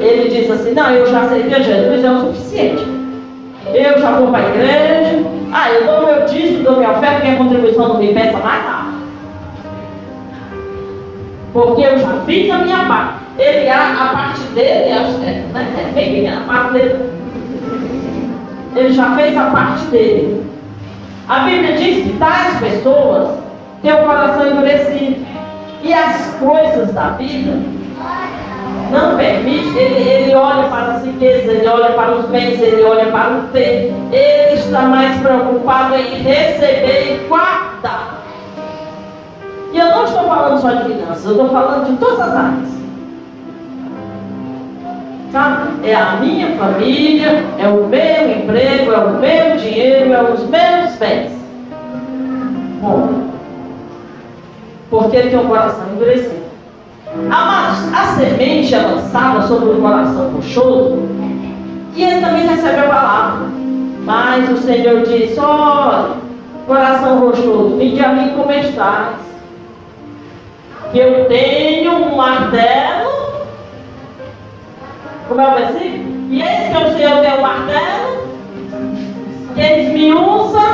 Ele 0.00 0.28
diz 0.28 0.50
assim: 0.50 0.72
Não, 0.72 0.90
eu 0.90 1.06
já 1.06 1.22
aceitei 1.22 1.62
Jesus, 1.62 2.04
é 2.04 2.10
o 2.10 2.20
suficiente. 2.20 2.86
Eu 3.72 3.98
já 3.98 4.12
vou 4.12 4.28
para 4.28 4.44
a 4.44 4.48
igreja. 4.48 5.35
Ah, 5.52 5.70
eu 5.70 5.86
dou 5.86 6.06
meu 6.06 6.26
dízimo, 6.26 6.64
dou 6.64 6.76
minha 6.76 6.90
oferta, 6.90 7.24
minha 7.24 7.36
contribuição 7.36 7.88
não 7.88 7.98
me 7.98 8.12
peça 8.12 8.38
mais 8.38 8.64
nada. 8.64 8.86
Porque 11.52 11.82
eu 11.82 11.98
já 11.98 12.20
fiz 12.26 12.50
a 12.50 12.58
minha 12.58 12.84
parte. 12.86 13.14
Ele, 13.38 13.68
a, 13.68 13.92
a 13.92 14.08
parte 14.14 14.40
dele, 14.54 14.68
é, 14.68 15.46
né, 15.52 15.74
é 15.78 15.92
bem 15.92 16.28
a 16.28 16.40
parte 16.40 16.72
dele. 16.72 17.10
Ele 18.74 18.92
já 18.92 19.14
fez 19.14 19.36
a 19.36 19.44
parte 19.44 19.84
dele. 19.86 20.44
A 21.28 21.40
Bíblia 21.40 21.76
diz 21.76 22.04
que 22.04 22.18
tais 22.18 22.58
pessoas 22.58 23.38
têm 23.82 23.92
o 23.92 24.04
coração 24.04 24.48
endurecido. 24.48 25.24
E 25.82 25.92
as 25.92 26.34
coisas 26.38 26.92
da 26.92 27.10
vida 27.10 27.75
não 28.90 29.16
permite, 29.16 29.76
ele, 29.76 30.08
ele 30.08 30.34
olha 30.34 30.68
para 30.68 30.94
as 30.94 31.04
riquezas, 31.04 31.48
ele 31.48 31.68
olha 31.68 31.92
para 31.92 32.12
os 32.12 32.26
bens, 32.26 32.60
ele 32.60 32.82
olha 32.82 33.06
para 33.06 33.38
o 33.38 33.42
ter. 33.52 33.92
Ele 34.12 34.54
está 34.54 34.82
mais 34.82 35.20
preocupado 35.20 35.94
em 35.96 36.22
receber 36.22 37.24
e 37.24 37.28
guardar. 37.28 38.22
E 39.72 39.78
eu 39.78 39.86
não 39.86 40.04
estou 40.04 40.24
falando 40.24 40.60
só 40.60 40.70
de 40.70 40.84
finanças, 40.84 41.24
eu 41.24 41.32
estou 41.32 41.48
falando 41.48 41.86
de 41.86 41.96
todas 41.96 42.20
as 42.20 42.34
áreas. 42.34 42.76
É 45.84 45.94
a 45.94 46.16
minha 46.16 46.56
família, 46.56 47.44
é 47.58 47.68
o 47.68 47.86
meu 47.86 48.30
emprego, 48.30 48.92
é 48.92 48.96
o 48.96 49.10
meu 49.10 49.56
dinheiro, 49.58 50.12
é 50.12 50.22
os 50.22 50.40
meus 50.48 50.96
bens. 50.98 51.32
Bom, 52.80 53.28
porque 54.88 55.16
ele 55.16 55.30
tem 55.30 55.38
um 55.38 55.48
coração 55.48 55.84
endurecido. 55.94 56.45
Amados, 57.30 57.92
a 57.92 58.04
semente 58.14 58.74
é 58.74 58.78
lançada 58.78 59.42
sobre 59.42 59.70
o 59.70 59.80
coração 59.80 60.30
rochoso 60.30 61.02
e 61.94 62.02
ele 62.02 62.20
também 62.20 62.46
recebe 62.46 62.78
a 62.78 62.88
palavra. 62.88 63.46
Mas 64.04 64.50
o 64.50 64.56
Senhor 64.58 65.02
disse: 65.02 65.38
Olha, 65.40 66.14
coração 66.66 67.18
rochoso, 67.20 67.76
vinde 67.76 68.00
a 68.00 68.12
mim 68.12 68.32
como 68.36 68.52
estás. 68.52 69.16
Que 70.92 70.98
eu 70.98 71.24
tenho 71.26 71.92
um 71.92 72.16
martelo 72.16 73.16
como 75.28 75.40
é 75.40 75.48
o 75.48 75.54
versículo? 75.54 76.04
E 76.30 76.40
eis 76.40 76.68
que 76.68 76.84
o 76.84 76.96
Senhor 76.96 77.20
tem 77.20 77.34
o 77.34 77.42
martelo, 77.42 78.28
que 79.54 79.60
esmiuça 79.60 80.65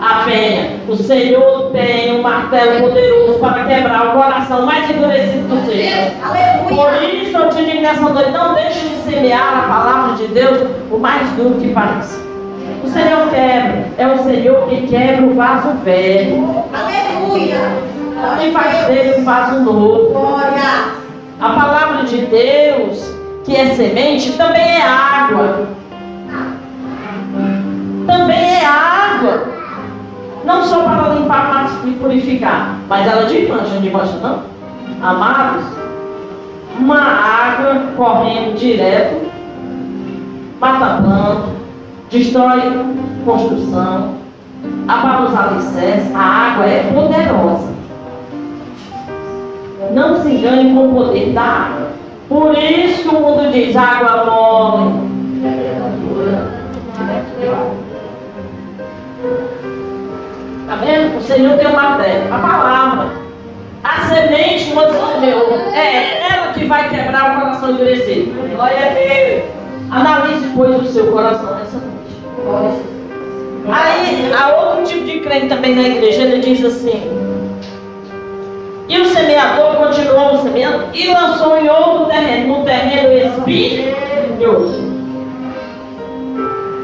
a 0.00 0.24
penha. 0.24 0.80
O 0.88 0.96
Senhor 0.96 1.70
tem 1.72 2.18
um 2.18 2.22
martelo 2.22 2.88
poderoso 2.88 3.38
para 3.38 3.64
quebrar 3.64 4.08
o 4.08 4.12
coração 4.12 4.66
mais 4.66 4.90
endurecido 4.90 5.48
do 5.48 5.66
Senhor. 5.66 6.10
Por 6.68 7.02
isso 7.02 7.36
eu 7.36 7.50
te 7.50 7.64
digo 7.64 7.82
nessa 7.82 8.00
noite, 8.02 8.30
não 8.30 8.54
deixe 8.54 8.88
de 8.88 8.96
semear 9.10 9.64
a 9.64 9.68
palavra 9.68 10.16
de 10.16 10.26
Deus, 10.28 10.68
o 10.90 10.98
mais 10.98 11.28
duro 11.30 11.60
que 11.60 11.72
pareça. 11.72 12.20
O 12.82 12.88
Senhor 12.88 13.28
quebra, 13.30 13.86
é 13.98 14.06
o 14.06 14.18
Senhor 14.22 14.68
que 14.68 14.86
quebra 14.86 15.26
o 15.26 15.34
vaso 15.34 15.72
velho. 15.84 16.64
Aleluia! 16.72 17.94
E 18.42 18.52
faz 18.52 18.86
dele 18.86 19.20
um 19.20 19.24
vaso 19.24 19.60
novo. 19.60 20.12
Glória! 20.12 20.94
A 21.40 21.48
palavra 21.50 22.04
de 22.04 22.18
Deus 22.26 23.14
que 23.44 23.54
é 23.54 23.74
semente, 23.74 24.32
também 24.32 24.62
é 24.62 24.82
água. 24.82 25.68
Também 28.06 28.54
é 28.54 28.64
água. 28.64 29.53
Não 30.44 30.62
só 30.62 30.82
para 30.82 31.14
limpar 31.14 31.70
e 31.84 31.90
purificar, 31.92 32.78
mas 32.88 33.06
ela 33.06 33.24
de 33.24 33.46
mancha, 33.46 33.78
de 33.80 33.90
mancha 33.90 34.18
não. 34.22 34.42
Amados, 35.02 35.64
uma 36.78 37.00
água 37.00 37.82
correndo 37.96 38.54
direto, 38.58 39.26
mata 40.60 41.02
planta, 41.02 41.48
destrói 42.10 42.60
construção, 43.24 44.14
abala 44.86 45.28
os 45.28 45.36
alicerces, 45.36 46.14
a 46.14 46.20
água 46.20 46.66
é 46.66 46.90
poderosa. 46.92 47.74
Não 49.92 50.22
se 50.22 50.28
engane 50.30 50.74
com 50.74 50.88
o 50.88 50.94
poder 50.94 51.32
da 51.32 51.42
água. 51.42 51.88
Por 52.28 52.56
isso 52.56 53.08
o 53.10 53.20
mundo 53.20 53.52
diz 53.52 53.76
água 53.76 54.24
mole. 54.24 55.14
Está 60.74 60.84
vendo? 60.84 61.18
O 61.18 61.22
Senhor 61.22 61.56
tem 61.56 61.66
uma 61.68 61.96
fé. 61.98 62.22
A 62.30 62.38
palavra. 62.38 63.08
A 63.84 64.00
semente 64.06 64.72
você 64.72 64.98
semeou. 65.12 65.58
É 65.72 66.20
ela 66.32 66.52
que 66.52 66.64
vai 66.64 66.88
quebrar 66.88 67.36
o 67.36 67.40
coração 67.40 67.70
endurecido. 67.70 68.32
Glória 68.54 68.76
a 68.76 68.94
Deus. 68.94 69.44
Analise, 69.90 70.50
pois, 70.56 70.82
o 70.82 70.84
seu 70.86 71.12
coração 71.12 71.54
nessa 71.56 71.78
noite. 71.78 72.82
Aí, 73.68 74.32
há 74.32 74.48
outro 74.56 74.84
tipo 74.84 75.04
de 75.04 75.20
crente 75.20 75.48
também 75.48 75.74
na 75.76 75.82
igreja. 75.82 76.22
Ele 76.22 76.40
diz 76.40 76.64
assim. 76.64 77.02
E 78.88 79.00
o 79.00 79.04
semeador 79.06 79.76
continuou 79.76 80.38
semeando 80.42 80.86
e 80.92 81.08
lançou 81.08 81.56
em 81.56 81.68
outro 81.68 82.06
terreno, 82.06 82.58
no 82.58 82.64
terreno 82.64 83.12
espinhoso. 83.38 84.94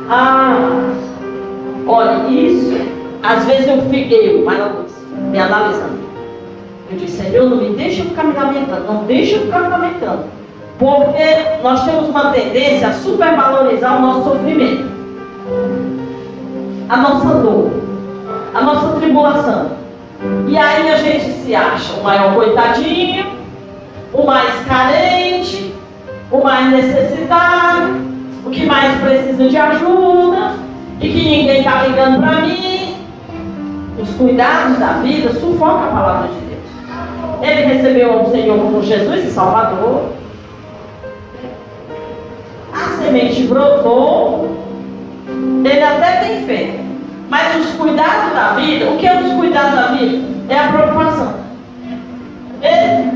Ah, 0.08 0.56
olha, 1.86 2.26
isso, 2.28 2.99
às 3.22 3.44
vezes 3.44 3.68
eu 3.68 3.82
fiquei, 3.82 4.42
mas 4.44 4.58
não, 4.58 4.84
me 5.30 5.38
analisando. 5.38 6.00
Eu 6.90 6.98
disse, 6.98 7.22
Senhor, 7.22 7.48
não 7.48 7.56
me 7.56 7.70
deixa 7.76 8.02
ficar 8.02 8.24
me 8.24 8.34
lamentando, 8.34 8.84
não 8.86 9.04
deixa 9.04 9.36
eu 9.36 9.42
ficar 9.42 9.60
me 9.60 9.68
lamentando. 9.68 10.24
Porque 10.78 11.62
nós 11.62 11.84
temos 11.84 12.08
uma 12.08 12.32
tendência 12.32 12.88
a 12.88 12.92
supervalorizar 12.92 13.98
o 13.98 14.02
nosso 14.02 14.24
sofrimento, 14.24 14.90
a 16.88 16.96
nossa 16.96 17.34
dor, 17.34 17.70
a 18.54 18.62
nossa 18.62 18.98
tribulação. 18.98 19.72
E 20.48 20.56
aí 20.56 20.90
a 20.90 20.96
gente 20.96 21.30
se 21.30 21.54
acha 21.54 21.92
o 21.94 22.02
maior 22.02 22.34
coitadinho, 22.34 23.26
o 24.12 24.24
mais 24.24 24.54
carente, 24.66 25.74
o 26.30 26.42
mais 26.42 26.72
necessitado, 26.72 28.00
o 28.44 28.50
que 28.50 28.66
mais 28.66 29.00
precisa 29.00 29.48
de 29.48 29.56
ajuda 29.56 30.54
e 31.00 31.08
que 31.08 31.24
ninguém 31.24 31.58
está 31.58 31.82
ligando 31.82 32.20
para 32.20 32.40
mim. 32.40 32.79
Os 34.02 34.10
cuidados 34.16 34.78
da 34.78 34.94
vida 35.02 35.32
sufocam 35.34 35.84
a 35.84 35.88
palavra 35.88 36.28
de 36.28 36.40
Deus. 36.46 37.42
ele 37.42 37.74
recebeu 37.74 38.22
o 38.22 38.30
Senhor 38.30 38.58
como 38.58 38.82
Jesus 38.82 39.24
e 39.24 39.30
Salvador. 39.30 40.10
A 42.72 43.02
semente 43.02 43.42
brotou, 43.42 44.48
ele 45.64 45.82
até 45.82 46.24
tem 46.24 46.46
fé. 46.46 46.80
Mas 47.28 47.56
os 47.56 47.74
cuidados 47.74 48.32
da 48.32 48.54
vida, 48.54 48.90
o 48.90 48.96
que 48.96 49.06
é 49.06 49.20
os 49.20 49.32
cuidados 49.34 49.74
da 49.74 49.86
vida? 49.88 50.24
É 50.48 50.58
a 50.58 50.68
preocupação. 50.68 51.34
Ele 52.62 53.10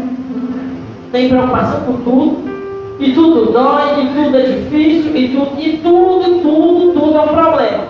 tem 1.10 1.28
preocupação 1.28 1.80
por 1.80 1.96
tudo. 2.04 2.54
E 3.00 3.12
tudo 3.12 3.52
dói, 3.52 4.02
e 4.02 4.06
tudo 4.14 4.36
é 4.38 4.42
difícil, 4.42 5.16
e 5.16 5.28
tudo, 5.28 5.60
e 5.60 5.78
tudo, 5.78 6.40
tudo, 6.40 6.92
tudo 6.92 7.16
é 7.16 7.20
um 7.20 7.28
problema. 7.28 7.84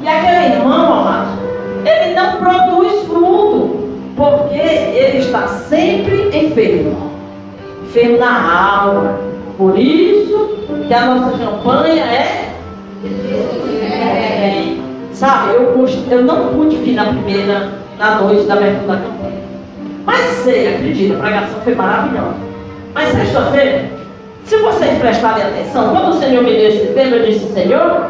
E 0.00 0.08
aquele 0.08 0.54
irmão, 0.54 1.00
amado, 1.00 1.41
ele 1.84 2.14
não 2.14 2.36
produz 2.36 3.06
fruto, 3.06 3.88
porque 4.16 4.58
ele 4.58 5.18
está 5.18 5.46
sempre 5.46 6.28
enfermo. 6.36 7.12
Enfermo 7.84 8.18
na 8.18 8.80
alma. 8.82 9.18
Por 9.56 9.78
isso 9.78 10.58
que 10.86 10.94
a 10.94 11.06
nossa 11.06 11.38
campanha 11.38 12.04
é. 12.04 12.54
é 13.04 14.76
sabe, 15.12 15.54
eu, 15.54 15.86
eu 16.10 16.22
não 16.22 16.48
pude 16.48 16.76
vir 16.76 16.94
na 16.94 17.06
primeira, 17.06 17.70
na 17.98 18.20
noite 18.20 18.44
da 18.44 18.54
abertura 18.54 18.96
da 18.96 19.02
campanha. 19.02 19.42
Mas 20.04 20.20
sei, 20.42 20.74
acredita, 20.74 21.14
a 21.14 21.18
pregação 21.18 21.60
foi 21.62 21.74
maravilhosa. 21.74 22.34
Mas 22.94 23.10
sexta-feira, 23.10 23.84
se 24.44 24.56
vocês 24.56 24.98
prestarem 24.98 25.44
atenção, 25.44 25.90
quando 25.90 26.10
o 26.10 26.18
Senhor 26.18 26.42
me 26.42 26.50
deu 26.50 26.68
esse 26.68 26.86
tema, 26.92 27.16
eu 27.16 27.26
disse, 27.26 27.52
Senhor, 27.52 28.06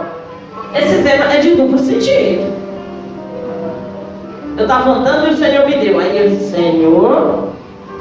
esse 0.75 1.03
tema 1.03 1.33
é 1.33 1.39
de 1.39 1.55
duplo 1.55 1.79
sentido. 1.79 2.62
Eu 4.63 4.67
estava 4.67 4.91
andando 4.91 5.27
e 5.27 5.35
o 5.35 5.37
Senhor 5.37 5.67
me 5.67 5.75
deu. 5.75 5.99
Aí 5.99 6.17
eu 6.17 6.29
disse, 6.29 6.53
Senhor, 6.53 7.49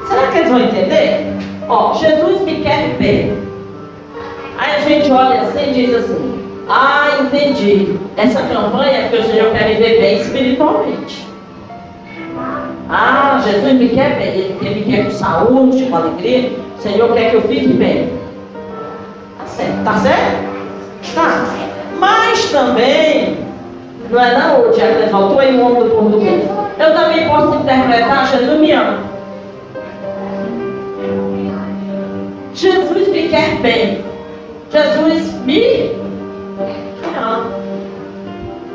será 0.07 0.28
que 0.28 0.38
eles 0.38 0.49
vão 0.51 0.59
entender? 0.59 1.36
Ó, 1.68 1.95
Jesus 1.95 2.41
me 2.41 2.62
quer 2.62 2.97
bem. 2.99 3.36
Aí 4.59 4.76
a 4.76 4.80
gente 4.82 5.12
olha 5.12 5.41
assim 5.41 5.72
e 5.72 5.74
diz 5.74 5.95
assim, 5.95 6.39
ah, 6.70 7.18
entendi. 7.20 7.97
Essa 8.16 8.43
campanha 8.43 8.91
é 8.91 9.07
que 9.09 9.18
o 9.18 9.24
Senhor 9.24 9.51
quer 9.51 9.70
me 9.70 9.74
ver 9.74 10.01
bem 10.01 10.22
espiritualmente. 10.22 11.28
Ah, 12.88 13.41
Jesus 13.43 13.74
me 13.74 13.89
quer 13.89 14.20
bem, 14.20 14.55
Ele 14.62 14.76
me 14.76 14.84
quer 14.84 15.05
com 15.05 15.12
saúde, 15.12 15.86
com 15.86 15.95
alegria. 15.95 16.51
O 16.78 16.82
Senhor 16.84 17.12
quer 17.14 17.32
que 17.32 17.38
eu 17.38 17.41
fique 17.41 17.74
bem. 17.74 18.14
Tá 19.39 19.47
certo? 19.47 19.84
Tá 19.84 19.93
certo? 19.95 21.16
Tá. 21.16 21.45
Mas 21.97 22.51
também, 22.51 23.38
não 24.12 24.22
é 24.22 24.38
não, 24.38 24.68
o 24.68 24.72
Tiago 24.72 25.07
faltou 25.09 25.39
aí 25.39 25.55
o 25.55 25.66
homem 25.66 25.84
do 25.84 25.89
português. 25.89 26.43
Eu 26.78 26.93
também 26.93 27.30
posso 27.30 27.55
interpretar, 27.55 28.28
Jesus 28.28 28.59
me 28.59 28.72
ama. 28.74 28.97
Jesus 32.53 33.07
me 33.07 33.30
quer 33.30 33.55
bem. 33.62 34.03
Jesus 34.70 35.34
me 35.45 35.91
ama. 37.18 37.62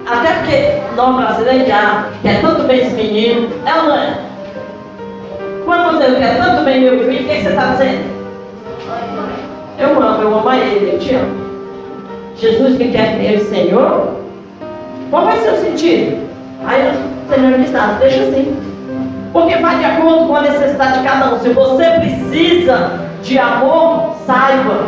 Até 0.07 0.33
porque 0.35 0.97
nós 0.97 1.17
brasileiros 1.17 1.69
já 1.69 2.09
quer 2.23 2.41
tanto 2.41 2.63
bem 2.63 2.79
esse 2.79 2.95
menino, 2.95 3.51
é 3.67 3.75
ou 3.75 3.89
não 3.89 3.95
é? 3.95 4.19
Quando 5.67 5.99
você 5.99 6.15
quer 6.15 6.39
tanto 6.39 6.65
bem 6.65 6.81
meu 6.81 6.99
filho, 7.05 7.23
o 7.23 7.29
que, 7.29 7.43
você 7.43 7.49
está 7.49 7.73
dizendo? 7.73 8.17
Eu 9.79 10.03
amo, 10.03 10.23
eu 10.23 10.39
amo 10.39 10.49
a 10.49 10.57
ele, 10.57 10.95
eu 10.95 10.99
te 10.99 11.15
amo. 11.15 11.47
Jesus 12.37 12.79
que 12.79 12.93
quer 12.93 13.19
ter 13.19 13.37
o 13.37 13.45
Senhor, 13.45 14.26
qual 15.11 15.25
vai 15.25 15.39
ser 15.39 15.53
o 15.53 15.61
sentido? 15.61 16.29
Aí 16.67 16.91
o 16.91 17.35
Senhor 17.35 17.59
diz, 17.59 17.75
ah, 17.75 17.97
deixa 17.99 18.23
assim. 18.23 18.57
Porque 19.33 19.57
vai 19.57 19.79
de 19.79 19.85
acordo 19.85 20.27
com 20.27 20.37
a 20.37 20.43
necessidade 20.43 20.99
de 20.99 21.05
cada 21.05 21.35
um. 21.35 21.39
Se 21.41 21.51
você 21.51 21.85
precisa 21.85 23.01
de 23.23 23.39
amor, 23.39 24.17
saiba. 24.27 24.87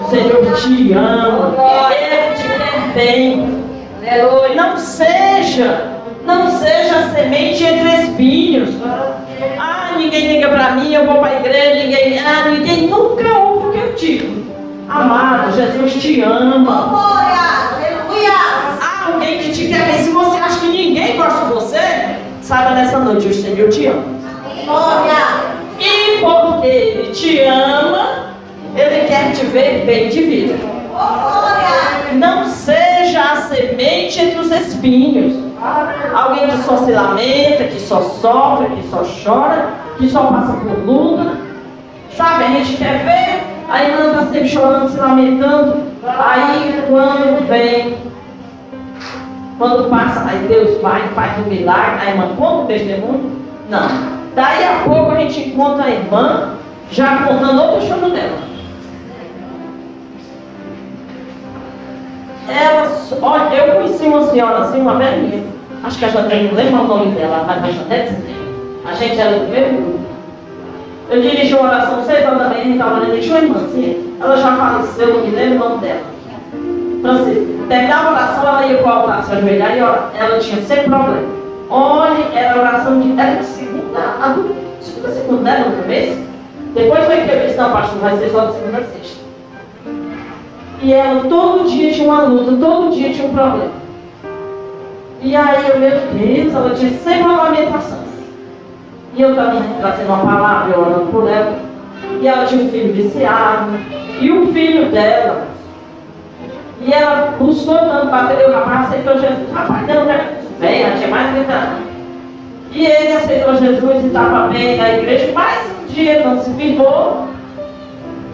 O 0.00 0.10
Senhor 0.10 0.54
te 0.56 0.92
ama. 0.92 1.54
Ele 1.90 2.34
te 2.34 2.92
bem. 2.94 3.64
Não 4.54 4.76
seja, 4.76 5.92
não 6.24 6.50
seja 6.50 7.10
semente 7.14 7.64
entre 7.64 8.02
espinhos. 8.02 8.70
Ah, 9.58 9.92
ninguém 9.96 10.34
liga 10.34 10.48
para 10.48 10.72
mim, 10.72 10.92
eu 10.92 11.06
vou 11.06 11.18
para 11.18 11.30
a 11.30 11.40
igreja, 11.40 11.84
ninguém. 11.84 12.18
Ah, 12.18 12.48
ninguém 12.48 12.88
nunca 12.88 13.38
ouve 13.38 13.68
o 13.68 13.72
que 13.72 13.78
eu 13.78 13.92
digo. 13.94 14.46
Amado, 14.88 15.52
Jesus 15.52 15.94
te 15.94 16.22
ama. 16.22 16.64
Alguém 19.26 19.40
que 19.40 19.50
te 19.50 19.66
quer 19.66 19.84
bem. 19.86 20.04
Se 20.04 20.10
você 20.10 20.38
acha 20.38 20.60
que 20.60 20.68
ninguém 20.68 21.16
gosta 21.16 21.46
de 21.46 21.54
você, 21.54 21.80
saiba 22.42 22.70
nessa 22.76 23.00
noite, 23.00 23.26
o 23.26 23.34
Senhor 23.34 23.68
te 23.70 23.86
ama. 23.86 24.04
E 25.80 26.18
porque 26.20 26.66
Ele 26.68 27.10
te 27.10 27.40
ama, 27.40 28.36
Ele 28.76 29.08
quer 29.08 29.32
te 29.32 29.44
ver 29.46 29.84
bem 29.84 30.08
de 30.10 30.22
vida. 30.22 30.54
Não 32.12 32.46
seja 32.46 33.20
a 33.20 33.36
semente 33.48 34.20
entre 34.20 34.38
os 34.38 34.52
espinhos. 34.52 35.34
Alguém 36.14 36.48
que 36.48 36.58
só 36.58 36.76
se 36.84 36.92
lamenta, 36.92 37.64
que 37.64 37.80
só 37.80 38.00
sofre, 38.02 38.76
que 38.76 38.88
só 38.88 39.02
chora, 39.24 39.70
que 39.98 40.08
só 40.08 40.22
passa 40.26 40.52
por 40.52 40.78
luta. 40.86 41.36
Sabe, 42.16 42.44
a 42.44 42.46
gente 42.46 42.76
quer 42.76 43.04
ver, 43.04 43.42
aí 43.68 43.92
anda 43.92 44.22
sempre 44.26 44.48
chorando, 44.48 44.88
se 44.88 44.98
lamentando. 44.98 45.82
Aí 46.04 46.84
quando 46.88 47.44
vem, 47.48 48.05
quando 49.58 49.88
passa, 49.88 50.28
aí 50.28 50.46
Deus 50.48 50.80
vai, 50.82 51.02
faz 51.14 51.38
um 51.38 51.48
milagre, 51.48 52.06
a 52.06 52.10
irmã 52.10 52.28
conta 52.36 52.64
o 52.64 52.66
testemunho? 52.66 53.32
Não. 53.70 53.88
Daí 54.34 54.64
a 54.64 54.82
pouco 54.84 55.12
a 55.12 55.20
gente 55.20 55.48
encontra 55.48 55.84
a 55.84 55.90
irmã 55.90 56.50
já 56.90 57.22
contando 57.22 57.62
outro 57.62 57.86
choro 57.86 58.10
dela. 58.10 58.46
Ela, 62.48 62.92
olha, 63.22 63.54
eu 63.54 63.74
conheci 63.76 64.04
uma 64.04 64.22
senhora 64.24 64.58
assim, 64.58 64.80
uma 64.80 64.96
velhinha. 64.96 65.42
Acho 65.82 65.98
que 65.98 66.04
a 66.04 66.08
Jandré 66.08 66.42
não 66.42 66.54
lembra 66.54 66.82
o 66.82 66.86
nome 66.86 67.12
dela, 67.12 67.44
mas 67.46 67.64
a 67.64 67.70
Jandré 67.70 68.18
A 68.84 68.94
gente 68.94 69.18
era 69.18 69.38
do 69.38 69.48
mesmo 69.48 69.82
grupo. 69.82 70.06
Eu 71.08 71.22
dirigi 71.22 71.54
uma 71.54 71.68
oração 71.68 72.04
seis 72.04 72.26
anos 72.26 72.38
da 72.40 72.48
manhã, 72.50 72.72
estava 72.72 72.96
ali, 72.96 73.12
deixou 73.12 73.36
a 73.36 73.40
irmã 73.40 73.56
assim. 73.64 74.16
Ela 74.20 74.36
já 74.36 74.56
faleceu, 74.56 75.14
não 75.14 75.26
me 75.26 75.30
lembro 75.34 75.56
o 75.56 75.68
nome 75.68 75.80
dela. 75.80 76.15
Francisco. 77.06 77.66
Terminava 77.68 78.08
a 78.08 78.12
oração, 78.12 78.48
ela 78.48 78.66
ia 78.66 78.78
para 78.78 78.86
o 78.86 78.92
altar 78.92 79.24
se 79.24 79.32
ajoelhar 79.32 79.76
e 79.76 79.78
ela, 79.78 80.12
ela 80.14 80.38
tinha 80.38 80.62
sempre 80.62 80.88
problema. 80.88 81.28
Olha, 81.70 82.24
era 82.34 82.54
a 82.54 82.58
oração 82.58 83.00
de. 83.00 83.20
Era 83.20 83.36
de 83.36 83.44
segunda, 83.44 84.00
a 84.20 84.28
do, 84.28 84.54
segunda, 84.80 85.08
segunda, 85.10 85.50
era 85.50 85.68
no 85.68 85.82
começo. 85.82 86.26
Depois 86.74 87.04
foi 87.06 87.16
disse, 87.16 87.56
não, 87.56 87.72
pastor, 87.72 87.98
vai 88.00 88.16
ser 88.18 88.30
só 88.30 88.46
de 88.46 88.52
segunda 88.52 88.78
a 88.78 88.84
sexta. 88.84 89.24
E 90.82 90.92
ela 90.92 91.24
todo 91.24 91.68
dia 91.68 91.90
tinha 91.90 92.08
uma 92.08 92.22
luta, 92.22 92.56
todo 92.64 92.94
dia 92.94 93.12
tinha 93.12 93.28
um 93.28 93.34
problema. 93.34 93.70
E 95.22 95.34
aí 95.34 95.68
eu, 95.68 95.80
meu 95.80 95.90
Deus, 95.90 96.54
ela 96.54 96.74
tinha 96.74 96.90
sempre 96.98 97.22
uma 97.22 97.44
lamentação. 97.44 97.98
E 99.16 99.22
eu 99.22 99.34
também 99.34 99.62
trazendo 99.80 100.08
uma 100.08 100.18
palavra, 100.18 100.78
orando 100.78 101.06
por 101.06 101.26
ela. 101.26 101.58
E 102.20 102.28
ela 102.28 102.44
tinha 102.44 102.62
um 102.62 102.68
filho 102.68 102.92
viciado. 102.92 103.70
E 104.20 104.30
o 104.30 104.52
filho 104.52 104.90
dela. 104.92 105.46
E 106.86 106.92
ela 106.92 107.34
buscou 107.36 107.76
tanto, 107.76 108.06
bateu, 108.06 108.48
o 108.48 108.52
rapaz 108.52 108.86
aceitou 108.86 109.14
Jesus. 109.14 109.52
Rapaz, 109.52 109.86
não, 109.88 110.04
né? 110.04 110.38
Bem, 110.60 110.82
ela 110.82 110.96
tinha 110.96 111.08
mais 111.08 111.28
de 111.28 111.34
30 111.34 111.52
anos. 111.52 111.86
E 112.72 112.86
ele 112.86 113.12
aceitou 113.12 113.56
Jesus 113.56 114.04
e 114.04 114.06
estava 114.06 114.48
bem 114.48 114.76
na 114.76 114.90
igreja, 114.90 115.32
mas 115.34 115.66
um 115.82 115.86
dia 115.92 116.24
não 116.24 116.40
se 116.40 116.50
firmou 116.52 117.26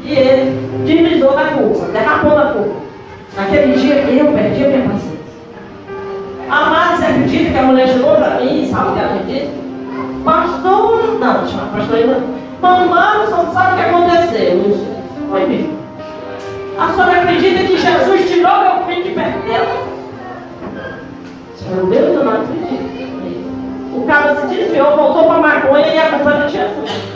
e 0.05 0.13
ele 0.13 0.85
deslizou 0.85 1.35
na 1.35 1.45
curva, 1.45 1.87
derrapou 1.93 2.35
na 2.35 2.47
curva. 2.47 2.75
Naquele 3.37 3.73
dia 3.75 3.95
eu 3.95 4.33
perdi 4.33 4.65
a 4.65 4.69
minha 4.69 4.89
paciência. 4.89 5.13
Amado, 6.51 6.97
você 6.97 7.07
acredita 7.07 7.51
que 7.53 7.59
a 7.59 7.63
mulher 7.63 7.89
chegou 7.89 8.17
para 8.17 8.41
mim, 8.41 8.69
sabe 8.71 8.91
o 8.91 8.93
que 8.93 8.99
ela 8.99 9.15
me 9.15 9.33
disse? 9.33 9.51
Pastor, 10.25 11.19
não, 11.19 11.47
chama 11.47 11.69
pastor 11.73 11.97
ainda. 11.97 12.21
Mamãe, 12.61 13.27
você 13.27 13.31
não 13.31 13.53
sabe 13.53 13.73
o 13.73 13.77
que 13.77 13.89
aconteceu. 13.89 14.89
Foi 15.31 15.47
mesmo. 15.47 15.82
A 16.79 16.89
senhora 16.93 17.23
acredita 17.23 17.65
que 17.65 17.77
Jesus 17.77 18.31
tirou 18.31 18.61
meu 18.61 18.87
filho 18.87 19.05
de 19.05 19.11
perto 19.11 19.47
dela? 19.47 19.93
Meu 21.75 21.87
Deus, 21.87 22.17
eu 22.17 22.25
não 22.25 22.33
acredito. 22.33 22.93
O 23.95 24.05
cara 24.07 24.35
se 24.37 24.47
desviou, 24.47 24.97
voltou 24.97 25.25
para 25.25 25.35
a 25.35 25.41
maconha 25.41 25.87
e 25.87 25.99
a 25.99 26.11
culpa 26.11 26.47
tinha 26.49 26.69
sido. 26.69 27.13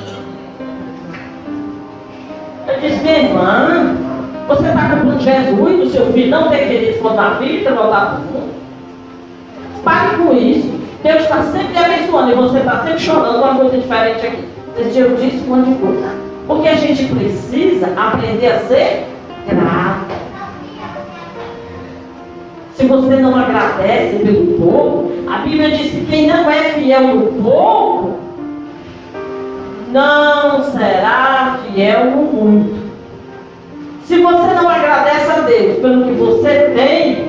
Eu 2.68 2.80
disse, 2.80 3.02
minha 3.02 3.18
irmã, 3.18 3.96
você 4.48 4.68
está 4.68 4.90
culpando 4.90 5.20
Jesus 5.20 5.78
do 5.78 5.90
seu 5.90 6.12
filho 6.12 6.30
não 6.30 6.48
ter 6.48 6.68
querido 6.68 7.02
voltar 7.02 7.26
a 7.26 7.34
vida, 7.34 7.72
voltar 7.72 8.06
para 8.06 8.18
o 8.18 8.20
mundo? 8.20 8.54
Pare 9.84 10.16
com 10.16 10.34
isso. 10.34 10.76
Deus 11.02 11.22
está 11.22 11.42
sempre 11.44 11.78
abençoando 11.78 12.32
e 12.32 12.34
você 12.34 12.58
está 12.58 12.82
sempre 12.82 12.98
chorando 12.98 13.38
uma 13.38 13.54
coisa 13.54 13.78
diferente 13.78 14.26
aqui. 14.26 14.48
Esse 14.78 14.90
dia 14.90 15.02
eu 15.02 15.16
disse 15.16 15.44
um 15.44 15.56
monte 15.56 15.70
de 15.70 15.74
coisa. 15.76 16.14
Porque 16.46 16.68
a 16.68 16.74
gente 16.74 17.04
precisa 17.06 17.88
aprender 17.96 18.48
a 18.48 18.58
ser 18.60 19.15
grato. 19.48 20.14
Se 22.74 22.86
você 22.86 23.16
não 23.16 23.34
agradece 23.34 24.18
pelo 24.18 24.58
pouco, 24.58 25.12
a 25.30 25.38
Bíblia 25.38 25.70
diz 25.70 25.92
que 25.92 26.06
quem 26.06 26.26
não 26.26 26.50
é 26.50 26.74
fiel 26.74 27.08
no 27.08 27.42
pouco, 27.42 28.18
não 29.90 30.62
será 30.64 31.58
fiel 31.64 32.10
no 32.10 32.22
muito. 32.24 32.86
Se 34.04 34.18
você 34.18 34.54
não 34.54 34.68
agradece 34.68 35.30
a 35.30 35.40
Deus 35.40 35.78
pelo 35.78 36.04
que 36.04 36.12
você 36.12 36.72
tem, 36.76 37.28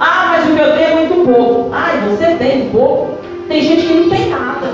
ah, 0.00 0.26
mas 0.30 0.50
o 0.50 0.56
que 0.56 0.60
eu 0.60 0.72
tenho 0.72 0.88
é 0.88 1.06
muito 1.06 1.32
pouco. 1.32 1.70
Ah, 1.72 1.92
você 2.08 2.34
tem 2.34 2.68
pouco. 2.70 3.18
Tem 3.46 3.62
gente 3.62 3.86
que 3.86 3.94
não 3.94 4.10
tem 4.10 4.30
nada. 4.30 4.66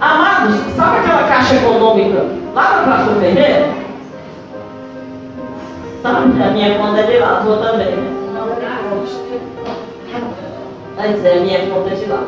Amados, 0.00 0.56
sabe 0.76 0.98
aquela 0.98 1.28
caixa 1.28 1.54
econômica 1.56 2.43
lá 2.54 2.82
Praça 2.84 3.10
do 3.10 3.20
Ferreira? 3.20 3.68
Sabe? 6.02 6.42
A 6.42 6.50
minha 6.50 6.78
conta 6.78 7.00
é 7.00 7.02
de 7.02 7.18
lá, 7.18 7.42
sua 7.42 7.56
também, 7.56 7.86
né? 7.86 8.14
Mas 10.96 11.24
é, 11.24 11.38
a 11.38 11.40
minha 11.40 11.58
conta 11.66 11.90
é 11.90 11.94
de 11.94 12.06
lá. 12.06 12.22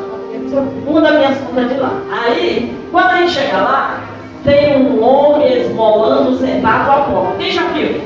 Uma 0.86 1.00
das 1.00 1.16
minhas 1.16 1.38
contas 1.38 1.68
de 1.68 1.80
lá. 1.80 1.92
Aí, 2.10 2.76
quando 2.90 3.10
a 3.10 3.16
gente 3.16 3.32
chega 3.32 3.56
lá, 3.58 4.00
tem 4.44 4.76
um 4.76 5.02
homem 5.02 5.60
esmolando 5.60 6.36
sentado 6.38 6.90
à 6.90 7.04
porta. 7.04 7.36
Quem 7.38 7.50
já 7.50 7.62
viu? 7.68 8.00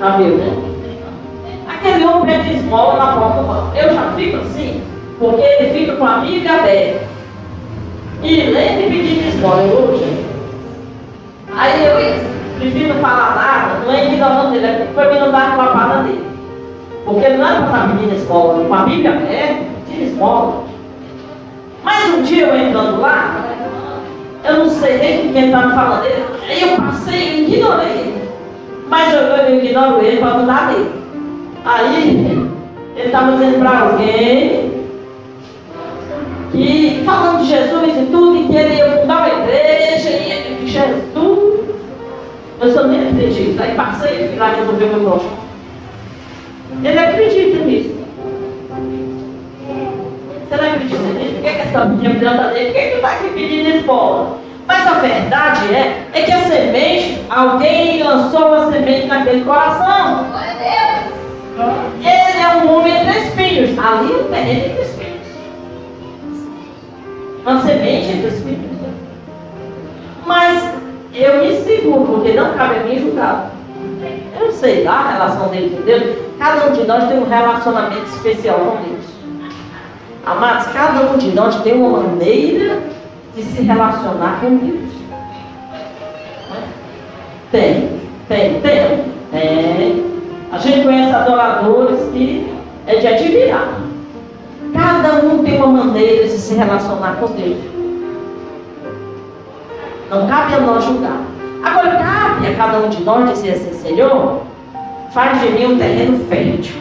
Já 0.00 0.16
viu, 0.16 0.36
né? 0.38 0.72
Aquele 1.68 2.04
homem 2.04 2.26
pede 2.26 2.54
esmola 2.54 2.96
na 2.96 3.12
porta 3.16 3.40
do 3.40 3.46
banco. 3.46 3.76
Eu 3.76 3.94
já 3.94 4.12
fico 4.12 4.36
assim, 4.38 4.82
porque 5.18 5.42
ele 5.42 5.78
fica 5.78 5.96
com 5.96 6.04
a 6.04 6.14
amiga 6.14 6.62
dele. 6.62 7.00
E 8.22 8.36
lembra 8.36 8.88
pedindo 8.88 9.28
esmola 9.28 9.62
hoje. 9.62 10.24
Aí 11.56 11.84
eu 11.84 12.60
prefiro 12.60 12.94
falar 13.00 13.34
nada, 13.34 13.84
não 13.84 13.92
é 13.92 14.06
ignorando 14.06 14.54
ele, 14.54 14.64
é 14.64 14.88
para 14.94 15.12
mim 15.12 15.18
não 15.18 15.32
dar 15.32 15.52
a 15.52 15.56
papada 15.56 16.02
dele. 16.04 16.24
Porque 17.04 17.28
não 17.30 17.46
é 17.46 17.54
para 17.56 17.66
estar 17.66 17.88
pedindo 17.88 18.14
esmola, 18.14 18.64
com 18.64 18.74
a 18.74 18.84
Bíblia 18.84 19.10
aberta, 19.10 19.64
pedindo 19.86 20.04
esmola. 20.04 20.62
Mas 21.82 22.14
um 22.14 22.22
dia 22.22 22.46
eu 22.46 22.56
entrando 22.56 23.00
lá, 23.00 23.44
eu 24.44 24.56
não 24.58 24.70
sei 24.70 24.98
nem 24.98 25.26
com 25.26 25.32
quem 25.32 25.46
estava 25.46 25.74
falando 25.74 26.02
dele, 26.02 26.24
aí 26.48 26.62
eu 26.62 26.76
passei 26.76 27.44
e 27.44 27.54
ignorei 27.56 27.90
ele. 27.90 28.30
Mas 28.88 29.12
eu, 29.12 29.20
eu 29.20 29.64
ignoro 29.64 30.00
ele 30.04 30.18
para 30.18 30.34
não 30.34 30.46
dar 30.46 30.68
dele. 30.68 30.92
Aí 31.64 32.50
ele 32.96 33.06
estava 33.06 33.32
dizendo 33.32 33.58
para 33.58 33.80
alguém 33.80 34.71
que 36.52 37.02
falando 37.04 37.40
de 37.40 37.48
Jesus 37.48 37.96
e 37.96 38.06
tudo, 38.10 38.36
e 38.36 38.46
que 38.46 38.56
ele 38.56 38.74
ia 38.74 39.00
fundar 39.00 39.18
uma 39.18 39.42
igreja, 39.42 40.10
e 40.10 40.66
Jesus. 40.66 41.60
Eu 42.60 42.72
só 42.72 42.84
nem 42.84 43.08
acredito. 43.08 43.60
Aí 43.60 43.74
passei 43.74 44.24
e 44.24 44.28
fui 44.28 44.38
lá 44.38 44.50
resolver 44.50 44.86
meu 44.86 45.00
problema. 45.00 45.42
Ele 46.84 46.98
acredita 46.98 47.64
nisso. 47.64 47.94
Você 50.48 50.56
não 50.56 50.70
acredita 50.70 51.02
nisso? 51.02 51.34
Por 51.34 51.42
que, 51.42 51.50
que 51.50 51.60
essa 51.60 51.84
menina 51.86 52.20
planta 52.20 52.48
dele? 52.50 52.66
Por 52.66 52.74
que, 52.74 52.88
que 52.88 52.94
está 52.94 53.08
aqui 53.08 53.28
pedindo 53.30 53.68
esmola? 53.68 54.38
Mas 54.66 54.86
a 54.86 54.92
verdade 54.92 55.74
é, 55.74 56.06
é 56.12 56.22
que 56.22 56.32
a 56.32 56.42
semente, 56.44 57.20
alguém 57.28 58.02
lançou 58.02 58.54
a 58.54 58.70
semente 58.70 59.06
naquele 59.06 59.44
coração. 59.44 60.26
Ele 62.00 62.42
é 62.42 62.64
um 62.64 62.72
homem 62.72 62.94
entre 62.94 63.18
espinhos. 63.18 63.78
Ali 63.78 64.12
o 64.12 64.24
terreno 64.24 64.66
entre 64.66 64.82
espinhos. 64.82 65.01
Uma 67.44 67.60
semente 67.62 68.12
entre 68.12 68.28
espinhos. 68.28 68.80
Mas 70.26 70.72
eu 71.12 71.38
me 71.38 71.56
seguro, 71.62 72.04
porque 72.04 72.32
não 72.32 72.54
cabe 72.54 72.76
a 72.76 72.84
mim 72.84 73.00
julgar. 73.00 73.50
Eu 74.40 74.52
sei 74.52 74.84
lá 74.84 74.92
a 74.92 75.12
relação 75.12 75.48
dele 75.48 75.76
com 75.76 75.82
Deus. 75.82 76.16
Cada 76.38 76.68
um 76.68 76.72
de 76.72 76.84
nós 76.84 77.08
tem 77.08 77.18
um 77.18 77.28
relacionamento 77.28 78.06
especial 78.06 78.58
com 78.58 78.82
Deus. 78.82 79.04
Amados, 80.24 80.66
cada 80.72 81.12
um 81.12 81.18
de 81.18 81.28
nós 81.32 81.60
tem 81.62 81.74
uma 81.74 82.00
maneira 82.00 82.80
de 83.34 83.42
se 83.42 83.62
relacionar 83.62 84.40
com 84.40 84.56
Deus. 84.56 84.92
Tem, 87.50 88.00
tem, 88.28 88.60
tem. 88.60 89.04
tem. 89.30 90.12
A 90.52 90.58
gente 90.58 90.82
conhece 90.82 91.14
adoradores 91.14 92.00
que 92.12 92.52
é 92.86 92.96
de 92.96 93.06
admirar. 93.06 93.81
Cada 94.72 95.26
um 95.26 95.42
tem 95.42 95.56
uma 95.56 95.84
maneira 95.84 96.24
de 96.24 96.38
se 96.38 96.54
relacionar 96.54 97.16
com 97.16 97.26
Deus. 97.26 97.58
Não 100.10 100.26
cabe 100.26 100.54
a 100.54 100.60
nós 100.60 100.84
julgar. 100.84 101.22
Agora 101.62 101.96
cabe 101.96 102.46
a 102.46 102.54
cada 102.56 102.78
um 102.78 102.88
de 102.88 103.02
nós 103.02 103.30
dizer 103.30 103.52
assim, 103.52 103.74
Senhor, 103.74 104.40
faz 105.12 105.40
de 105.40 105.48
mim 105.50 105.74
um 105.74 105.78
terreno 105.78 106.24
fértil. 106.26 106.76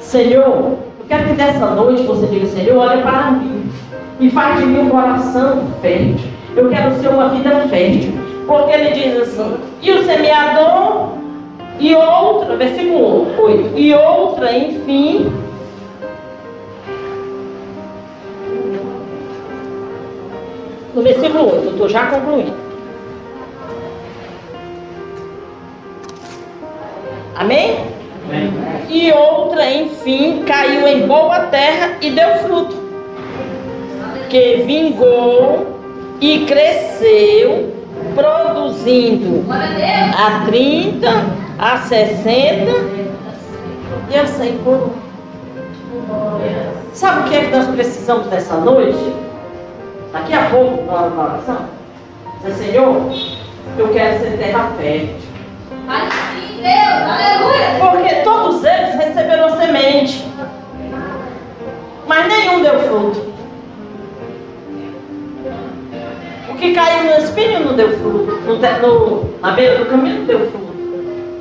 Senhor, 0.00 0.42
eu 0.44 1.06
quero 1.08 1.28
que 1.28 1.32
nessa 1.34 1.66
noite 1.66 2.02
você 2.02 2.26
diga, 2.26 2.46
Senhor, 2.46 2.76
olha 2.76 3.02
para 3.02 3.30
mim 3.32 3.70
e 4.20 4.30
faz 4.30 4.58
de 4.60 4.66
mim 4.66 4.80
um 4.80 4.90
coração 4.90 5.64
fértil. 5.80 6.28
Eu 6.56 6.68
quero 6.68 6.94
ser 7.00 7.08
uma 7.08 7.28
vida 7.28 7.50
fértil. 7.68 8.12
Porque 8.46 8.72
ele 8.72 8.90
diz 8.90 9.22
assim, 9.22 9.56
e 9.80 9.90
o 9.90 10.04
semeador, 10.04 11.08
e 11.78 11.94
outra, 11.94 12.56
versículo 12.56 13.26
8, 13.42 13.78
e 13.78 13.92
outra, 13.92 14.56
enfim, 14.56 15.32
no 20.94 21.02
versículo 21.02 21.52
8, 21.52 21.64
eu 21.64 21.70
estou 21.72 21.88
já 21.88 22.06
concluindo. 22.06 22.54
Amém? 27.34 27.76
Amém? 28.28 28.52
E 28.88 29.12
outra, 29.12 29.70
enfim, 29.72 30.44
caiu 30.46 30.86
em 30.86 31.06
boa 31.06 31.40
terra 31.46 31.98
e 32.00 32.10
deu 32.10 32.36
fruto, 32.38 32.76
que 34.30 34.62
vingou 34.64 35.66
e 36.20 36.44
cresceu, 36.46 37.72
produzindo 38.14 39.44
a 39.50 40.44
30, 40.46 41.08
a 41.58 41.78
60 41.78 42.70
e 44.10 44.16
a 44.16 44.26
100 44.26 44.58
por 44.58 44.74
um. 44.74 45.04
Sabe 46.92 47.20
o 47.20 47.24
que 47.24 47.36
é 47.36 47.44
que 47.44 47.56
nós 47.56 47.66
precisamos 47.68 48.26
nessa 48.28 48.56
noite? 48.56 49.14
Daqui 50.12 50.32
a 50.32 50.50
pouco, 50.50 50.84
na 50.84 50.92
hora 50.92 51.10
da 51.10 51.22
oração, 51.22 51.58
dizer, 52.44 52.64
Senhor, 52.64 53.12
eu 53.76 53.88
quero 53.88 54.20
ser 54.20 54.38
terra 54.38 54.70
fértil. 54.78 55.16
Porque 57.80 58.14
todos 58.22 58.64
eles 58.64 58.94
receberam 58.94 59.56
semente. 59.56 60.24
Mas 62.06 62.28
nenhum 62.28 62.62
deu 62.62 62.78
fruto. 62.80 63.33
Que 66.64 66.72
caiu 66.72 67.04
no 67.04 67.24
espinho 67.24 67.60
não 67.60 67.74
deu 67.74 67.98
fruto. 67.98 68.40
No, 68.46 68.56
no, 68.56 69.40
na 69.40 69.50
beira 69.50 69.78
do 69.78 69.86
caminho 69.86 70.20
não 70.20 70.24
deu 70.24 70.50
fruto. 70.50 70.64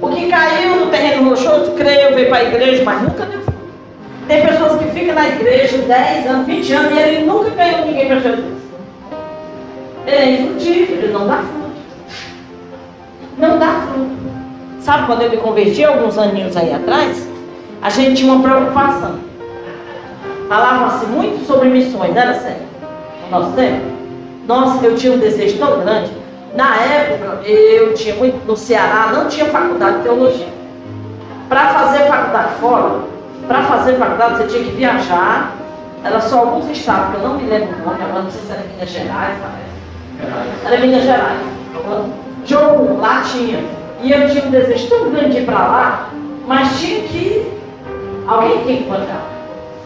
O 0.02 0.10
que 0.10 0.28
caiu 0.28 0.76
no 0.76 0.88
terreno 0.88 1.30
rochoso, 1.30 1.72
creio, 1.72 2.14
veio 2.14 2.28
para 2.28 2.40
a 2.40 2.44
igreja, 2.44 2.84
mas 2.84 3.02
nunca 3.02 3.26
deu 3.26 3.40
fruto. 3.42 3.60
Tem 4.28 4.46
pessoas 4.46 4.80
que 4.80 4.92
ficam 4.92 5.16
na 5.16 5.30
igreja 5.30 5.78
10 5.78 6.28
anos, 6.28 6.48
20 6.48 6.74
anos 6.74 6.92
e 6.92 7.00
ele 7.00 7.26
nunca 7.26 7.50
ganhou 7.52 7.86
ninguém 7.86 8.08
para 8.08 8.20
Jesus. 8.20 8.64
Ele 10.06 10.16
é 10.16 10.32
infrutífero, 10.34 11.04
ele 11.04 11.14
não 11.14 11.26
dá 11.26 11.38
fruto. 11.38 11.72
Não 13.38 13.60
dá 13.60 13.88
fruto. 13.88 14.12
Sabe 14.82 15.06
quando 15.08 15.22
eu 15.22 15.30
me 15.30 15.38
converti 15.38 15.86
alguns 15.86 16.18
aninhos 16.18 16.58
aí 16.58 16.74
atrás? 16.74 17.30
A 17.82 17.90
gente 17.90 18.18
tinha 18.18 18.34
uma 18.34 18.44
preocupação. 18.44 19.20
Falava-se 20.50 21.06
muito 21.06 21.46
sobre 21.48 21.70
missões, 21.70 22.14
era 22.14 22.34
sério? 22.34 22.64
No 23.24 23.40
nosso 23.40 23.54
tempo. 23.54 23.93
Nossa, 24.48 24.86
eu 24.86 24.96
tinha 24.96 25.14
um 25.14 25.20
desejo 25.20 25.58
tão 25.58 25.80
grande. 25.82 26.12
Na 26.56 26.76
época, 26.76 27.48
eu 27.48 27.94
tinha 27.94 28.16
muito 28.16 28.46
no 28.46 28.56
Ceará, 28.56 29.12
não 29.14 29.28
tinha 29.28 29.46
faculdade 29.46 29.98
de 29.98 30.04
teologia. 30.04 30.48
Para 31.50 31.70
fazer 31.70 32.06
faculdade 32.06 32.56
fora, 32.60 33.00
para 33.48 33.64
fazer 33.64 33.96
faculdade 33.96 34.38
você 34.38 34.48
tinha 34.48 34.64
que 34.64 34.72
viajar. 34.72 35.56
Era 36.04 36.20
só 36.20 36.40
alguns 36.40 36.70
estados, 36.70 37.12
que 37.12 37.16
eu 37.16 37.30
não 37.30 37.38
me 37.38 37.50
lembro 37.50 37.76
o 37.76 37.90
nome, 37.90 38.04
agora 38.04 38.24
não 38.24 38.32
sei 38.32 38.42
se 38.42 38.52
era 38.52 38.64
Minas 38.64 38.90
Gerais, 38.90 39.38
parece. 39.42 40.66
Era 40.66 40.78
Minas 40.82 41.04
Gerais. 41.04 41.40
Jogo, 42.46 43.00
lá 43.00 43.22
tinha. 43.22 43.64
E 44.02 44.12
eu 44.12 44.30
tinha 44.30 44.44
um 44.44 44.52
desejo 44.52 44.90
tão 44.90 45.10
grande 45.12 45.32
de 45.32 45.38
ir 45.40 45.46
para 45.46 45.60
lá, 45.60 46.10
mas 46.46 46.78
tinha 46.78 47.04
que. 47.04 47.54
Alguém 48.28 48.64
tinha 48.64 48.78
que 48.78 48.90
bancar. 48.90 49.22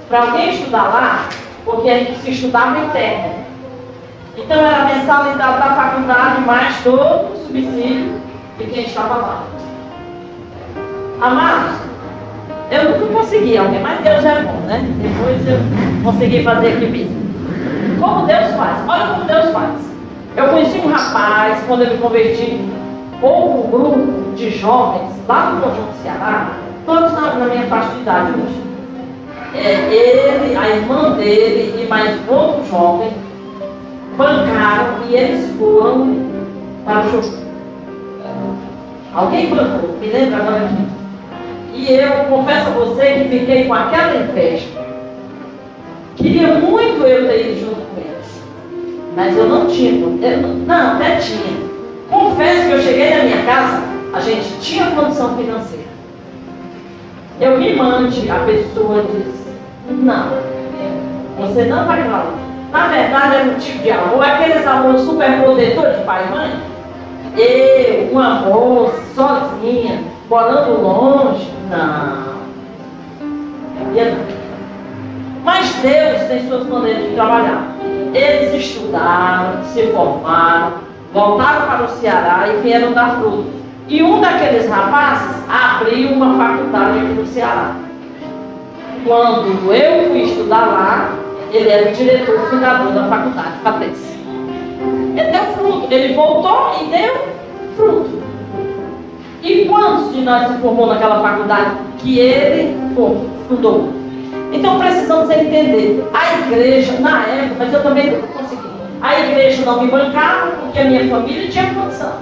Para 0.10 0.22
alguém 0.22 0.56
estudar 0.56 0.84
lá, 0.84 1.30
porque 1.64 1.90
a 1.90 2.00
gente 2.00 2.20
se 2.20 2.32
estudava 2.32 2.80
interno. 2.80 3.47
Então 4.38 4.58
era 4.58 4.84
a 4.84 4.86
mensalidade 4.86 5.58
da 5.58 5.76
faculdade, 5.76 6.42
mais 6.42 6.84
todo 6.84 7.34
o 7.34 7.38
subsídio 7.46 8.22
de 8.60 8.66
quem 8.66 8.84
estava 8.86 9.16
lá. 9.16 9.44
Amados, 11.20 11.78
eu 12.70 13.00
nunca 13.00 13.14
consegui 13.14 13.58
alguém, 13.58 13.82
mas 13.82 14.00
Deus 14.02 14.24
é 14.24 14.44
bom, 14.44 14.60
né? 14.68 14.86
Depois 15.02 15.48
eu 15.48 15.58
consegui 16.04 16.44
fazer 16.44 16.74
aqui 16.74 16.86
mesmo. 16.86 17.18
Como 18.00 18.28
Deus 18.28 18.54
faz? 18.56 18.88
Olha 18.88 19.08
como 19.08 19.26
Deus 19.26 19.50
faz. 19.52 19.72
Eu 20.36 20.50
conheci 20.50 20.78
um 20.78 20.92
rapaz, 20.92 21.64
quando 21.68 21.82
eu 21.82 21.92
me 21.94 21.98
converti, 21.98 22.62
houve 23.20 23.58
um 23.58 23.72
grupo 23.72 24.36
de 24.36 24.52
jovens 24.52 25.12
lá 25.28 25.50
no 25.50 25.62
Conjunto 25.62 25.94
Ceará, 26.04 26.52
todos 26.86 27.12
na, 27.14 27.34
na 27.34 27.46
minha 27.48 27.66
faixa 27.66 27.90
de 27.90 28.02
idade 28.02 28.32
hoje. 28.34 28.62
é, 29.56 29.72
ele, 29.92 30.56
a 30.56 30.70
irmã 30.70 31.12
dele 31.14 31.84
e 31.84 31.88
mais 31.88 32.20
outro 32.30 32.64
jovem 32.70 33.10
bancaram 34.18 34.96
e 35.08 35.16
eles 35.16 35.52
foram 35.58 36.18
para 36.84 37.06
o 37.06 37.24
show. 37.24 37.48
Alguém 39.14 39.50
bancou, 39.50 39.98
me 40.00 40.08
lembra 40.08 40.38
agora 40.38 40.66
aqui. 40.66 40.88
E 41.74 41.94
eu 41.94 42.26
confesso 42.26 42.68
a 42.68 42.72
você 42.72 43.14
que 43.14 43.40
fiquei 43.40 43.66
com 43.66 43.74
aquela 43.74 44.16
inveja. 44.16 44.68
Queria 46.16 46.56
muito 46.56 47.04
eu 47.04 47.28
ter 47.28 47.52
ido 47.52 47.60
junto 47.60 47.76
com 47.76 48.02
eles. 48.02 48.44
Mas 49.16 49.38
eu 49.38 49.48
não 49.48 49.68
tinha. 49.68 49.92
Eu, 49.92 50.48
não, 50.66 50.96
até 50.96 51.18
tinha. 51.18 51.68
Confesso 52.10 52.68
que 52.68 52.74
eu 52.74 52.82
cheguei 52.82 53.16
na 53.16 53.24
minha 53.24 53.44
casa, 53.44 53.84
a 54.14 54.20
gente 54.20 54.60
tinha 54.60 54.92
condição 54.92 55.38
financeira. 55.38 55.86
Eu 57.40 57.60
me 57.60 57.76
mande, 57.76 58.30
a 58.30 58.40
pessoa 58.40 59.04
disse, 59.04 59.48
não, 59.90 60.30
você 61.40 61.66
não 61.66 61.86
vai 61.86 62.08
lá. 62.08 62.47
Na 62.72 62.88
verdade, 62.88 63.36
é 63.36 63.44
um 63.44 63.60
tipo 63.60 63.80
de 63.80 63.92
amor, 63.92 64.24
aqueles 64.24 64.68
amores 64.68 65.02
super 65.02 65.42
protetores 65.42 65.98
de 65.98 66.04
pai 66.04 66.26
e 66.28 66.32
mãe. 66.32 66.52
Eu, 67.38 68.14
um 68.14 68.20
amor, 68.20 68.94
sozinha, 69.16 70.04
morando 70.30 70.82
longe, 70.82 71.50
não. 71.70 72.38
Mas 75.44 75.74
Deus 75.76 76.24
tem 76.28 76.48
suas 76.48 76.68
maneiras 76.68 77.04
de 77.04 77.16
trabalhar. 77.16 77.72
Eles 78.14 78.54
estudaram, 78.54 79.64
se 79.64 79.88
formaram, 79.88 80.74
voltaram 81.14 81.68
para 81.68 81.86
o 81.86 81.90
Ceará 81.90 82.48
e 82.50 82.62
vieram 82.62 82.92
dar 82.92 83.18
fruto. 83.18 83.46
E 83.88 84.04
um 84.04 84.20
daqueles 84.20 84.70
rapazes 84.70 85.38
abriu 85.48 86.12
uma 86.12 86.38
faculdade 86.38 87.00
no 87.00 87.26
Ceará. 87.28 87.76
Quando 89.06 89.74
eu 89.74 90.10
fui 90.10 90.24
estudar 90.24 90.66
lá, 90.66 91.17
ele 91.52 91.70
era 91.70 91.90
o 91.90 91.94
diretor 91.94 92.40
fundador 92.50 92.94
da 92.94 93.08
faculdade, 93.08 93.60
Patrícia. 93.64 94.18
Ele 95.16 95.32
deu 95.32 95.44
fruto, 95.54 95.88
ele 95.92 96.14
voltou 96.14 96.72
e 96.82 96.86
deu 96.92 97.16
fruto. 97.76 98.22
E 99.44 99.66
quantos 99.66 100.14
de 100.14 100.22
nós 100.22 100.48
se 100.48 100.58
formou 100.60 100.88
naquela 100.88 101.22
faculdade 101.22 101.78
que 102.00 102.20
ele 102.20 102.76
fundou? 103.48 103.94
Então 104.52 104.80
precisamos 104.80 105.30
entender. 105.30 106.04
A 106.14 106.40
igreja, 106.40 107.00
na 107.00 107.24
época, 107.24 107.56
mas 107.60 107.74
eu 107.74 107.84
também 107.84 108.12
não 108.12 108.22
consegui. 108.28 108.68
A 109.02 109.20
igreja 109.20 109.64
não 109.66 109.82
me 109.82 109.92
bancava 109.92 110.52
porque 110.52 110.80
a 110.80 110.86
minha 110.86 111.08
família 111.08 111.50
tinha 111.50 111.74
condição. 111.74 112.14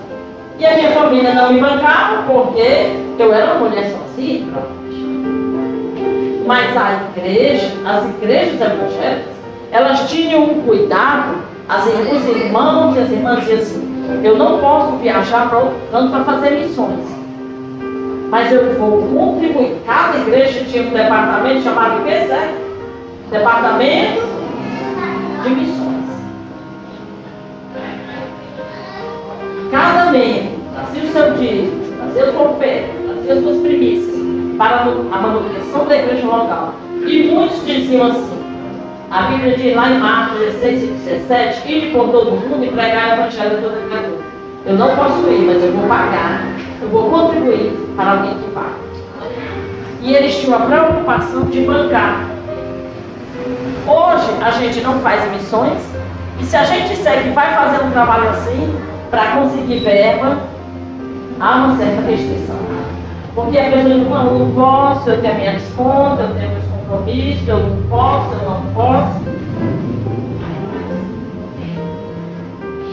E 0.60 0.66
a 0.66 0.76
minha 0.76 0.92
família 0.92 1.34
não 1.34 1.54
me 1.54 1.60
bancava 1.60 2.24
porque 2.24 2.92
eu 3.20 3.34
era 3.34 3.56
uma 3.56 3.68
mulher 3.68 3.92
sozinha. 3.92 4.46
Mas 6.46 6.78
a 6.78 7.10
igreja, 7.16 7.72
as 7.86 8.06
igrejas 8.06 8.62
evangélicas, 8.62 9.36
elas 9.72 10.08
tinham 10.10 10.43
um 10.43 10.62
cuidado, 10.62 11.38
as, 11.68 11.86
os 11.88 12.38
irmãos 12.38 12.96
e 12.96 13.00
as 13.00 13.10
irmãs 13.10 13.39
diziam 13.39 13.60
assim, 13.60 14.22
eu 14.24 14.38
não 14.38 14.60
posso 14.60 14.98
viajar 14.98 15.50
para 15.50 15.58
outro 15.58 15.80
canto 15.91 16.12
para 16.12 16.24
fazer 16.24 16.52
missões. 16.52 17.00
Mas 18.30 18.52
eu 18.52 18.76
vou 18.76 19.02
contribuir. 19.08 19.76
Cada 19.88 20.20
igreja 20.20 20.64
tinha 20.66 20.84
um 20.84 20.93
departamento 20.93 21.64
chamado 21.64 22.04
Zé? 22.06 22.54
Departamento 23.32 24.22
de 25.43 25.50
missões. 25.50 26.06
Cada 29.72 30.12
membro 30.12 30.60
trazia 30.74 31.04
o 31.04 31.12
seu 31.12 31.34
dízimo, 31.34 31.82
trazia 31.98 32.32
o 32.32 32.52
oferta, 32.52 32.93
trazia 33.04 33.34
as 33.34 33.43
suas 33.43 33.62
primícias 33.62 34.25
para 34.58 34.82
a 35.12 35.18
manutenção 35.18 35.86
da 35.86 35.97
igreja 35.97 36.26
local. 36.26 36.74
E 37.06 37.24
muitos 37.32 37.66
diziam 37.66 38.08
assim, 38.08 38.43
a 39.12 39.22
Bíblia 39.24 39.58
diz 39.58 39.76
lá 39.76 39.89
em 39.89 39.99
Marcos 39.99 40.39
16 40.39 40.84
e 40.84 40.88
17, 40.88 41.72
ir 41.72 41.91
por 41.93 42.10
todo 42.10 42.32
mundo 42.32 42.66
e 42.66 42.70
pregar 42.70 43.10
o 43.10 43.22
evangelho 43.22 43.58
a 43.58 43.62
toda. 43.62 44.26
Eu 44.66 44.76
não 44.76 44.95
posso 44.95 45.30
ir, 45.30 45.45
mas 45.45 45.64
eu 45.64 45.72
vou 45.74 45.88
pagar, 45.88 46.41
eu 46.82 46.89
vou 46.89 47.10
contribuir 47.10 47.72
para 47.95 48.12
alguém 48.12 48.34
que 48.34 48.49
paga. 48.49 48.86
E 50.01 50.14
eles 50.16 50.36
tinham 50.38 50.58
a 50.58 50.66
preocupação 50.66 51.43
de 51.43 51.62
bancar. 51.62 52.26
Hoje 53.88 54.43
a 54.43 54.51
gente 54.51 54.82
não 54.82 54.99
faz 54.99 55.32
missões, 55.32 55.82
e 56.39 56.43
se 56.43 56.58
a 56.58 56.64
gente 56.64 56.89
disser 56.89 57.24
que 57.24 57.30
vai 57.30 57.53
fazer 57.53 57.84
um 57.86 57.91
trabalho 57.91 58.30
assim, 58.30 58.76
para 59.12 59.36
conseguir 59.36 59.80
verba, 59.80 60.39
há 61.39 61.56
uma 61.58 61.78
certa 61.78 62.01
restrição. 62.01 62.75
Porque 63.36 63.58
a 63.58 63.70
pessoa 63.70 64.24
não, 64.24 64.52
posso, 64.56 65.10
eu 65.10 65.22
tenho 65.22 65.34
a 65.34 65.38
minha 65.38 65.52
desconta, 65.52 66.22
eu 66.22 66.36
tenho 66.36 66.52
meus 66.52 66.64
compromissos, 66.64 67.48
eu 67.50 67.60
não 67.60 67.84
posso, 67.90 68.34
eu 68.34 68.50
não 68.50 68.62
posso. 68.74 69.20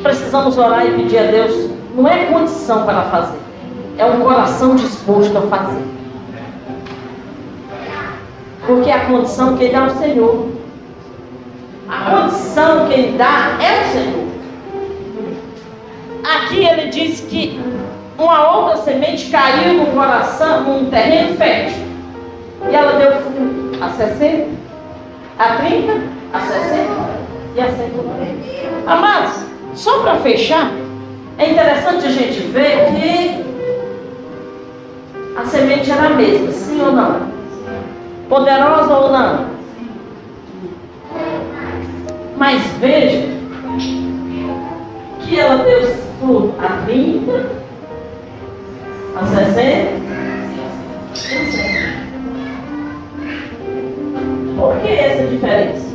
Precisamos 0.03 0.59
orar 0.59 0.84
e 0.84 0.90
pedir 0.97 1.18
a 1.18 1.30
Deus, 1.30 1.70
não 1.95 2.09
é 2.09 2.26
condição 2.26 2.84
para 2.84 3.03
fazer, 3.03 3.38
é 3.99 4.05
um 4.05 4.20
coração 4.20 4.74
disposto 4.74 5.38
a 5.38 5.43
fazer. 5.43 5.82
Porque 8.66 8.90
a 8.90 9.07
condição 9.07 9.57
que 9.57 9.62
ele 9.62 9.72
dá 9.72 9.78
é 9.78 9.86
o 9.86 9.90
Senhor. 9.90 10.49
A 11.88 12.11
condição 12.11 12.88
que 12.88 12.95
ele 12.95 13.16
dá 13.16 13.59
é 13.61 13.80
o 13.80 13.93
Senhor. 13.93 14.22
Aqui 16.24 16.64
ele 16.64 16.88
diz 16.90 17.20
que 17.20 17.61
uma 18.18 18.56
outra 18.56 18.76
semente 18.78 19.30
caiu 19.30 19.74
no 19.74 19.86
coração, 19.86 20.64
num 20.64 20.90
terreno 20.90 21.36
fértil. 21.36 21.82
E 22.70 22.74
ela 22.74 22.92
deu 22.92 23.12
fruto 23.22 23.82
a 23.82 23.88
60, 23.88 24.46
a 25.38 25.56
30, 25.56 25.92
a 26.32 26.40
60 26.40 27.22
e 27.56 27.60
a 27.60 27.68
140. 27.68 28.52
Amados, 28.86 29.44
só 29.74 30.00
para 30.00 30.16
fechar, 30.16 30.70
é 31.38 31.50
interessante 31.50 32.06
a 32.06 32.10
gente 32.10 32.40
ver 32.48 32.86
que 32.86 33.44
a 35.36 35.44
semente 35.46 35.90
era 35.90 36.06
a 36.06 36.10
mesma, 36.10 36.52
sim 36.52 36.80
ou 36.80 36.92
não? 36.92 37.20
Poderosa 38.28 38.94
ou 38.94 39.10
não? 39.10 39.46
Mas 42.36 42.62
veja 42.80 43.28
que 45.20 45.38
ela 45.38 45.64
deu 45.64 45.86
fruto 46.20 46.54
a 46.60 46.84
30, 46.84 47.61
a 49.22 49.26
60, 49.26 50.02
Por 54.56 54.76
que 54.80 54.92
essa 54.92 55.26
diferença? 55.26 55.92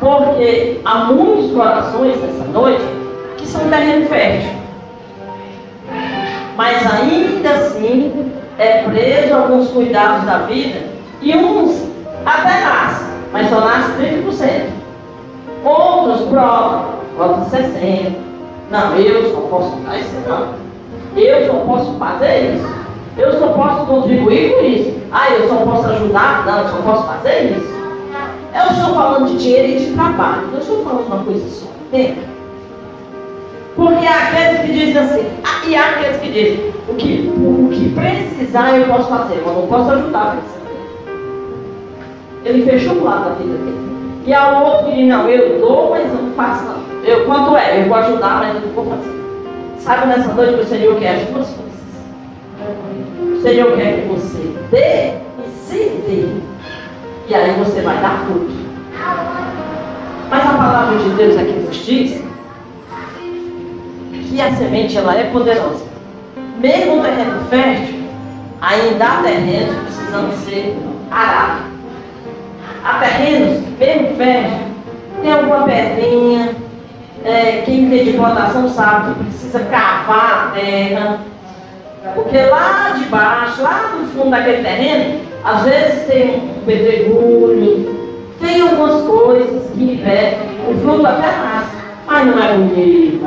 Porque 0.00 0.80
há 0.84 1.04
muitos 1.04 1.52
corações 1.52 2.20
nessa 2.20 2.44
noite 2.48 2.84
que 3.36 3.46
são 3.46 3.68
terreno 3.68 4.06
fértil. 4.06 4.50
Mas 6.56 6.86
ainda 6.92 7.50
assim 7.50 8.32
é 8.58 8.82
preso 8.82 9.34
a 9.34 9.38
alguns 9.38 9.70
cuidados 9.70 10.24
da 10.24 10.38
vida 10.38 10.80
e 11.20 11.36
uns 11.36 11.88
até 12.26 12.60
nascem, 12.60 13.06
mas 13.32 13.48
só 13.48 13.60
nascem 13.60 14.22
30%. 14.22 14.70
Outros 15.64 16.28
provam 16.28 17.02
Volta 17.16 17.44
60. 17.50 18.12
Não, 18.70 18.96
eu 18.96 19.34
só 19.34 19.40
posso 19.42 19.76
dar 19.76 19.98
isso 19.98 20.16
não. 20.26 20.71
Eu 21.16 21.46
só 21.46 21.52
posso 21.60 21.92
fazer 21.98 22.54
isso. 22.54 22.82
Eu 23.18 23.38
só 23.38 23.48
posso 23.48 23.86
contribuir 23.86 24.54
com 24.54 24.64
isso. 24.64 25.00
Ah, 25.12 25.30
eu 25.30 25.48
só 25.48 25.56
posso 25.56 25.86
ajudar? 25.90 26.46
Não, 26.46 26.58
eu 26.58 26.68
só 26.68 26.76
posso 26.78 27.06
fazer 27.06 27.56
isso. 27.56 27.72
Eu 28.54 28.70
estou 28.70 28.94
falando 28.94 29.28
de 29.28 29.38
dinheiro 29.38 29.68
e 29.68 29.84
de 29.86 29.92
trabalho. 29.92 30.48
Eu 30.52 30.58
estou 30.60 30.84
falando 30.84 31.06
uma 31.06 31.24
coisa 31.24 31.48
só. 31.48 31.66
Entende? 31.86 32.20
Porque 33.76 34.06
há 34.06 34.28
aqueles 34.28 34.60
que 34.60 34.72
dizem 34.72 34.98
assim, 34.98 35.26
ah, 35.44 35.66
e 35.66 35.74
há 35.74 35.90
aqueles 35.90 36.16
que 36.18 36.28
dizem, 36.30 36.72
o 36.88 36.94
que, 36.94 37.32
o 37.34 37.68
que 37.72 37.94
precisar 37.94 38.78
eu 38.78 38.86
posso 38.86 39.08
fazer, 39.08 39.42
mas 39.44 39.56
não 39.56 39.66
posso 39.66 39.90
ajudar. 39.90 40.36
Ele 42.44 42.64
fechou 42.64 42.94
o 42.96 43.04
lado 43.04 43.30
da 43.30 43.34
vida 43.36 43.56
dele. 43.56 43.92
E 44.26 44.34
há 44.34 44.60
outro 44.60 44.86
que 44.86 44.96
diz, 44.96 45.08
não, 45.08 45.28
eu 45.28 45.58
dou, 45.60 45.90
mas 45.90 46.12
não 46.12 46.32
faço. 46.32 46.66
Eu, 47.04 47.24
quanto 47.24 47.56
é? 47.56 47.80
Eu 47.80 47.88
vou 47.88 47.96
ajudar, 47.96 48.40
mas 48.40 48.54
não 48.54 48.72
vou 48.72 48.86
fazer. 48.86 49.21
Sabe 49.84 50.06
nessa 50.06 50.32
noite 50.32 50.54
que 50.54 50.60
o 50.60 50.66
Senhor 50.66 50.96
quer 51.00 51.16
as 51.16 51.28
duas 51.28 51.48
coisas. 51.48 51.72
O 53.20 53.42
Senhor 53.42 53.76
quer 53.76 54.00
que 54.00 54.08
você 54.08 54.54
dê 54.70 55.18
e 55.44 55.50
se 55.58 55.78
dê. 56.06 56.28
E 57.28 57.34
aí 57.34 57.52
você 57.58 57.80
vai 57.80 58.00
dar 58.00 58.24
fruto. 58.24 58.52
Mas 60.30 60.46
a 60.46 60.52
palavra 60.52 60.98
de 60.98 61.10
Deus 61.10 61.36
aqui 61.36 61.52
nos 61.52 61.76
diz 61.84 62.22
que 64.28 64.40
a 64.40 64.54
semente 64.54 64.96
ela 64.96 65.16
é 65.18 65.24
poderosa. 65.24 65.84
Mesmo 66.58 67.00
o 67.00 67.02
terreno 67.02 67.44
fértil, 67.50 68.04
ainda 68.60 69.04
há 69.04 69.22
terrenos 69.24 69.76
precisando 69.82 70.44
ser 70.44 70.76
arados. 71.10 71.64
Há 72.84 72.98
terrenos, 73.00 73.62
mesmo 73.78 74.16
fértil, 74.16 74.58
tem 75.22 75.32
alguma 75.32 75.64
pedrinha, 75.64 76.54
é, 77.24 77.62
quem 77.64 77.88
tem 77.88 78.04
de 78.04 78.12
plantação 78.14 78.68
sabe 78.68 79.14
que 79.14 79.24
precisa 79.24 79.60
cavar 79.60 80.48
a 80.48 80.58
terra, 80.58 81.18
porque 82.14 82.36
lá 82.38 82.94
de 82.96 83.04
baixo, 83.04 83.62
lá 83.62 83.94
no 83.98 84.06
fundo 84.08 84.30
daquele 84.30 84.62
terreno, 84.62 85.20
Às 85.44 85.62
vezes 85.62 86.06
tem 86.06 86.36
um 86.36 86.64
pedregulho, 86.64 88.30
tem 88.40 88.60
algumas 88.60 89.02
coisas 89.02 89.70
que 89.72 89.94
impedem, 89.94 90.38
o 90.68 90.78
fruto 90.80 91.04
até 91.04 91.26
nasce, 91.36 91.76
mas 92.06 92.26
não 92.26 92.42
é 92.42 92.52
bonito. 92.54 93.26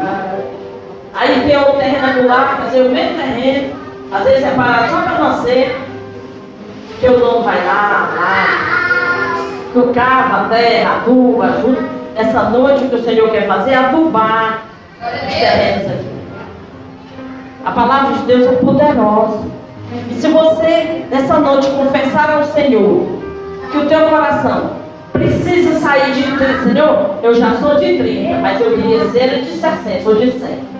Aí 1.14 1.42
tem 1.46 1.58
outro 1.58 1.78
terreno 1.78 2.08
angular, 2.08 2.58
quer 2.58 2.66
dizer, 2.68 2.82
o 2.88 2.92
mesmo 2.92 3.18
terreno, 3.18 3.74
às 4.12 4.24
vezes 4.24 4.44
é 4.44 4.52
parado 4.52 4.90
só 4.92 5.02
para 5.02 5.20
nascer, 5.20 5.76
que 7.00 7.08
o 7.10 7.20
dono 7.20 7.44
vai 7.44 7.66
lá, 7.66 8.10
lá, 8.16 9.82
o 9.82 9.94
carro, 9.94 10.46
a 10.46 10.50
terra, 10.50 10.96
aduba, 10.96 11.46
ajuda. 11.46 11.95
Essa 12.16 12.44
noite 12.44 12.86
o 12.86 12.90
que 12.90 12.96
o 12.96 13.04
Senhor 13.04 13.30
quer 13.30 13.46
fazer 13.46 13.72
é 13.72 13.76
adubar 13.76 14.64
os 15.02 15.34
terrenos 15.34 15.92
aqui. 15.92 16.16
A 17.66 17.72
palavra 17.72 18.14
de 18.14 18.24
Deus 18.24 18.48
é 18.48 18.52
poderosa. 18.54 19.42
E 20.10 20.14
se 20.14 20.28
você, 20.30 21.06
nessa 21.12 21.40
noite, 21.40 21.70
confessar 21.72 22.30
ao 22.32 22.46
Senhor 22.46 23.06
que 23.70 23.78
o 23.78 23.86
teu 23.88 24.08
coração 24.08 24.72
precisa 25.12 25.80
sair 25.80 26.14
de 26.14 26.24
30, 26.24 26.64
Senhor, 26.64 27.16
eu 27.22 27.36
já 27.36 27.56
sou 27.56 27.76
de 27.76 27.98
30, 27.98 28.38
mas 28.40 28.62
eu 28.62 28.76
queria 28.76 29.10
ser 29.10 29.42
de 29.42 29.52
60 29.52 30.10
ou 30.10 30.16
de 30.16 30.32
100. 30.32 30.76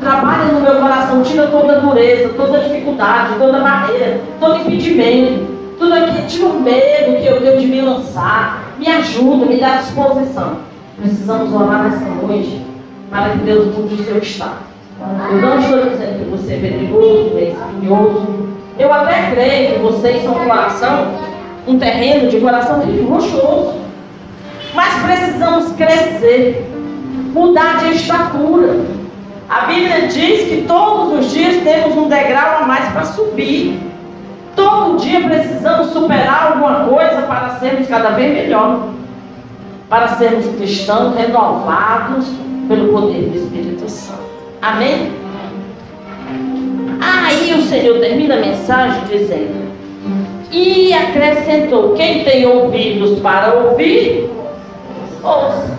Trabalha 0.00 0.52
no 0.52 0.60
meu 0.60 0.76
coração, 0.76 1.22
tira 1.22 1.48
toda 1.48 1.76
a 1.76 1.80
dureza, 1.80 2.30
toda 2.30 2.58
a 2.58 2.60
dificuldade, 2.60 3.34
toda 3.38 3.58
a 3.58 3.60
barreira, 3.60 4.20
todo 4.40 4.60
impedimento, 4.60 5.46
tudo 5.78 5.92
aquilo, 5.92 6.26
tira 6.26 6.46
o 6.46 6.60
medo 6.60 7.20
que 7.20 7.26
eu 7.26 7.40
tenho 7.40 7.60
de 7.60 7.66
me 7.66 7.80
lançar. 7.82 8.65
Me 8.78 8.88
ajuda, 8.88 9.46
me 9.46 9.56
dá 9.58 9.76
disposição. 9.76 10.56
Precisamos 10.98 11.52
orar 11.52 11.84
nessa 11.84 12.04
noite 12.04 12.64
para 13.10 13.30
que 13.30 13.38
Deus 13.38 13.74
mude 13.76 13.94
o 13.94 14.04
seu 14.04 14.18
estado. 14.18 14.66
Eu 15.30 15.38
não 15.40 15.58
estou 15.58 15.90
dizendo 15.90 16.24
que 16.24 16.30
você 16.30 16.54
é 16.54 16.58
perigoso, 16.58 17.32
é 17.36 17.50
espinhoso. 17.50 18.48
Eu 18.78 18.92
até 18.92 19.30
creio 19.30 19.74
que 19.74 19.78
vocês 19.80 20.22
são 20.22 20.32
um 20.32 20.46
coração, 20.46 21.14
um 21.66 21.78
terreno 21.78 22.28
de 22.28 22.40
coração 22.40 22.80
rochoso. 23.08 23.74
Mas 24.74 24.94
precisamos 25.02 25.72
crescer, 25.72 26.70
mudar 27.32 27.78
de 27.78 27.96
estatura. 27.96 28.80
A 29.48 29.66
Bíblia 29.66 30.08
diz 30.08 30.48
que 30.48 30.64
todos 30.66 31.20
os 31.20 31.32
dias 31.32 31.62
temos 31.62 31.96
um 31.96 32.08
degrau 32.08 32.62
a 32.62 32.66
mais 32.66 32.92
para 32.92 33.04
subir. 33.04 33.78
Todo 34.56 34.96
dia 34.98 35.20
precisamos 35.20 35.88
superar 35.88 36.52
alguma 36.52 36.86
coisa 36.86 37.22
para 37.22 37.50
sermos 37.60 37.86
cada 37.86 38.10
vez 38.10 38.34
melhor. 38.34 38.88
Para 39.88 40.08
sermos 40.08 40.46
cristãos 40.56 41.14
renovados 41.14 42.26
pelo 42.66 42.92
poder 42.92 43.28
do 43.28 43.36
Espírito 43.36 43.88
Santo. 43.88 44.18
Amém? 44.62 45.12
Aí 47.00 47.54
o 47.54 47.62
Senhor 47.62 48.00
termina 48.00 48.34
a 48.34 48.40
mensagem 48.40 49.02
dizendo: 49.04 49.70
E 50.50 50.92
acrescentou: 50.92 51.94
Quem 51.94 52.24
tem 52.24 52.46
ouvidos 52.46 53.20
para 53.20 53.52
ouvir, 53.54 54.30
ouça. 55.22 55.76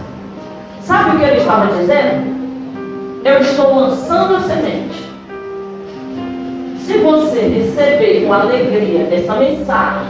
Sabe 0.82 1.15
o 1.15 1.19
que 1.19 1.25
ele 1.25 1.38
estava 1.39 1.75
dizendo? 1.75 2.38
Eu 3.25 3.41
estou 3.41 3.75
lançando 3.75 4.36
a 4.38 4.39
semente. 4.41 5.06
Se 6.88 6.99
você 6.99 7.41
receber 7.41 8.25
com 8.25 8.31
alegria 8.31 9.09
essa 9.11 9.35
mensagem 9.35 10.07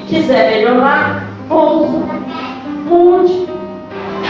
e 0.00 0.04
quiser 0.04 0.52
melhorar, 0.52 1.26
ouça, 1.50 1.98
mude. 2.88 3.48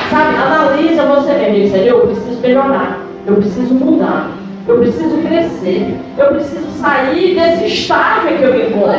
Sabe, 0.09 0.37
analisa 0.37 1.05
você 1.05 1.35
mesmo. 1.35 1.55
Diz, 1.55 1.87
eu 1.87 2.07
preciso 2.07 2.41
melhorar, 2.41 2.99
eu 3.27 3.37
preciso 3.37 3.75
mudar, 3.75 4.31
eu 4.67 4.79
preciso 4.79 5.19
crescer, 5.19 5.99
eu 6.17 6.29
preciso 6.29 6.71
sair 6.81 7.35
desse 7.35 7.67
estágio 7.67 8.39
que 8.39 8.45
eu 8.45 8.55
me 8.55 8.63
encontro. 8.63 8.99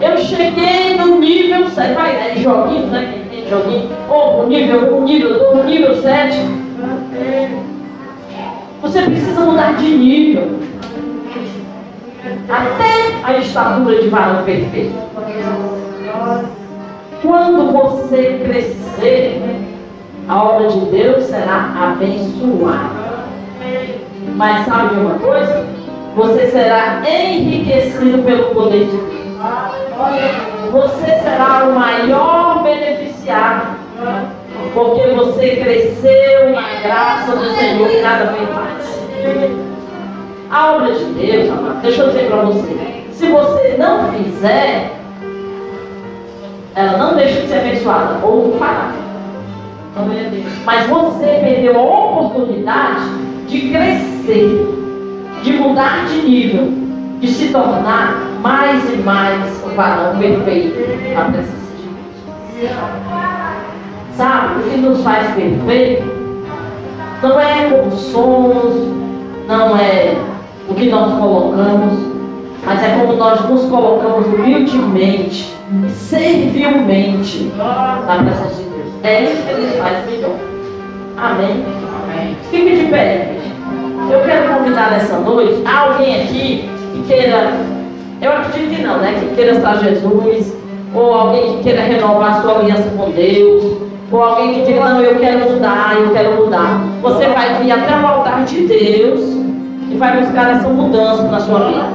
Eu 0.00 0.18
cheguei 0.18 0.96
no 0.96 1.20
nível 1.20 1.70
7, 1.70 1.94
vai, 1.94 2.12
né? 2.12 2.34
Joguinho, 2.38 2.88
né? 2.88 3.22
Joguinho, 3.48 3.88
ou 4.08 4.42
oh, 4.42 4.46
nível 4.48 4.96
1, 4.98 5.04
nível 5.04 5.38
2, 5.54 5.64
nível 5.64 6.02
7. 6.02 6.38
Você 8.86 9.02
precisa 9.02 9.40
mudar 9.40 9.72
de 9.72 9.88
nível. 9.96 10.60
Até 12.48 13.16
a 13.24 13.36
estatura 13.38 14.00
de 14.00 14.08
varão 14.08 14.44
perfeito. 14.44 14.94
Quando 17.20 17.72
você 17.72 18.40
crescer, 18.44 19.42
a 20.28 20.40
obra 20.40 20.68
de 20.68 20.80
Deus 20.86 21.24
será 21.24 21.74
abençoada. 21.82 23.26
Mas 24.36 24.64
sabe 24.66 25.00
uma 25.00 25.18
coisa? 25.18 25.66
Você 26.14 26.46
será 26.46 27.02
enriquecido 27.04 28.22
pelo 28.22 28.54
poder 28.54 28.84
de 28.84 28.96
Deus. 28.96 29.26
Você 30.70 31.06
será 31.06 31.64
o 31.68 31.74
maior 31.74 32.62
beneficiado. 32.62 33.85
Porque 34.76 35.08
você 35.08 35.56
cresceu 35.56 36.50
na 36.50 36.80
graça 36.82 37.34
do 37.34 37.46
Senhor 37.56 37.88
cada 38.02 38.26
vez 38.26 38.46
mais. 38.54 39.00
A 40.50 40.74
obra 40.74 40.92
de 40.92 41.04
Deus, 41.14 41.48
amado, 41.48 41.80
deixa 41.80 42.02
eu 42.02 42.08
dizer 42.08 42.26
para 42.26 42.42
você. 42.42 43.04
Se 43.10 43.26
você 43.26 43.74
não 43.78 44.12
fizer, 44.12 44.92
ela 46.74 46.98
não 46.98 47.14
deixa 47.14 47.40
de 47.40 47.48
ser 47.48 47.60
abençoada, 47.60 48.18
ou 48.22 48.58
fará. 48.58 48.92
Mas 50.66 50.86
você 50.88 51.24
perdeu 51.24 51.80
a 51.80 51.82
oportunidade 51.82 53.08
de 53.48 53.70
crescer, 53.70 54.68
de 55.42 55.52
mudar 55.54 56.04
de 56.06 56.20
nível, 56.20 56.70
de 57.18 57.28
se 57.28 57.48
tornar 57.48 58.20
mais 58.42 58.92
e 58.92 58.96
mais 58.98 59.64
o 59.64 59.70
varão 59.70 60.18
perfeito 60.18 60.76
a 61.18 61.24
presença 61.30 61.66
de 61.78 62.60
Deus. 62.60 63.15
Sabe, 64.16 64.60
o 64.60 64.62
que 64.70 64.76
nos 64.78 65.02
faz 65.02 65.34
perfeito 65.34 66.04
não 67.22 67.38
é 67.38 67.68
como 67.70 67.90
somos, 67.92 68.74
não 69.46 69.76
é 69.76 70.16
o 70.68 70.74
que 70.74 70.88
nós 70.88 71.18
colocamos, 71.18 71.98
mas 72.64 72.82
é 72.82 72.98
como 72.98 73.12
nós 73.12 73.46
nos 73.48 73.64
colocamos 73.66 74.26
humildemente 74.26 75.54
servilmente 75.90 77.52
na 77.56 78.22
presença 78.24 78.54
de 78.54 78.62
Deus. 78.62 78.86
É 79.02 79.22
isso 79.24 79.42
que 79.42 79.50
ele 79.50 79.78
faz 79.78 80.10
melhor. 80.10 80.36
Amém? 81.18 81.64
Amém. 82.02 82.36
Fique 82.50 82.76
de 82.76 82.86
pé. 82.86 83.36
Eu 84.10 84.20
quero 84.24 84.54
convidar 84.54 84.92
nessa 84.92 85.18
noite 85.18 85.62
alguém 85.66 86.22
aqui 86.22 86.70
que 86.92 87.02
queira, 87.06 87.52
eu 88.22 88.32
acredito 88.32 88.76
que 88.76 88.82
não, 88.82 88.98
né? 88.98 89.14
Que 89.18 89.34
queira 89.34 89.52
estar 89.52 89.76
Jesus, 89.78 90.56
ou 90.94 91.12
alguém 91.12 91.56
que 91.56 91.64
queira 91.64 91.82
renovar 91.82 92.40
sua 92.40 92.60
aliança 92.60 92.88
com 92.96 93.10
Deus, 93.10 93.85
ou 94.10 94.22
alguém 94.22 94.54
que 94.54 94.66
diga, 94.66 94.84
não, 94.84 95.00
eu 95.00 95.18
quero 95.18 95.50
mudar, 95.50 95.96
eu 95.98 96.10
quero 96.12 96.36
mudar. 96.36 96.80
Você 97.02 97.26
vai 97.26 97.54
vir 97.54 97.72
até 97.72 97.96
o 97.96 98.06
altar 98.06 98.44
de 98.44 98.66
Deus 98.66 99.20
e 99.90 99.96
vai 99.96 100.20
buscar 100.20 100.56
essa 100.56 100.68
mudança 100.68 101.24
na 101.24 101.40
sua 101.40 101.58
vida. 101.68 101.86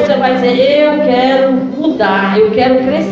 Você 0.00 0.14
vai 0.14 0.34
dizer, 0.34 0.56
eu 0.56 1.04
quero 1.04 1.52
mudar, 1.52 2.38
eu 2.38 2.50
quero 2.52 2.76
crescer. 2.78 3.10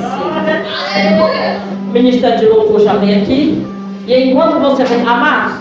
O 1.88 1.92
Ministério 1.92 2.38
de 2.38 2.46
Louvor 2.46 2.80
já 2.80 2.94
vem 2.94 3.22
aqui. 3.22 3.66
E 4.06 4.30
enquanto 4.30 4.60
você 4.60 4.84
vem, 4.84 5.04
amados, 5.04 5.54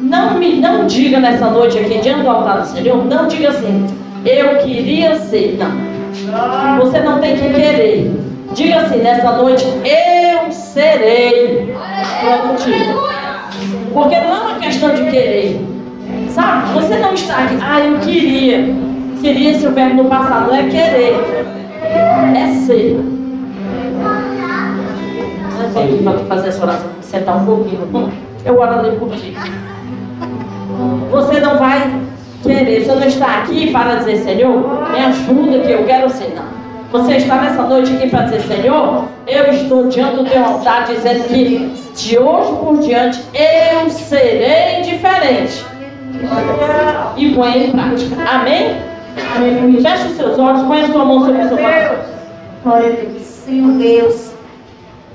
não 0.00 0.34
me 0.34 0.60
não 0.60 0.86
diga 0.86 1.18
nessa 1.18 1.50
noite 1.50 1.78
aqui, 1.78 1.98
diante 1.98 2.22
do 2.22 2.30
altar 2.30 2.60
do 2.60 2.66
Senhor, 2.68 3.04
não 3.04 3.26
diga 3.26 3.48
assim, 3.48 3.86
eu 4.24 4.58
queria 4.58 5.16
ser. 5.16 5.58
Não. 5.58 6.78
Você 6.78 7.00
não 7.00 7.18
tem 7.18 7.36
que 7.36 7.48
querer. 7.48 8.27
Diga 8.58 8.80
assim, 8.80 8.98
nessa 8.98 9.30
noite, 9.34 9.64
eu 9.84 10.50
serei 10.50 11.72
produtivo. 12.20 13.08
Porque 13.94 14.16
não 14.18 14.34
é 14.34 14.40
uma 14.40 14.58
questão 14.58 14.92
de 14.96 15.04
querer. 15.04 15.64
Sabe? 16.28 16.72
Você 16.72 16.98
não 16.98 17.14
está 17.14 17.44
aqui, 17.44 17.56
ah, 17.62 17.78
eu 17.78 18.00
queria. 18.00 18.74
Queria 19.20 19.54
se 19.56 19.64
o 19.64 19.70
verbo 19.70 20.02
no 20.02 20.08
passado, 20.08 20.52
é 20.52 20.64
querer. 20.64 21.46
É 21.84 22.52
ser. 22.66 23.00
Eu 25.60 25.68
estou 25.68 25.84
aqui 25.84 26.02
para 26.02 26.18
fazer 26.18 26.48
essa 26.48 26.64
oração, 26.64 26.90
sentar 27.00 27.36
um 27.36 27.46
pouquinho. 27.46 28.12
Eu 28.44 28.58
orarei 28.58 28.90
por 28.98 29.14
ti. 29.14 29.36
Você 31.12 31.38
não 31.38 31.58
vai 31.58 31.94
querer, 32.42 32.84
você 32.84 32.92
não 32.92 33.06
está 33.06 33.38
aqui 33.38 33.70
para 33.70 33.94
dizer, 33.98 34.16
Senhor, 34.16 34.90
me 34.90 34.98
ajuda 34.98 35.60
que 35.60 35.70
eu 35.70 35.84
quero 35.84 36.10
ser. 36.10 36.34
Não. 36.34 36.57
Você 36.90 37.16
está 37.16 37.36
nessa 37.42 37.62
noite 37.64 37.94
aqui 37.94 38.08
para 38.08 38.22
dizer, 38.22 38.40
Senhor, 38.42 39.04
eu 39.26 39.52
estou 39.52 39.88
diante 39.88 40.16
do 40.16 40.24
teu 40.24 40.42
altar 40.42 40.86
dizendo 40.86 41.24
que 41.24 41.70
de 41.94 42.18
hoje 42.18 42.52
por 42.60 42.78
diante 42.78 43.22
eu 43.34 43.90
serei 43.90 44.80
diferente 44.82 45.66
e 47.16 47.34
põe 47.34 47.64
em 47.64 47.72
prática. 47.72 48.16
Amém? 48.30 48.76
Amém. 49.36 49.82
Feche 49.82 50.06
os 50.06 50.16
seus 50.16 50.38
olhos, 50.38 50.62
põe 50.62 50.80
a 50.80 50.86
sua 50.86 51.04
mão 51.04 51.24
sobre 51.26 51.42
o 51.42 51.48
seu 51.48 51.58
coração. 51.58 51.96
Glória 52.64 52.86
a 52.86 52.90
Deus. 52.92 53.22
Senhor 53.22 53.72
Deus, 53.72 54.32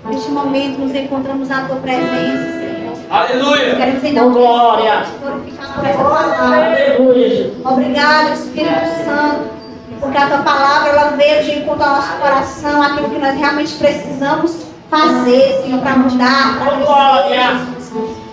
neste 0.06 0.32
momento 0.32 0.80
nos 0.80 0.94
encontramos 0.96 1.50
na 1.50 1.66
tua 1.66 1.78
presença, 1.78 2.52
Senhor. 2.52 2.94
Aleluia. 3.10 3.76
Queremos 3.76 4.04
então 4.04 4.32
glória. 4.32 5.06
glorificar 5.22 5.74
por 5.74 5.86
essa 5.86 6.04
palavra. 6.04 6.68
Aleluia. 6.68 7.52
Obrigado, 7.66 8.34
Espírito 8.34 8.86
Santo, 9.06 9.63
Porque 10.04 10.18
a 10.18 10.28
tua 10.28 10.40
palavra 10.40 10.90
ela 10.90 11.12
veio 11.12 11.44
de 11.44 11.60
encontro 11.60 11.84
ao 11.84 11.96
nosso 11.96 12.12
coração, 12.18 12.82
aquilo 12.84 13.10
que 13.10 13.20
nós 13.20 13.36
realmente 13.38 13.74
precisamos 13.76 14.68
fazer, 14.92 15.62
Senhor, 15.64 15.80
para 15.82 15.96
mudar, 15.96 16.60
para 16.60 17.24
crescer. 17.24 17.74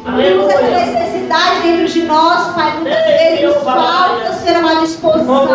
Temos 0.04 0.48
essa 0.52 0.62
necessidade 0.62 1.60
dentro 1.62 1.86
de 1.86 2.02
nós, 2.04 2.54
Pai. 2.54 2.72
Muitas 2.80 3.04
vezes 3.04 3.44
nos 3.44 3.62
falta 3.62 4.32
ser 4.32 4.56
uma 4.58 4.74
disposição. 4.80 5.46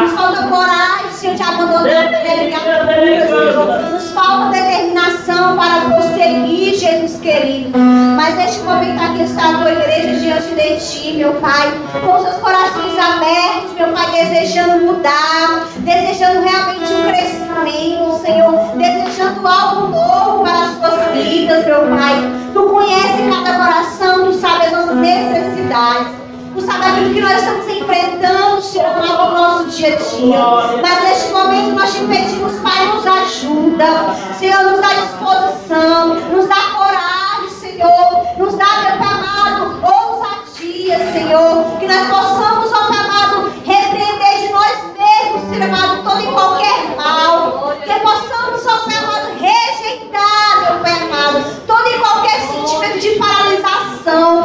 Nos 0.00 0.12
falta 0.12 0.42
coragem, 0.48 0.93
Senhor, 1.24 1.36
de 1.36 1.42
abandonar 1.42 2.06
a 2.06 3.26
Senhor. 3.26 3.90
Nos 3.92 4.10
falta 4.10 4.50
determinação 4.50 5.56
para 5.56 5.80
prosseguir, 5.94 6.74
Jesus 6.74 7.18
querido. 7.20 7.78
Mas 7.78 8.34
neste 8.36 8.60
momento 8.60 9.02
aqui 9.02 9.22
está 9.22 9.50
a 9.50 9.58
tua 9.58 9.72
igreja 9.72 10.20
diante 10.20 10.54
de 10.54 10.76
ti, 10.76 11.12
meu 11.16 11.32
Pai. 11.34 11.72
Com 12.04 12.20
seus 12.20 12.36
corações 12.36 12.98
abertos, 12.98 13.72
meu 13.74 13.88
Pai, 13.88 14.10
desejando 14.12 14.84
mudar, 14.84 15.66
desejando 15.78 16.40
realmente 16.40 16.92
um 16.92 17.08
crescimento, 17.08 18.20
Senhor. 18.22 18.76
Desejando 18.76 19.48
algo 19.48 19.88
novo 19.88 20.44
para 20.44 20.64
as 20.64 20.76
suas 20.78 21.14
vidas, 21.14 21.64
meu 21.64 21.86
Pai. 21.86 22.14
Tu 22.52 22.62
conhece 22.62 23.22
cada 23.30 23.58
coração, 23.58 24.24
Tu 24.26 24.32
sabe 24.34 24.66
as 24.66 24.72
nossas 24.72 24.96
necessidades. 24.96 26.24
Tu 26.54 26.60
sabe 26.60 26.84
aquilo 26.86 27.14
que 27.14 27.20
nós 27.20 27.36
estamos 27.38 27.66
enfrentando, 27.66 28.62
Senhor, 28.62 28.94
no 28.94 29.32
nosso 29.32 29.64
dia 29.70 29.88
a 29.88 29.96
dia. 29.96 30.80
Mas 30.80 31.02
neste 31.02 31.32
momento 31.32 31.74
nós 31.74 31.92
te 31.92 32.04
pedimos, 32.04 32.52
Pai, 32.60 32.86
nos 32.86 33.04
ajuda. 33.04 34.14
Senhor, 34.38 34.62
nos 34.62 34.80
dá 34.80 34.88
disposição, 34.88 36.14
nos 36.14 36.46
dá 36.46 36.54
coragem, 36.76 37.48
Senhor. 37.50 38.38
Nos 38.38 38.54
dá, 38.54 38.66
meu 38.82 39.08
amado, 39.08 39.80
ousadia, 39.82 40.96
Senhor. 41.12 41.78
Que 41.80 41.88
nós 41.88 42.08
possamos, 42.08 42.72
ó 42.72 42.76
amado, 42.76 43.52
repreender 43.64 44.38
de 44.42 44.52
nós 44.52 44.78
mesmos, 44.96 45.50
Senhor 45.50 45.68
amado, 45.68 46.04
todo 46.04 46.20
e 46.20 46.26
qualquer 46.32 46.96
mal. 46.96 47.74
Que 47.84 47.98
possamos, 47.98 48.64
ó 48.64 48.84
amado, 48.84 49.34
rejeitar, 49.40 50.60
meu 50.62 50.78
Pai 50.80 51.02
amado, 51.02 51.44
todo 51.66 51.88
e 51.88 51.98
qualquer 51.98 52.40
sentimento 52.42 53.00
de 53.00 53.10
paralisação, 53.18 54.44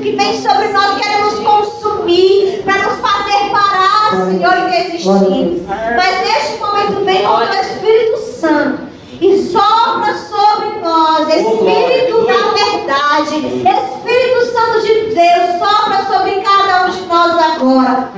que 0.00 0.12
vem 0.12 0.40
sobre 0.40 0.68
nós, 0.68 0.98
quer 0.98 1.20
nos 1.22 1.38
consumir, 1.40 2.62
para 2.64 2.82
nos 2.82 3.00
fazer 3.00 3.50
parar, 3.50 4.26
Senhor, 4.26 4.56
e 4.58 4.70
desistir. 4.70 5.66
Mas 5.68 6.26
neste 6.26 6.58
momento 6.58 7.04
vem 7.04 7.26
o 7.26 7.46
teu 7.46 7.60
Espírito 7.60 8.16
Santo 8.40 8.86
e 9.20 9.42
sopra 9.50 10.14
sobre 10.14 10.80
nós, 10.80 11.28
Espírito 11.28 12.26
da 12.26 12.52
verdade, 12.52 13.36
Espírito 13.36 14.52
Santo 14.52 14.80
de 14.82 15.14
Deus, 15.14 15.58
sopra 15.58 16.04
sobre 16.04 16.40
cada 16.42 16.86
um 16.86 16.90
de 16.90 17.00
nós 17.06 17.38
agora. 17.38 18.10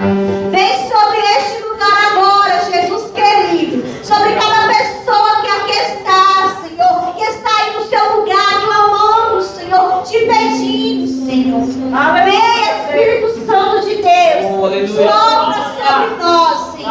Vem 0.50 0.88
sobre 0.88 1.18
este 1.38 1.62
lugar 1.62 2.12
agora, 2.12 2.64
Jesus 2.70 3.12
querido, 3.12 3.84
sobre 4.04 4.32
cada 4.32 4.66
pessoa 4.66 5.40
que 5.40 5.48
aqui 5.48 5.78
está, 5.78 6.62
Senhor, 6.62 7.14
que 7.14 7.22
está 7.22 7.50
aí 7.60 7.74
no 7.74 7.84
seu 7.88 8.16
lugar, 8.16 8.60
clamando, 8.64 9.42
Senhor, 9.68 10.02
te 10.02 10.18
pedindo, 10.20 11.06
Senhor. 11.26 11.60
Vem, 12.24 12.62
Espírito 12.62 13.28
Santo 13.44 13.86
de 13.86 13.96
Deus, 13.96 14.88
sopra 14.88 15.60
sobre 15.76 16.08
nós, 16.16 16.58
Senhor. 16.72 16.88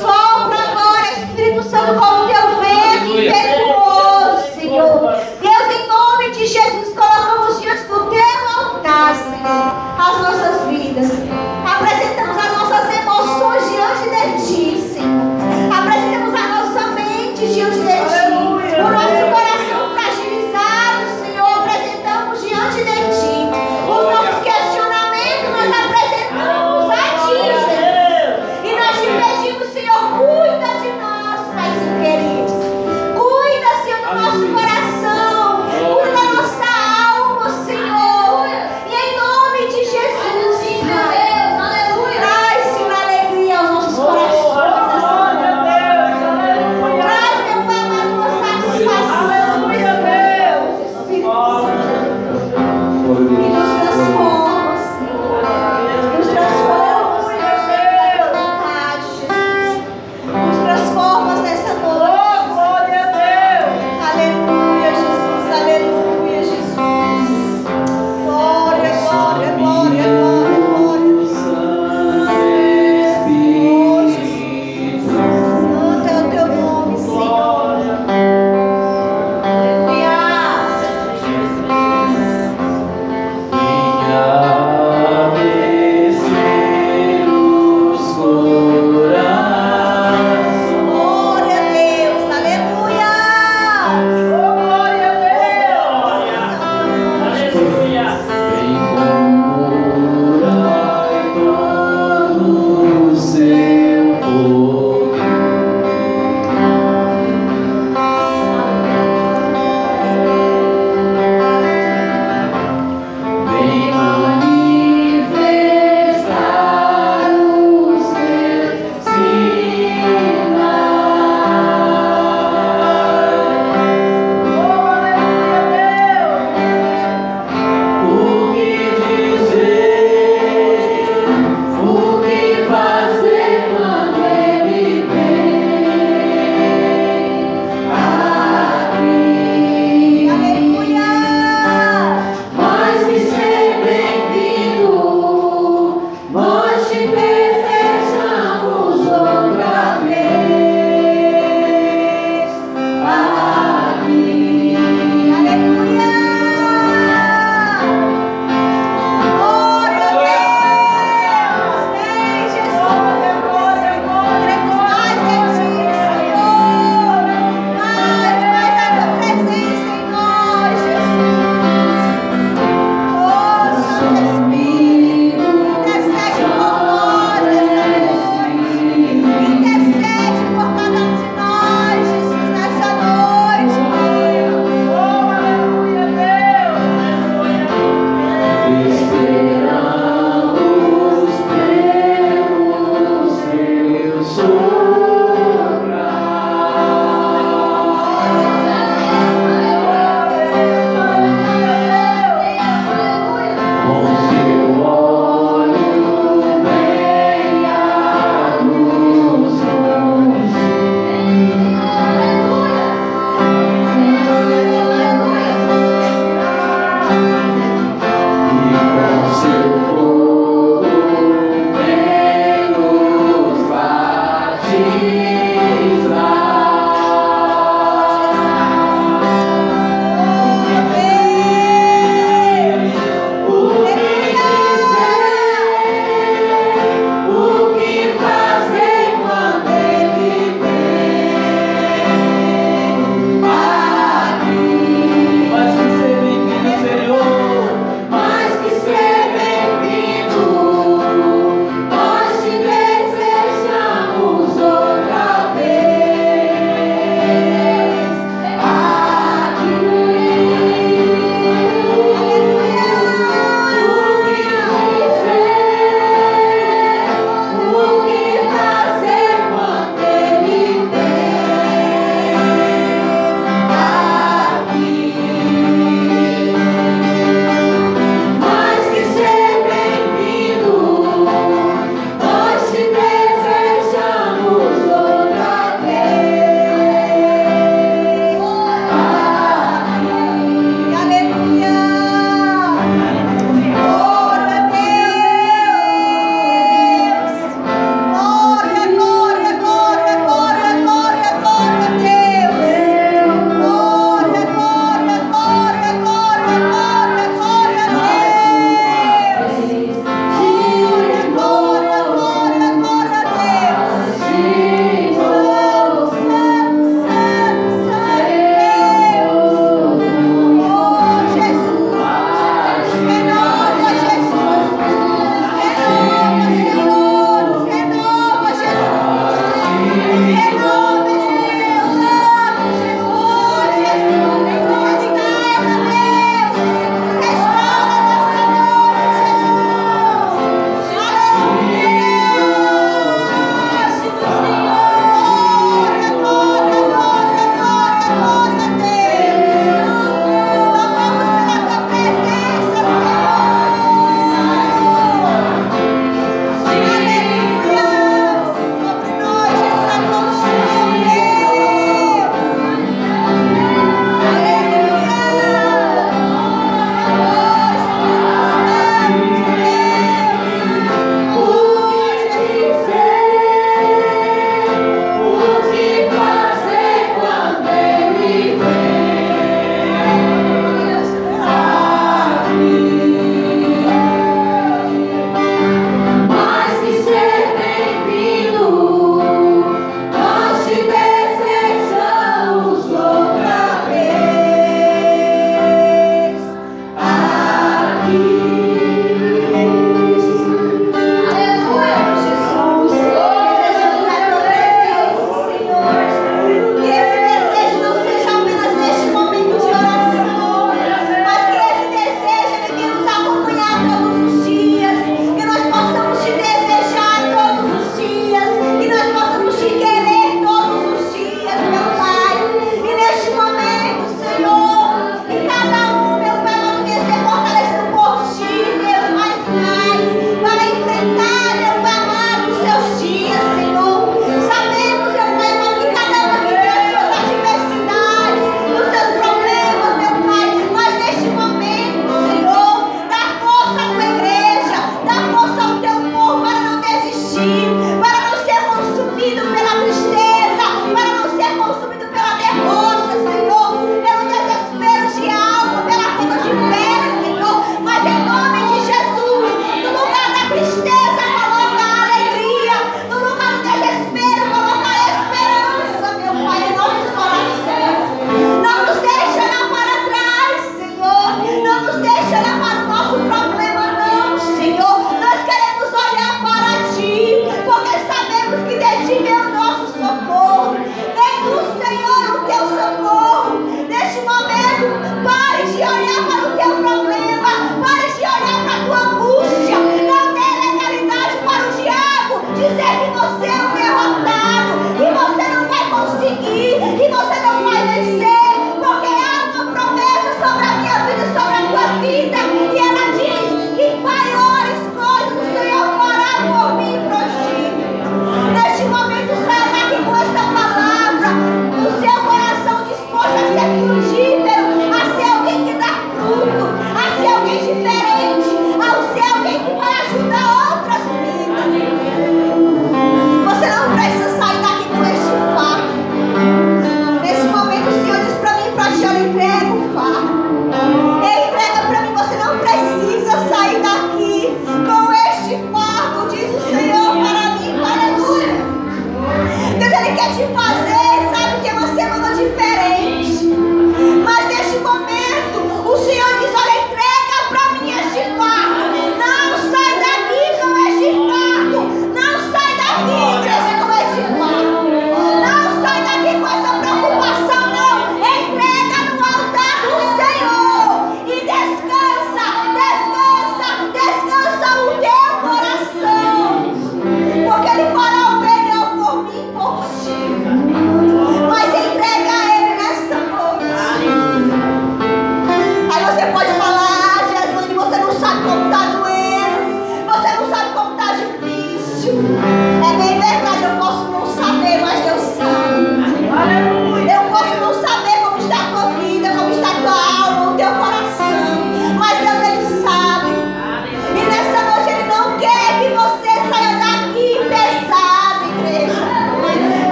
Sopra 0.00 0.58
agora, 0.58 1.06
Espírito 1.12 1.62